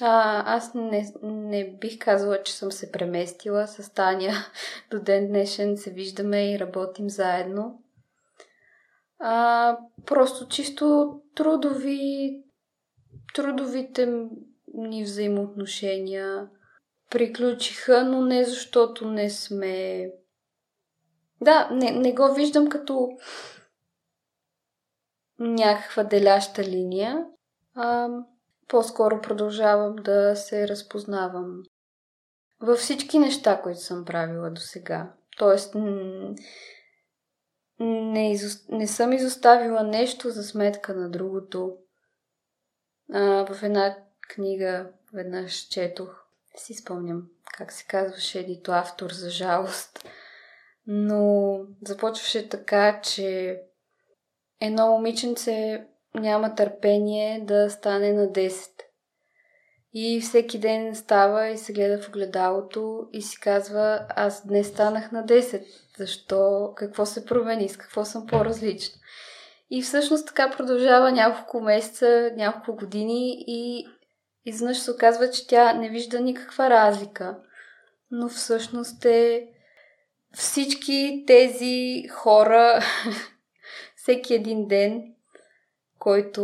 А, 0.01 0.55
аз 0.55 0.73
не, 0.73 1.13
не 1.23 1.77
бих 1.81 1.99
казала, 1.99 2.43
че 2.43 2.53
съм 2.53 2.71
се 2.71 2.91
преместила 2.91 3.67
с 3.67 3.93
Таня. 3.93 4.33
До 4.91 4.99
ден 4.99 5.27
днешен 5.27 5.77
се 5.77 5.91
виждаме 5.91 6.51
и 6.51 6.59
работим 6.59 7.09
заедно. 7.09 7.79
А, 9.19 9.77
просто 10.05 10.47
чисто 10.47 11.13
трудови, 11.35 12.43
трудовите 13.35 14.27
ни 14.73 15.03
взаимоотношения 15.03 16.49
приключиха, 17.09 18.03
но 18.03 18.21
не 18.21 18.45
защото 18.45 19.07
не 19.07 19.29
сме... 19.29 20.09
Да, 21.41 21.69
не, 21.71 21.91
не 21.91 22.13
го 22.13 22.33
виждам 22.33 22.69
като 22.69 23.09
някаква 25.39 26.03
деляща 26.03 26.63
линия. 26.63 27.25
А, 27.75 28.09
по-скоро 28.67 29.21
продължавам 29.21 29.95
да 29.95 30.35
се 30.35 30.67
разпознавам 30.67 31.63
във 32.59 32.79
всички 32.79 33.19
неща, 33.19 33.61
които 33.61 33.79
съм 33.79 34.05
правила 34.05 34.49
до 34.49 34.61
сега. 34.61 35.13
Тоест, 35.37 35.75
не, 37.79 38.31
изо... 38.31 38.59
не 38.69 38.87
съм 38.87 39.13
изоставила 39.13 39.83
нещо 39.83 40.29
за 40.29 40.43
сметка 40.43 40.93
на 40.93 41.09
другото. 41.09 41.77
А, 43.13 43.53
в 43.53 43.63
една 43.63 43.97
книга 44.29 44.89
веднъж 45.13 45.53
четох, 45.53 46.25
си 46.55 46.73
спомням 46.73 47.27
как 47.57 47.71
се 47.71 47.85
казваше 47.85 48.39
едито 48.39 48.71
автор 48.71 49.11
за 49.11 49.29
жалост, 49.29 50.05
но 50.87 51.59
започваше 51.81 52.49
така, 52.49 53.01
че 53.01 53.59
едно 54.67 54.87
момиченце 54.87 55.85
няма 56.15 56.55
търпение 56.55 57.39
да 57.43 57.69
стане 57.69 58.13
на 58.13 58.27
10. 58.27 58.69
И 59.93 60.21
всеки 60.21 60.59
ден 60.59 60.95
става 60.95 61.47
и 61.47 61.57
се 61.57 61.73
гледа 61.73 62.01
в 62.01 62.09
огледалото 62.09 63.07
и 63.13 63.21
си 63.21 63.39
казва, 63.39 64.05
аз 64.09 64.47
днес 64.47 64.67
станах 64.67 65.11
на 65.11 65.25
10. 65.25 65.63
Защо? 65.97 66.71
Какво 66.75 67.05
се 67.05 67.25
промени? 67.25 67.69
С 67.69 67.77
какво 67.77 68.05
съм 68.05 68.27
по-различна? 68.27 68.99
И 69.69 69.81
всъщност 69.81 70.27
така 70.27 70.51
продължава 70.51 71.11
няколко 71.11 71.61
месеца, 71.61 72.31
няколко 72.35 72.75
години 72.75 73.43
и 73.47 73.87
изведнъж 74.45 74.77
се 74.77 74.91
оказва, 74.91 75.29
че 75.29 75.47
тя 75.47 75.73
не 75.73 75.89
вижда 75.89 76.19
никаква 76.19 76.69
разлика. 76.69 77.37
Но 78.11 78.29
всъщност 78.29 79.05
е 79.05 79.47
всички 80.33 81.23
тези 81.27 82.07
хора 82.11 82.79
всеки 84.03 84.33
един 84.33 84.67
ден 84.67 85.13
който, 85.99 86.43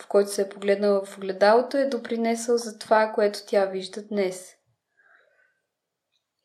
в 0.00 0.08
който 0.08 0.30
се 0.30 0.42
е 0.42 0.48
погледнала 0.48 1.04
в 1.04 1.18
огледалото, 1.18 1.76
е 1.76 1.88
допринесъл 1.88 2.56
за 2.56 2.78
това, 2.78 3.12
което 3.14 3.38
тя 3.46 3.66
вижда 3.66 4.02
днес. 4.02 4.54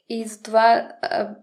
И 0.09 0.27
затова 0.27 0.91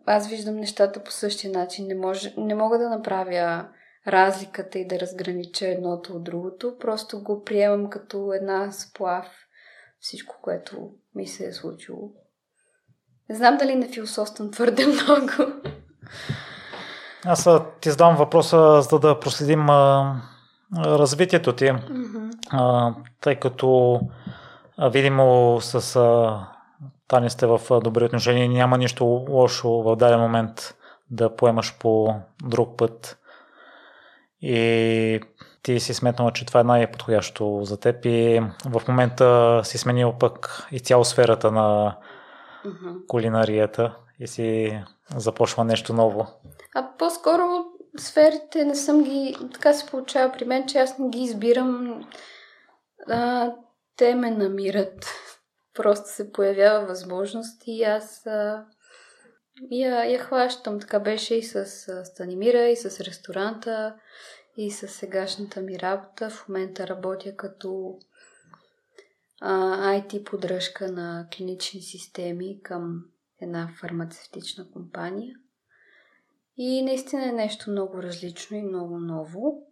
аз 0.07 0.29
виждам 0.29 0.57
нещата 0.57 1.05
по 1.05 1.11
същия 1.11 1.53
начин. 1.53 1.87
Не, 1.87 1.95
може, 1.95 2.35
не 2.37 2.55
мога 2.55 2.79
да 2.79 2.91
направя 2.91 3.69
разликата 4.07 4.79
и 4.79 4.87
да 4.87 5.01
разгранича 5.01 5.69
едното 5.69 6.13
от 6.13 6.25
другото. 6.25 6.77
Просто 6.81 7.23
го 7.23 7.45
приемам 7.45 7.91
като 7.91 8.33
една 8.33 8.73
сплав 8.73 9.27
всичко, 9.99 10.39
което 10.43 10.91
ми 11.15 11.27
се 11.27 11.47
е 11.47 11.53
случило. 11.53 12.13
Не 13.29 13.37
знам 13.37 13.57
дали 13.57 13.75
не 13.75 13.89
философствам 13.89 14.51
твърде 14.51 14.87
много. 14.87 15.53
Аз 17.25 17.49
ти 17.81 17.91
задам 17.91 18.17
въпроса, 18.17 18.83
за 18.83 18.99
да 18.99 19.21
проследим 19.21 19.67
развитието 20.77 21.53
ти, 21.53 21.65
mm-hmm. 21.65 22.31
а, 22.51 22.95
тъй 23.21 23.37
като 23.37 24.01
а, 24.79 24.89
видимо 24.89 25.59
с 25.61 25.97
а, 25.97 26.39
Таня 27.09 27.31
сте 27.31 27.47
в 27.47 27.61
добри 27.81 28.05
отношения, 28.05 28.49
няма 28.49 28.79
нищо 28.79 29.05
лошо 29.29 29.69
в 29.69 29.97
даден 29.97 30.21
момент 30.21 30.75
да 31.11 31.37
поемаш 31.37 31.79
по 31.79 32.15
друг 32.43 32.77
път 32.77 33.19
и 34.43 35.21
ти 35.63 35.81
си 35.81 35.95
сметнала, 35.95 36.33
че 36.33 36.47
това 36.47 36.61
е 36.61 36.65
най-подходящо 36.65 37.61
за 37.63 37.81
теб 37.81 38.05
и 38.05 38.43
в 38.65 38.83
момента 38.89 39.61
си 39.65 39.79
сменил 39.79 40.13
пък 40.13 40.67
и 40.73 40.81
цяло 40.81 41.05
сферата 41.05 41.53
на 41.53 41.97
mm-hmm. 42.67 43.07
кулинарията 43.07 43.97
и 44.21 44.27
си 44.27 44.81
започва 45.17 45.65
нещо 45.65 45.93
ново. 45.93 46.27
А 46.75 46.97
по-скоро 46.99 47.65
сферите 47.99 48.65
не 48.65 48.75
съм 48.75 49.05
ги... 49.05 49.37
Така 49.53 49.73
се 49.73 49.87
получава 49.87 50.33
при 50.33 50.45
мен, 50.45 50.67
че 50.67 50.79
аз 50.79 50.99
не 50.99 51.09
ги 51.09 51.23
избирам. 51.23 52.05
А, 53.09 53.53
те 53.97 54.15
ме 54.15 54.31
намират. 54.31 55.07
Просто 55.75 56.09
се 56.09 56.33
появява 56.33 56.87
възможност 56.87 57.63
и 57.67 57.85
аз 57.85 58.27
а, 58.27 58.67
я, 59.71 60.05
я 60.05 60.19
хващам. 60.19 60.81
Така 60.81 61.01
беше 61.01 61.35
и 61.35 61.43
с 61.43 61.67
Станимира, 62.05 62.69
и 62.69 62.77
с 62.77 63.01
ресторанта, 63.01 63.97
и 64.57 64.71
с 64.71 64.89
сегашната 64.89 65.61
ми 65.61 65.81
работа. 65.81 66.31
В 66.31 66.49
момента 66.49 66.87
работя 66.87 67.37
като 67.37 67.99
а, 69.41 69.77
IT 69.93 70.25
поддръжка 70.25 70.93
на 70.93 71.27
клинични 71.37 71.83
системи 71.83 72.63
към 72.63 73.05
една 73.41 73.69
фармацевтична 73.81 74.71
компания. 74.71 75.37
И 76.63 76.83
наистина 76.83 77.29
е 77.29 77.33
нещо 77.33 77.71
много 77.71 78.03
различно 78.03 78.57
и 78.57 78.63
много 78.63 78.99
ново. 78.99 79.67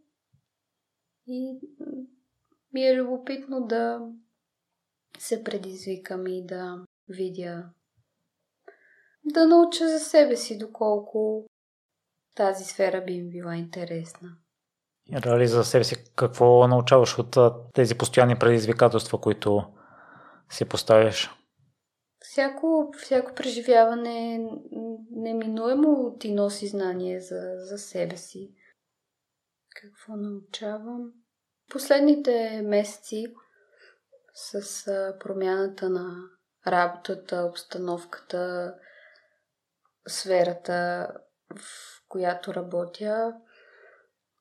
И 1.26 1.60
ми 2.72 2.82
е 2.82 2.96
любопитно 2.96 3.66
да 3.66 4.00
се 5.18 5.44
предизвикам 5.44 6.26
и 6.26 6.46
да 6.46 6.84
видя, 7.08 7.64
да 9.24 9.46
науча 9.46 9.88
за 9.88 9.98
себе 9.98 10.36
си, 10.36 10.58
доколко 10.58 11.46
тази 12.34 12.64
сфера 12.64 13.04
би 13.04 13.12
им 13.12 13.30
била 13.30 13.56
интересна. 13.56 14.36
Реали 15.12 15.46
за 15.46 15.64
себе 15.64 15.84
си 15.84 16.04
какво 16.16 16.68
научаваш 16.68 17.18
от 17.18 17.36
тези 17.74 17.98
постоянни 17.98 18.38
предизвикателства, 18.38 19.20
които 19.20 19.64
си 20.50 20.64
поставяш? 20.64 21.37
Всяко, 22.38 22.92
всяко 22.98 23.34
преживяване 23.34 24.48
неминуемо 25.10 26.16
ти 26.20 26.32
носи 26.32 26.66
знание 26.66 27.20
за, 27.20 27.54
за 27.56 27.78
себе 27.78 28.16
си. 28.16 28.54
Какво 29.82 30.16
научавам? 30.16 31.12
Последните 31.70 32.62
месеци 32.64 33.34
с 34.34 34.84
промяната 35.20 35.90
на 35.90 36.16
работата, 36.66 37.36
обстановката, 37.50 38.74
сферата, 40.08 41.08
в 41.56 41.62
която 42.08 42.54
работя. 42.54 43.34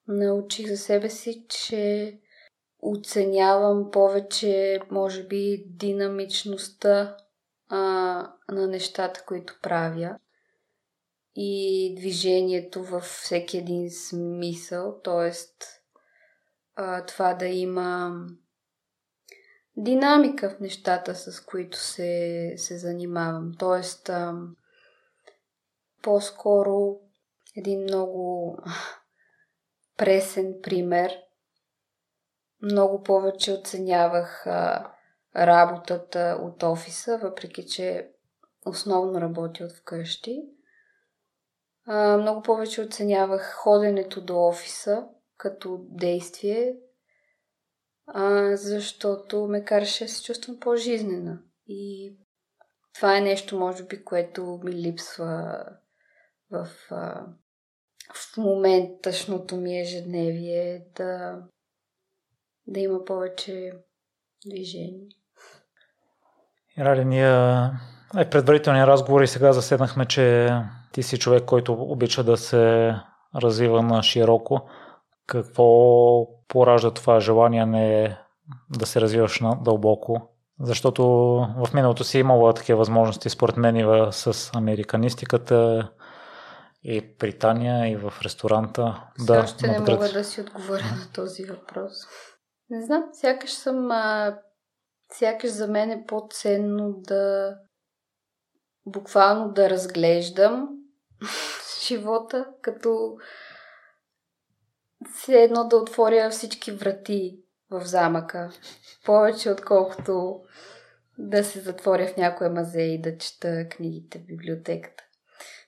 Научих 0.07 0.67
за 0.67 0.77
себе 0.77 1.09
си, 1.09 1.45
че 1.49 2.17
оценявам 2.79 3.91
повече, 3.91 4.79
може 4.91 5.23
би, 5.23 5.65
динамичността 5.67 7.17
а, 7.69 7.77
на 8.51 8.67
нещата, 8.67 9.23
които 9.25 9.59
правя 9.61 10.17
и 11.35 11.93
движението 11.97 12.83
във 12.83 13.03
всеки 13.03 13.57
един 13.57 13.91
смисъл, 13.91 15.01
т.е. 15.03 15.31
това 17.07 17.33
да 17.33 17.45
има 17.45 18.25
динамика 19.77 20.49
в 20.49 20.59
нещата, 20.59 21.15
с 21.15 21.41
които 21.41 21.77
се, 21.77 22.53
се 22.57 22.77
занимавам. 22.77 23.51
Тоест, 23.59 24.09
по-скоро 26.01 26.99
един 27.55 27.83
много 27.83 28.57
пресен 29.97 30.55
пример. 30.63 31.11
Много 32.61 33.03
повече 33.03 33.53
оценявах 33.53 34.47
а, 34.47 34.91
работата 35.37 36.37
от 36.41 36.63
офиса, 36.63 37.17
въпреки 37.17 37.65
че 37.65 38.09
основно 38.65 39.21
работя 39.21 39.63
от 39.63 39.71
вкъщи. 39.71 40.43
Много 42.19 42.41
повече 42.41 42.81
оценявах 42.81 43.53
ходенето 43.53 44.21
до 44.21 44.47
офиса 44.47 45.07
като 45.37 45.85
действие, 45.89 46.75
защото 48.53 49.47
ме 49.47 49.65
караше 49.65 50.05
да 50.05 50.09
се 50.09 50.23
чувствам 50.23 50.59
по-жизнена. 50.59 51.39
И 51.67 52.13
това 52.93 53.17
е 53.17 53.21
нещо, 53.21 53.59
може 53.59 53.83
би, 53.83 54.03
което 54.03 54.59
ми 54.63 54.71
липсва 54.71 55.65
в, 56.49 56.67
а, 56.91 57.25
в 58.13 58.37
моменташното 58.37 59.57
ми 59.57 59.81
ежедневие, 59.81 60.87
да, 60.95 61.43
да 62.67 62.79
има 62.79 63.05
повече 63.05 63.73
движение. 64.45 65.07
Рали, 66.79 67.05
ние 67.05 67.29
е 68.17 68.29
предварителния 68.29 68.87
разговор 68.87 69.21
и 69.21 69.27
сега 69.27 69.53
заседнахме, 69.53 70.05
че 70.05 70.55
ти 70.91 71.03
си 71.03 71.19
човек, 71.19 71.45
който 71.45 71.73
обича 71.73 72.23
да 72.23 72.37
се 72.37 72.95
развива 73.35 73.83
на 73.83 74.03
широко. 74.03 74.69
Какво 75.27 75.67
поражда 76.47 76.91
това 76.91 77.19
желание 77.19 77.65
не 77.65 78.17
да 78.69 78.85
се 78.85 79.01
развиваш 79.01 79.39
на 79.39 79.55
дълбоко? 79.61 80.29
Защото 80.59 81.03
в 81.57 81.73
миналото 81.73 82.03
си 82.03 82.19
имала 82.19 82.53
такива 82.53 82.77
възможности, 82.77 83.29
според 83.29 83.57
мен, 83.57 83.75
и 83.75 84.11
с 84.11 84.51
американистиката, 84.55 85.89
и 86.83 87.15
Британия, 87.19 87.91
и 87.91 87.95
в 87.95 88.13
ресторанта. 88.23 89.03
Все 89.17 89.33
да, 89.33 89.39
още 89.39 89.67
не 89.67 89.79
мога 89.79 90.09
да 90.13 90.23
си 90.23 90.41
отговоря 90.41 90.83
на 90.83 91.11
този 91.13 91.43
въпрос. 91.43 91.93
Не 92.69 92.85
знам, 92.85 93.03
сякаш 93.13 93.51
съм... 93.51 93.91
А, 93.91 94.37
сякаш 95.13 95.49
за 95.49 95.67
мен 95.67 95.91
е 95.91 96.05
по-ценно 96.07 96.93
да 96.93 97.55
буквално 98.85 99.51
да 99.51 99.69
разглеждам 99.69 100.69
живота, 101.87 102.47
като 102.61 103.17
все 105.13 105.43
едно 105.43 105.67
да 105.67 105.77
отворя 105.77 106.29
всички 106.29 106.71
врати 106.71 107.39
в 107.71 107.85
замъка. 107.85 108.49
Повече 109.05 109.51
отколкото 109.51 110.41
да 111.17 111.43
се 111.43 111.59
затворя 111.59 112.07
в 112.07 112.17
някоя 112.17 112.49
мазе 112.49 112.81
и 112.81 113.01
да 113.01 113.17
чета 113.17 113.67
книгите 113.69 114.19
в 114.19 114.25
библиотеката. 114.25 115.03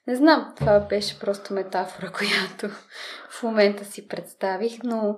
Не 0.07 0.15
знам, 0.15 0.53
това 0.57 0.79
беше 0.79 1.19
просто 1.19 1.53
метафора, 1.53 2.11
която 2.17 2.69
в 3.29 3.43
момента 3.43 3.85
си 3.85 4.07
представих, 4.07 4.83
но 4.83 5.17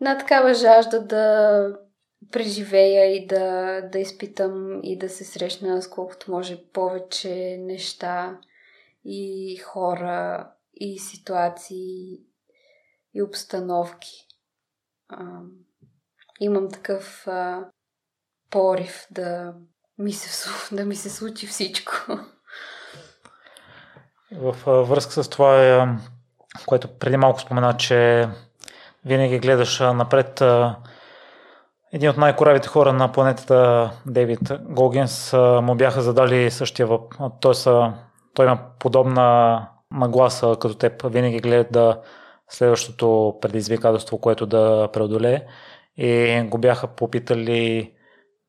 на 0.00 0.18
такава 0.18 0.54
жажда 0.54 1.00
да 1.00 1.76
преживея 2.32 3.16
и 3.16 3.26
да, 3.26 3.80
да 3.80 3.98
изпитам 3.98 4.80
и 4.82 4.98
да 4.98 5.08
се 5.08 5.24
срещна 5.24 5.82
с 5.82 5.90
колкото 5.90 6.30
може 6.30 6.64
повече 6.72 7.56
неща 7.60 8.38
и 9.04 9.56
хора 9.56 10.50
и 10.74 10.98
ситуации 10.98 12.20
и 13.14 13.22
обстановки. 13.22 14.26
А, 15.08 15.24
имам 16.40 16.70
такъв 16.70 17.26
а, 17.26 17.64
порив 18.50 19.06
да 19.10 19.54
ми, 19.98 20.12
се, 20.12 20.48
да 20.76 20.84
ми 20.84 20.96
се 20.96 21.10
случи 21.10 21.46
всичко. 21.46 21.92
В 24.32 24.84
връзка 24.84 25.24
с 25.24 25.28
това, 25.28 25.64
е, 25.64 25.86
което 26.66 26.98
преди 26.98 27.16
малко 27.16 27.40
спомена, 27.40 27.76
че 27.76 28.28
винаги 29.04 29.38
гледаш 29.38 29.80
напред. 29.80 30.42
Един 31.92 32.10
от 32.10 32.16
най-коравите 32.16 32.68
хора 32.68 32.92
на 32.92 33.12
планетата, 33.12 33.90
Дейвид 34.06 34.40
Гогинс, 34.62 35.32
му 35.62 35.74
бяха 35.74 36.02
задали 36.02 36.50
същия 36.50 36.86
въпрос. 36.86 37.64
Той, 37.64 37.92
той 38.34 38.46
има 38.46 38.58
подобна 38.78 39.68
нагласа 39.90 40.56
като 40.60 40.74
теб. 40.74 41.02
Винаги 41.04 41.38
гледа 41.38 41.66
да 41.70 42.00
следващото 42.48 43.38
предизвикателство, 43.40 44.18
което 44.18 44.46
да 44.46 44.88
преодолее. 44.92 45.42
И 45.96 46.42
го 46.48 46.58
бяха 46.58 46.86
попитали 46.86 47.92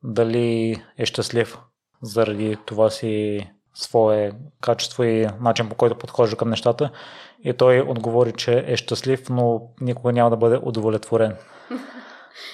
дали 0.04 0.76
е 0.98 1.06
щастлив 1.06 1.58
заради 2.02 2.56
това 2.66 2.90
си 2.90 3.46
свое 3.74 4.32
качество 4.60 5.04
и 5.04 5.26
начин 5.40 5.68
по 5.68 5.74
който 5.74 5.98
подхожда 5.98 6.36
към 6.36 6.50
нещата. 6.50 6.90
И 7.44 7.52
той 7.52 7.80
отговори, 7.80 8.32
че 8.32 8.64
е 8.66 8.76
щастлив, 8.76 9.30
но 9.30 9.62
никога 9.80 10.12
няма 10.12 10.30
да 10.30 10.36
бъде 10.36 10.58
удовлетворен. 10.62 11.36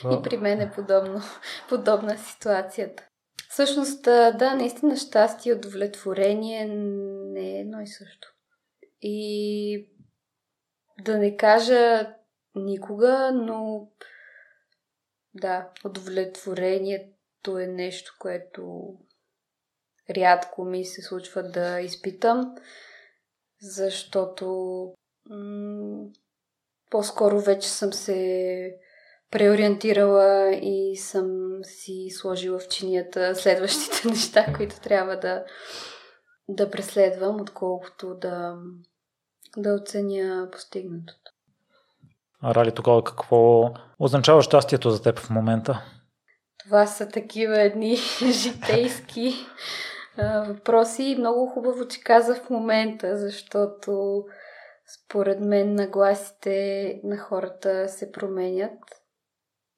И 0.05 0.23
при 0.23 0.37
мен 0.37 0.61
е 0.61 0.71
подобно, 0.71 1.21
подобна 1.69 2.19
ситуацията. 2.19 3.05
Всъщност, 3.49 4.03
да, 4.03 4.55
наистина 4.55 4.97
щастие 4.97 5.53
и 5.53 5.55
удовлетворение 5.55 6.67
не 6.67 7.57
е 7.57 7.61
едно 7.61 7.81
и 7.81 7.87
също. 7.87 8.29
И 9.03 9.91
да 11.05 11.19
не 11.19 11.37
кажа 11.37 12.15
никога, 12.55 13.31
но 13.35 13.89
да, 15.35 15.71
удовлетворението 15.85 17.59
е 17.59 17.67
нещо, 17.67 18.17
което 18.19 18.95
рядко 20.11 20.65
ми 20.65 20.85
се 20.85 21.03
случва 21.03 21.43
да 21.43 21.81
изпитам, 21.81 22.55
защото 23.61 24.47
м- 25.31 26.07
по-скоро 26.91 27.41
вече 27.41 27.69
съм 27.69 27.93
се 27.93 28.79
преориентирала 29.31 30.51
и 30.55 30.97
съм 30.97 31.59
си 31.63 32.07
сложила 32.11 32.59
в 32.59 32.69
чинията 32.69 33.35
следващите 33.35 34.09
неща, 34.09 34.53
които 34.57 34.81
трябва 34.81 35.17
да, 35.17 35.45
да 36.49 36.71
преследвам, 36.71 37.41
отколкото 37.41 38.15
да, 38.15 38.55
да 39.57 39.75
оценя 39.75 40.49
постигнатото. 40.53 41.33
А 42.43 42.55
Рали, 42.55 42.73
тогава 42.73 43.05
какво 43.05 43.71
означава 43.99 44.43
щастието 44.43 44.91
за 44.91 45.03
теб 45.03 45.19
в 45.19 45.31
момента? 45.31 45.85
Това 46.65 46.87
са 46.87 47.09
такива 47.09 47.61
едни 47.61 47.97
житейски 48.31 49.35
въпроси 50.47 51.17
много 51.19 51.47
хубаво, 51.47 51.89
че 51.89 52.01
каза 52.01 52.35
в 52.35 52.51
момента, 52.51 53.17
защото 53.17 54.25
според 54.97 55.41
мен 55.41 55.75
нагласите 55.75 57.01
на 57.05 57.19
хората 57.19 57.89
се 57.89 58.13
променят 58.13 58.79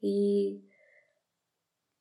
и 0.02 0.56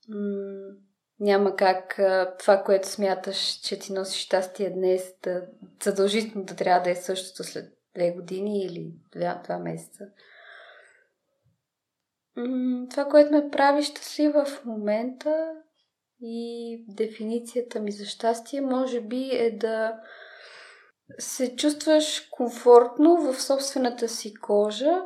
м- 0.10 0.76
няма 1.20 1.56
как 1.56 2.00
това, 2.40 2.64
което 2.64 2.88
смяташ, 2.88 3.60
че 3.60 3.80
ти 3.80 3.94
носи 3.94 4.20
щастие 4.20 4.70
днес, 4.70 5.16
да 5.24 5.48
задължително 5.84 6.46
да 6.46 6.56
трябва 6.56 6.84
да 6.84 6.90
е 6.90 6.96
същото 6.96 7.44
след 7.44 7.74
две 7.96 8.12
години 8.12 8.66
или 8.66 8.94
два, 9.12 9.42
два 9.44 9.60
месеца. 9.60 10.06
Това, 12.90 13.06
което 13.06 13.32
ме 13.32 13.50
прави 13.52 13.84
щастлива 13.84 14.46
в 14.46 14.66
момента 14.66 15.54
и 16.22 16.86
дефиницията 16.88 17.80
ми 17.80 17.92
за 17.92 18.06
щастие, 18.06 18.62
може 18.62 19.02
би 19.02 19.30
е 19.32 19.52
да 19.52 20.02
се 21.20 21.56
чувстваш 21.56 22.28
комфортно 22.32 23.18
в 23.18 23.42
собствената 23.42 24.10
си 24.10 24.34
кожа 24.34 25.06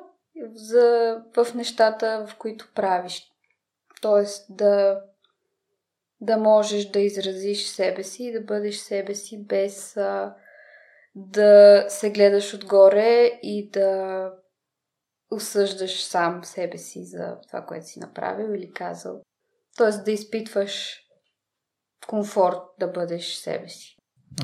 за, 0.54 1.18
в 1.36 1.54
нещата, 1.56 2.26
в 2.30 2.36
които 2.38 2.72
правиш. 2.76 3.24
Тоест 4.02 4.46
да, 4.50 5.02
да 6.22 6.38
можеш 6.38 6.86
да 6.86 7.00
изразиш 7.00 7.68
себе 7.68 8.04
си 8.04 8.24
и 8.24 8.32
да 8.32 8.42
бъдеш 8.42 8.76
себе 8.76 9.16
си 9.16 9.44
без 9.44 9.98
а, 9.98 10.36
да 11.16 11.86
се 11.90 12.12
гледаш 12.12 12.54
отгоре 12.54 13.40
и 13.44 13.70
да 13.70 14.32
осъждаш 15.32 16.04
сам 16.04 16.44
себе 16.44 16.78
си 16.78 17.06
за 17.06 17.38
това, 17.48 17.66
което 17.66 17.86
си 17.86 18.00
направил 18.00 18.54
или 18.54 18.72
казал. 18.72 19.22
Тоест 19.78 20.06
да 20.06 20.12
изпитваш 20.12 21.00
комфорт 22.08 22.58
да 22.80 22.88
бъдеш 22.88 23.34
себе 23.34 23.70
си. 23.70 23.98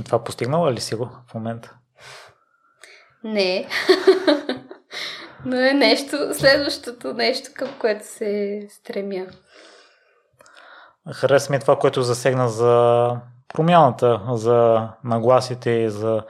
Това 0.05 0.23
постигнала 0.23 0.73
ли 0.73 0.81
си 0.81 0.95
го 0.95 1.09
в 1.27 1.33
момента? 1.33 1.77
Не. 3.23 3.67
Но 5.45 5.55
е 5.55 5.73
нещо, 5.73 6.17
следващото 6.33 7.13
нещо, 7.13 7.49
към 7.55 7.69
което 7.79 8.05
се 8.05 8.61
стремя. 8.69 9.25
Хареса 11.13 11.51
ми 11.51 11.59
това, 11.59 11.79
което 11.79 12.01
засегна 12.01 12.49
за 12.49 13.15
промяната, 13.53 14.21
за 14.31 14.87
нагласите 15.03 15.69
и 15.69 15.89
за 15.89 16.23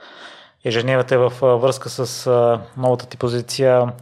ежедневите 0.64 1.16
в 1.16 1.32
връзка 1.40 1.88
с 1.88 2.30
новата 2.76 3.06
ти 3.06 3.16
позиция. 3.16 3.92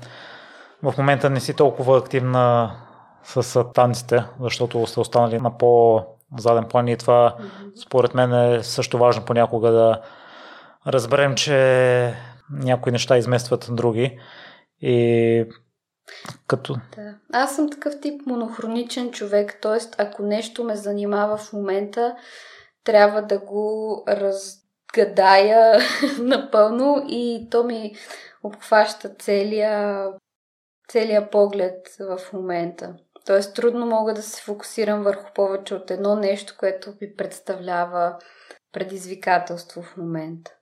В 0.83 0.95
момента 0.99 1.31
не 1.31 1.41
си 1.41 1.55
толкова 1.55 1.99
активна 1.99 2.73
с 3.25 3.65
танците, 3.75 4.25
защото 4.41 4.87
сте 4.87 5.01
останали 5.01 5.41
на 5.41 5.59
по-заден 5.59 6.65
план 6.65 6.89
и 6.89 6.97
това 6.97 7.37
според 7.83 8.15
мен 8.15 8.35
е 8.35 8.63
също 8.63 8.99
важно 8.99 9.25
понякога 9.25 9.71
да 9.71 10.01
разберем, 10.87 11.35
че 11.35 12.15
някои 12.51 12.93
неща 12.93 13.17
изместват 13.17 13.69
други 13.71 14.19
и 14.81 15.45
като... 16.47 16.75
Да. 16.97 17.15
Аз 17.33 17.57
съм 17.57 17.71
такъв 17.71 18.01
тип 18.01 18.27
монохроничен 18.27 19.11
човек, 19.11 19.59
т.е. 19.63 19.79
ако 19.99 20.23
нещо 20.23 20.65
ме 20.65 20.77
занимава 20.77 21.37
в 21.37 21.53
момента, 21.53 22.17
трябва 22.85 23.23
да 23.23 23.39
го 23.39 24.05
разгадая 24.09 25.81
напълно 26.19 27.05
и 27.09 27.49
то 27.51 27.65
ми 27.65 27.95
обхваща 28.43 29.15
целия, 29.19 30.07
целия 30.89 31.31
поглед 31.31 31.97
в 32.01 32.33
момента. 32.33 32.95
Тоест 33.27 33.55
трудно 33.55 33.87
мога 33.87 34.15
да 34.15 34.23
се 34.23 34.43
фокусирам 34.43 35.03
върху 35.03 35.33
повече 35.35 35.75
от 35.75 35.91
едно 35.91 36.17
нещо, 36.17 36.55
което 36.59 36.95
ми 37.01 37.17
представлява 37.17 38.19
предизвикателство 38.73 39.83
в 39.83 39.97
момента. 39.97 40.58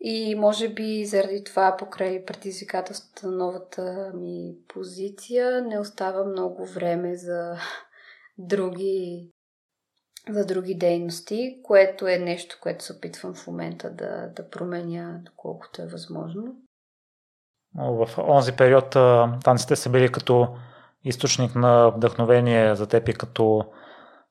И 0.00 0.34
може 0.34 0.68
би 0.68 1.04
заради 1.04 1.44
това, 1.44 1.76
покрай 1.78 2.24
предизвикателството 2.24 3.26
на 3.26 3.36
новата 3.36 4.12
ми 4.14 4.54
позиция, 4.68 5.62
не 5.62 5.78
остава 5.78 6.24
много 6.24 6.66
време 6.66 7.16
за 7.16 7.56
други, 8.38 9.30
за 10.30 10.46
други 10.46 10.74
дейности, 10.74 11.60
което 11.62 12.06
е 12.06 12.18
нещо, 12.18 12.58
което 12.62 12.84
се 12.84 12.92
опитвам 12.92 13.34
в 13.34 13.46
момента 13.46 13.90
да, 13.90 14.28
да 14.36 14.50
променя, 14.50 15.20
доколкото 15.24 15.82
е 15.82 15.86
възможно. 15.86 16.56
В 17.74 18.08
онзи 18.18 18.52
период 18.52 18.90
танците 19.44 19.76
са 19.76 19.90
били 19.90 20.12
като 20.12 20.56
източник 21.04 21.54
на 21.54 21.90
вдъхновение 21.90 22.74
за 22.74 22.86
теб 22.86 23.08
и 23.08 23.14
като 23.14 23.64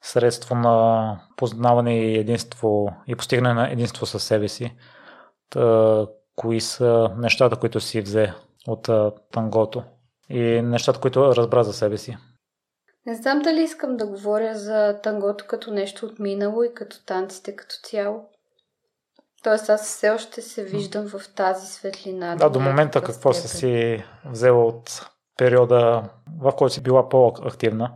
средство 0.02 0.56
на 0.56 1.20
познаване 1.38 2.00
и 2.00 2.18
единство 2.18 2.90
и 3.08 3.16
постигане 3.16 3.54
на 3.54 3.72
единство 3.72 4.06
със 4.06 4.24
себе 4.24 4.48
си. 4.48 4.76
Кои 6.36 6.62
са 6.62 7.12
нещата, 7.18 7.56
които 7.56 7.80
си 7.80 8.02
взе 8.02 8.34
от 8.68 8.90
тангото 9.32 9.84
и 10.30 10.62
нещата, 10.62 11.00
които 11.00 11.36
разбра 11.36 11.64
за 11.64 11.74
себе 11.74 11.98
си? 11.98 12.18
Не 13.06 13.16
знам 13.16 13.42
дали 13.42 13.62
искам 13.62 13.98
да 13.98 14.08
говоря 14.08 14.56
за 14.56 15.00
тангото 15.04 15.46
като 15.48 15.72
нещо 15.72 16.06
от 16.06 16.20
минало 16.20 16.64
и 16.64 16.74
като 16.74 17.06
танците 17.06 17.56
като 17.56 17.76
цяло. 17.84 18.30
Тоест 19.44 19.70
аз 19.70 19.84
все 19.84 20.10
още 20.10 20.42
се 20.42 20.64
виждам 20.64 21.08
в 21.08 21.22
тази 21.36 21.68
светлина. 21.68 22.36
Да, 22.36 22.50
до 22.50 22.60
момента 22.60 23.02
какво 23.02 23.34
си 23.34 23.48
си 23.48 24.04
взела 24.26 24.66
от 24.66 25.10
периода, 25.38 26.04
в 26.42 26.52
който 26.52 26.74
си 26.74 26.84
била 26.84 27.10
по-активна. 27.10 27.92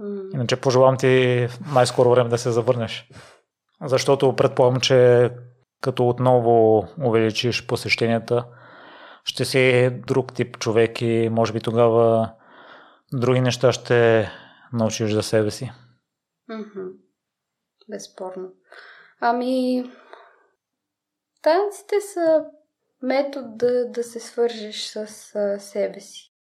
Mm. 0.00 0.34
Иначе 0.34 0.60
пожелавам 0.60 0.96
ти 0.96 1.48
най-скоро 1.74 2.10
време 2.10 2.30
да 2.30 2.38
се 2.38 2.50
завърнеш. 2.50 3.08
Защото 3.84 4.36
предполагам, 4.36 4.80
че 4.80 5.30
като 5.82 6.08
отново 6.08 6.84
увеличиш 7.04 7.66
посещенията, 7.66 8.46
ще 9.24 9.44
си 9.44 9.90
друг 10.06 10.34
тип 10.34 10.58
човек 10.58 11.02
и 11.02 11.28
може 11.32 11.52
би 11.52 11.60
тогава 11.60 12.32
други 13.12 13.40
неща 13.40 13.72
ще 13.72 14.30
научиш 14.72 15.12
за 15.12 15.22
себе 15.22 15.50
си. 15.50 15.72
Безспорно. 17.88 18.52
Ами, 19.20 19.84
танците 21.42 22.00
са 22.00 22.44
метод 23.02 23.48
да, 23.56 23.90
да 23.90 24.04
се 24.04 24.20
свържеш 24.20 24.86
с 24.86 24.96
а, 25.34 25.60
себе 25.60 26.00
си. 26.00 26.34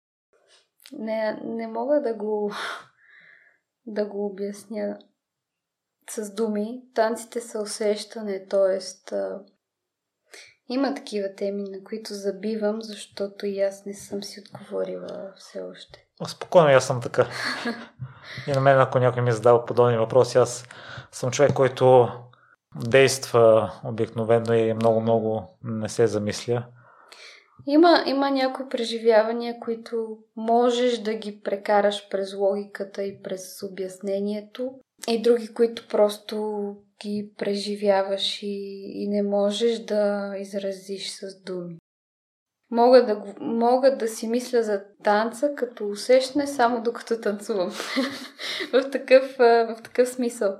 Не, 0.92 1.40
не 1.44 1.66
мога 1.66 2.02
да 2.02 2.14
го, 2.14 2.52
да 3.86 4.06
го 4.06 4.26
обясня 4.26 4.98
с 6.10 6.34
думи. 6.34 6.82
Танците 6.94 7.40
са 7.40 7.58
усещане, 7.58 8.46
т.е. 8.46 8.78
има 10.68 10.94
такива 10.94 11.34
теми, 11.36 11.62
на 11.62 11.84
които 11.84 12.14
забивам, 12.14 12.82
защото 12.82 13.46
и 13.46 13.60
аз 13.60 13.86
не 13.86 13.94
съм 13.94 14.22
си 14.22 14.40
отговорила 14.40 15.32
все 15.36 15.60
още. 15.60 16.06
Спокойно, 16.28 16.68
аз 16.68 16.86
съм 16.86 17.00
така. 17.00 17.26
и 18.46 18.50
на 18.50 18.60
мен, 18.60 18.80
ако 18.80 18.98
някой 18.98 19.22
ми 19.22 19.32
задава 19.32 19.64
подобни 19.64 19.98
въпроси, 19.98 20.38
аз 20.38 20.64
съм 21.12 21.30
човек, 21.30 21.52
който 21.52 22.08
действа 22.76 23.72
обикновено 23.84 24.54
и 24.54 24.74
много-много 24.74 25.58
не 25.64 25.88
се 25.88 26.06
замисля. 26.06 26.64
Има, 27.66 28.04
има 28.06 28.30
някои 28.30 28.68
преживявания, 28.68 29.60
които 29.60 30.18
можеш 30.36 30.98
да 30.98 31.14
ги 31.14 31.40
прекараш 31.40 32.08
през 32.08 32.34
логиката 32.34 33.02
и 33.02 33.22
през 33.22 33.62
обяснението, 33.62 34.74
и 35.08 35.22
други, 35.22 35.54
които 35.54 35.88
просто 35.88 36.76
ги 37.02 37.32
преживяваш 37.38 38.42
и, 38.42 38.82
и 38.94 39.08
не 39.08 39.22
можеш 39.22 39.78
да 39.78 40.34
изразиш 40.38 41.10
с 41.10 41.42
думи. 41.42 41.78
Мога 42.70 43.06
да, 43.06 43.22
мога 43.40 43.96
да 43.96 44.08
си 44.08 44.28
мисля 44.28 44.62
за 44.62 44.82
танца 45.04 45.54
като 45.56 45.88
усещане 45.88 46.46
само 46.46 46.82
докато 46.82 47.20
танцувам. 47.20 47.70
в, 48.72 48.90
такъв, 48.90 49.34
в 49.38 49.76
такъв 49.82 50.08
смисъл. 50.08 50.56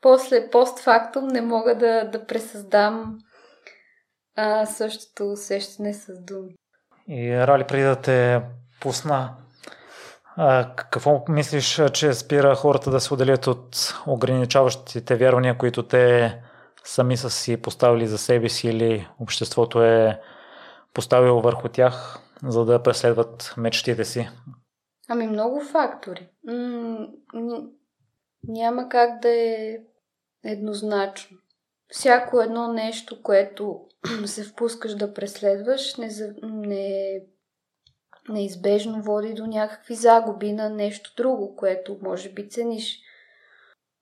После, 0.00 0.50
постфактум, 0.50 1.26
не 1.26 1.40
мога 1.40 1.78
да, 1.78 2.04
да 2.04 2.26
пресъздам 2.26 3.18
а, 4.36 4.66
същото 4.66 5.30
усещане 5.30 5.94
с 5.94 6.24
думи. 6.24 6.54
И 7.08 7.36
Рали, 7.36 7.64
преди 7.64 7.82
да 7.82 8.00
те 8.00 8.42
пусна, 8.80 9.36
а, 10.42 10.74
какво 10.74 11.24
мислиш, 11.28 11.80
че 11.92 12.14
спира 12.14 12.54
хората 12.54 12.90
да 12.90 13.00
се 13.00 13.14
отделят 13.14 13.46
от 13.46 13.94
ограничаващите 14.06 15.16
вярвания, 15.16 15.58
които 15.58 15.82
те 15.82 16.36
сами 16.84 17.16
са 17.16 17.30
си 17.30 17.62
поставили 17.62 18.06
за 18.06 18.18
себе 18.18 18.48
си 18.48 18.68
или 18.68 19.08
обществото 19.20 19.82
е 19.82 20.20
поставило 20.94 21.40
върху 21.40 21.68
тях, 21.68 22.18
за 22.42 22.64
да 22.64 22.82
преследват 22.82 23.54
мечтите 23.56 24.04
си? 24.04 24.28
Ами 25.08 25.26
много 25.26 25.60
фактори. 25.60 26.28
Няма 28.48 28.88
как 28.88 29.20
да 29.22 29.28
е 29.28 29.78
еднозначно. 30.44 31.36
Всяко 31.88 32.40
едно 32.40 32.72
нещо, 32.72 33.22
което 33.22 33.80
се 34.26 34.44
впускаш 34.44 34.94
да 34.94 35.14
преследваш, 35.14 35.96
не, 35.96 36.08
не 36.42 37.20
неизбежно 38.30 39.02
води 39.02 39.34
до 39.34 39.46
някакви 39.46 39.94
загуби 39.94 40.52
на 40.52 40.70
нещо 40.70 41.14
друго, 41.16 41.56
което 41.56 41.98
може 42.02 42.32
би 42.32 42.48
цениш. 42.48 43.00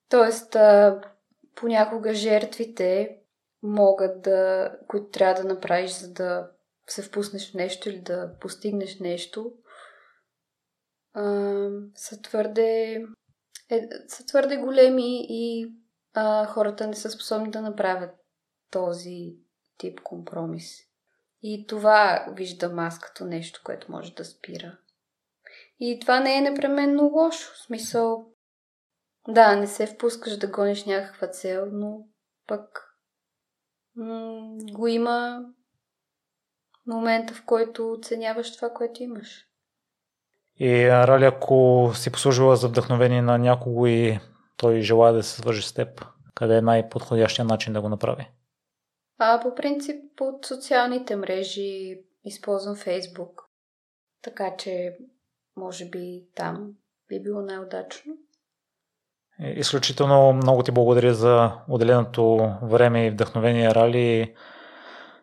Тоест, 0.09 0.55
а, 0.55 1.01
понякога 1.55 2.13
жертвите 2.13 3.17
могат 3.63 4.21
да, 4.21 4.71
които 4.87 5.09
трябва 5.09 5.41
да 5.41 5.47
направиш, 5.47 5.91
за 5.91 6.13
да 6.13 6.49
се 6.87 7.01
впуснеш 7.01 7.51
в 7.51 7.53
нещо 7.53 7.89
или 7.89 7.99
да 7.99 8.33
постигнеш 8.39 8.99
нещо, 8.99 9.53
а, 11.13 11.23
са 11.95 12.21
твърде 12.21 13.01
е, 13.69 13.89
са 14.07 14.25
твърде 14.25 14.57
големи 14.57 15.25
и 15.29 15.73
а, 16.13 16.45
хората 16.45 16.87
не 16.87 16.95
са 16.95 17.09
способни 17.09 17.51
да 17.51 17.61
направят 17.61 18.11
този 18.71 19.35
тип 19.77 20.01
компромис. 20.03 20.88
И 21.41 21.65
това 21.67 22.25
виждам 22.29 22.79
аз 22.79 22.99
като 22.99 23.25
нещо, 23.25 23.61
което 23.63 23.91
може 23.91 24.13
да 24.13 24.25
спира. 24.25 24.77
И 25.79 25.99
това 25.99 26.19
не 26.19 26.37
е 26.37 26.41
непременно 26.41 27.03
лошо. 27.03 27.53
В 27.53 27.57
смисъл, 27.57 28.25
да, 29.27 29.55
не 29.55 29.67
се 29.67 29.87
впускаш 29.87 30.37
да 30.37 30.47
гониш 30.47 30.85
някаква 30.85 31.27
цел, 31.27 31.65
но 31.71 32.07
пък 32.47 32.95
м- 33.95 34.57
го 34.71 34.87
има 34.87 35.45
момента, 36.87 37.33
в 37.33 37.45
който 37.45 37.91
оценяваш 37.91 38.55
това, 38.55 38.69
което 38.69 39.03
имаш. 39.03 39.45
И 40.59 40.89
Рали, 40.89 41.25
ако 41.25 41.91
си 41.95 42.11
послужила 42.11 42.55
за 42.55 42.67
вдъхновение 42.67 43.21
на 43.21 43.37
някого 43.37 43.87
и 43.87 44.19
той 44.57 44.81
желая 44.81 45.13
да 45.13 45.23
се 45.23 45.35
свържи 45.35 45.61
с 45.61 45.73
теб, 45.73 46.05
къде 46.35 46.57
е 46.57 46.61
най-подходящия 46.61 47.45
начин 47.45 47.73
да 47.73 47.81
го 47.81 47.89
направи? 47.89 48.31
А, 49.19 49.39
по 49.39 49.55
принцип 49.55 50.21
от 50.21 50.45
социалните 50.45 51.15
мрежи 51.15 51.99
използвам 52.25 52.75
Фейсбук. 52.75 53.45
Така 54.21 54.55
че, 54.57 54.97
може 55.57 55.85
би 55.85 56.23
там 56.35 56.71
би 57.09 57.21
било 57.21 57.41
най-удачно. 57.41 58.13
Изключително 59.39 60.33
много 60.33 60.63
ти 60.63 60.71
благодаря 60.71 61.13
за 61.13 61.51
отделеното 61.67 62.51
време 62.61 63.05
и 63.05 63.11
вдъхновение 63.11 63.75
Рали. 63.75 64.35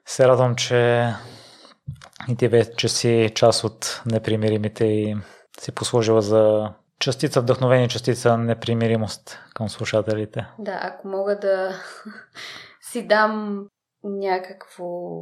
Се 0.06 0.28
радвам, 0.28 0.56
че 0.56 1.08
и 2.28 2.36
ти 2.36 2.48
вече 2.48 2.88
си 2.88 3.32
част 3.34 3.64
от 3.64 4.02
непримиримите 4.06 4.84
и 4.84 5.16
си 5.60 5.72
послужила 5.72 6.22
за 6.22 6.72
частица 6.98 7.40
вдъхновение, 7.40 7.88
частица 7.88 8.38
непримиримост 8.38 9.38
към 9.54 9.68
слушателите. 9.68 10.46
Да, 10.58 10.80
ако 10.82 11.08
мога 11.08 11.38
да 11.38 11.72
си 12.80 13.06
дам 13.06 13.66
някакво 14.08 15.20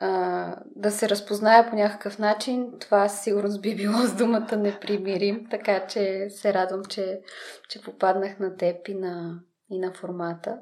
а, 0.00 0.56
да 0.76 0.90
се 0.90 1.08
разпозная 1.08 1.70
по 1.70 1.76
някакъв 1.76 2.18
начин, 2.18 2.72
това 2.80 3.08
сигурно 3.08 3.60
би 3.60 3.76
било 3.76 3.98
с 3.98 4.16
думата 4.16 4.56
непримирим, 4.56 5.46
така 5.50 5.86
че 5.86 6.26
се 6.30 6.54
радвам, 6.54 6.84
че, 6.84 7.20
че 7.68 7.82
попаднах 7.82 8.38
на 8.38 8.56
теб 8.56 8.88
и 8.88 8.94
на, 8.94 9.40
и 9.70 9.78
на 9.78 9.92
формата. 9.92 10.58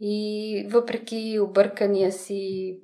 И 0.00 0.68
въпреки 0.72 1.38
объркания 1.40 2.12
си 2.12 2.80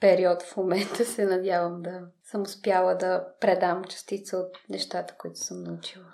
период 0.00 0.42
в 0.42 0.56
момента 0.56 1.04
се 1.04 1.24
надявам 1.24 1.82
да 1.82 2.00
съм 2.24 2.42
успяла 2.42 2.94
да 2.94 3.26
предам 3.40 3.84
частица 3.84 4.36
от 4.36 4.58
нещата, 4.68 5.14
които 5.18 5.38
съм 5.38 5.62
научила. 5.62 6.12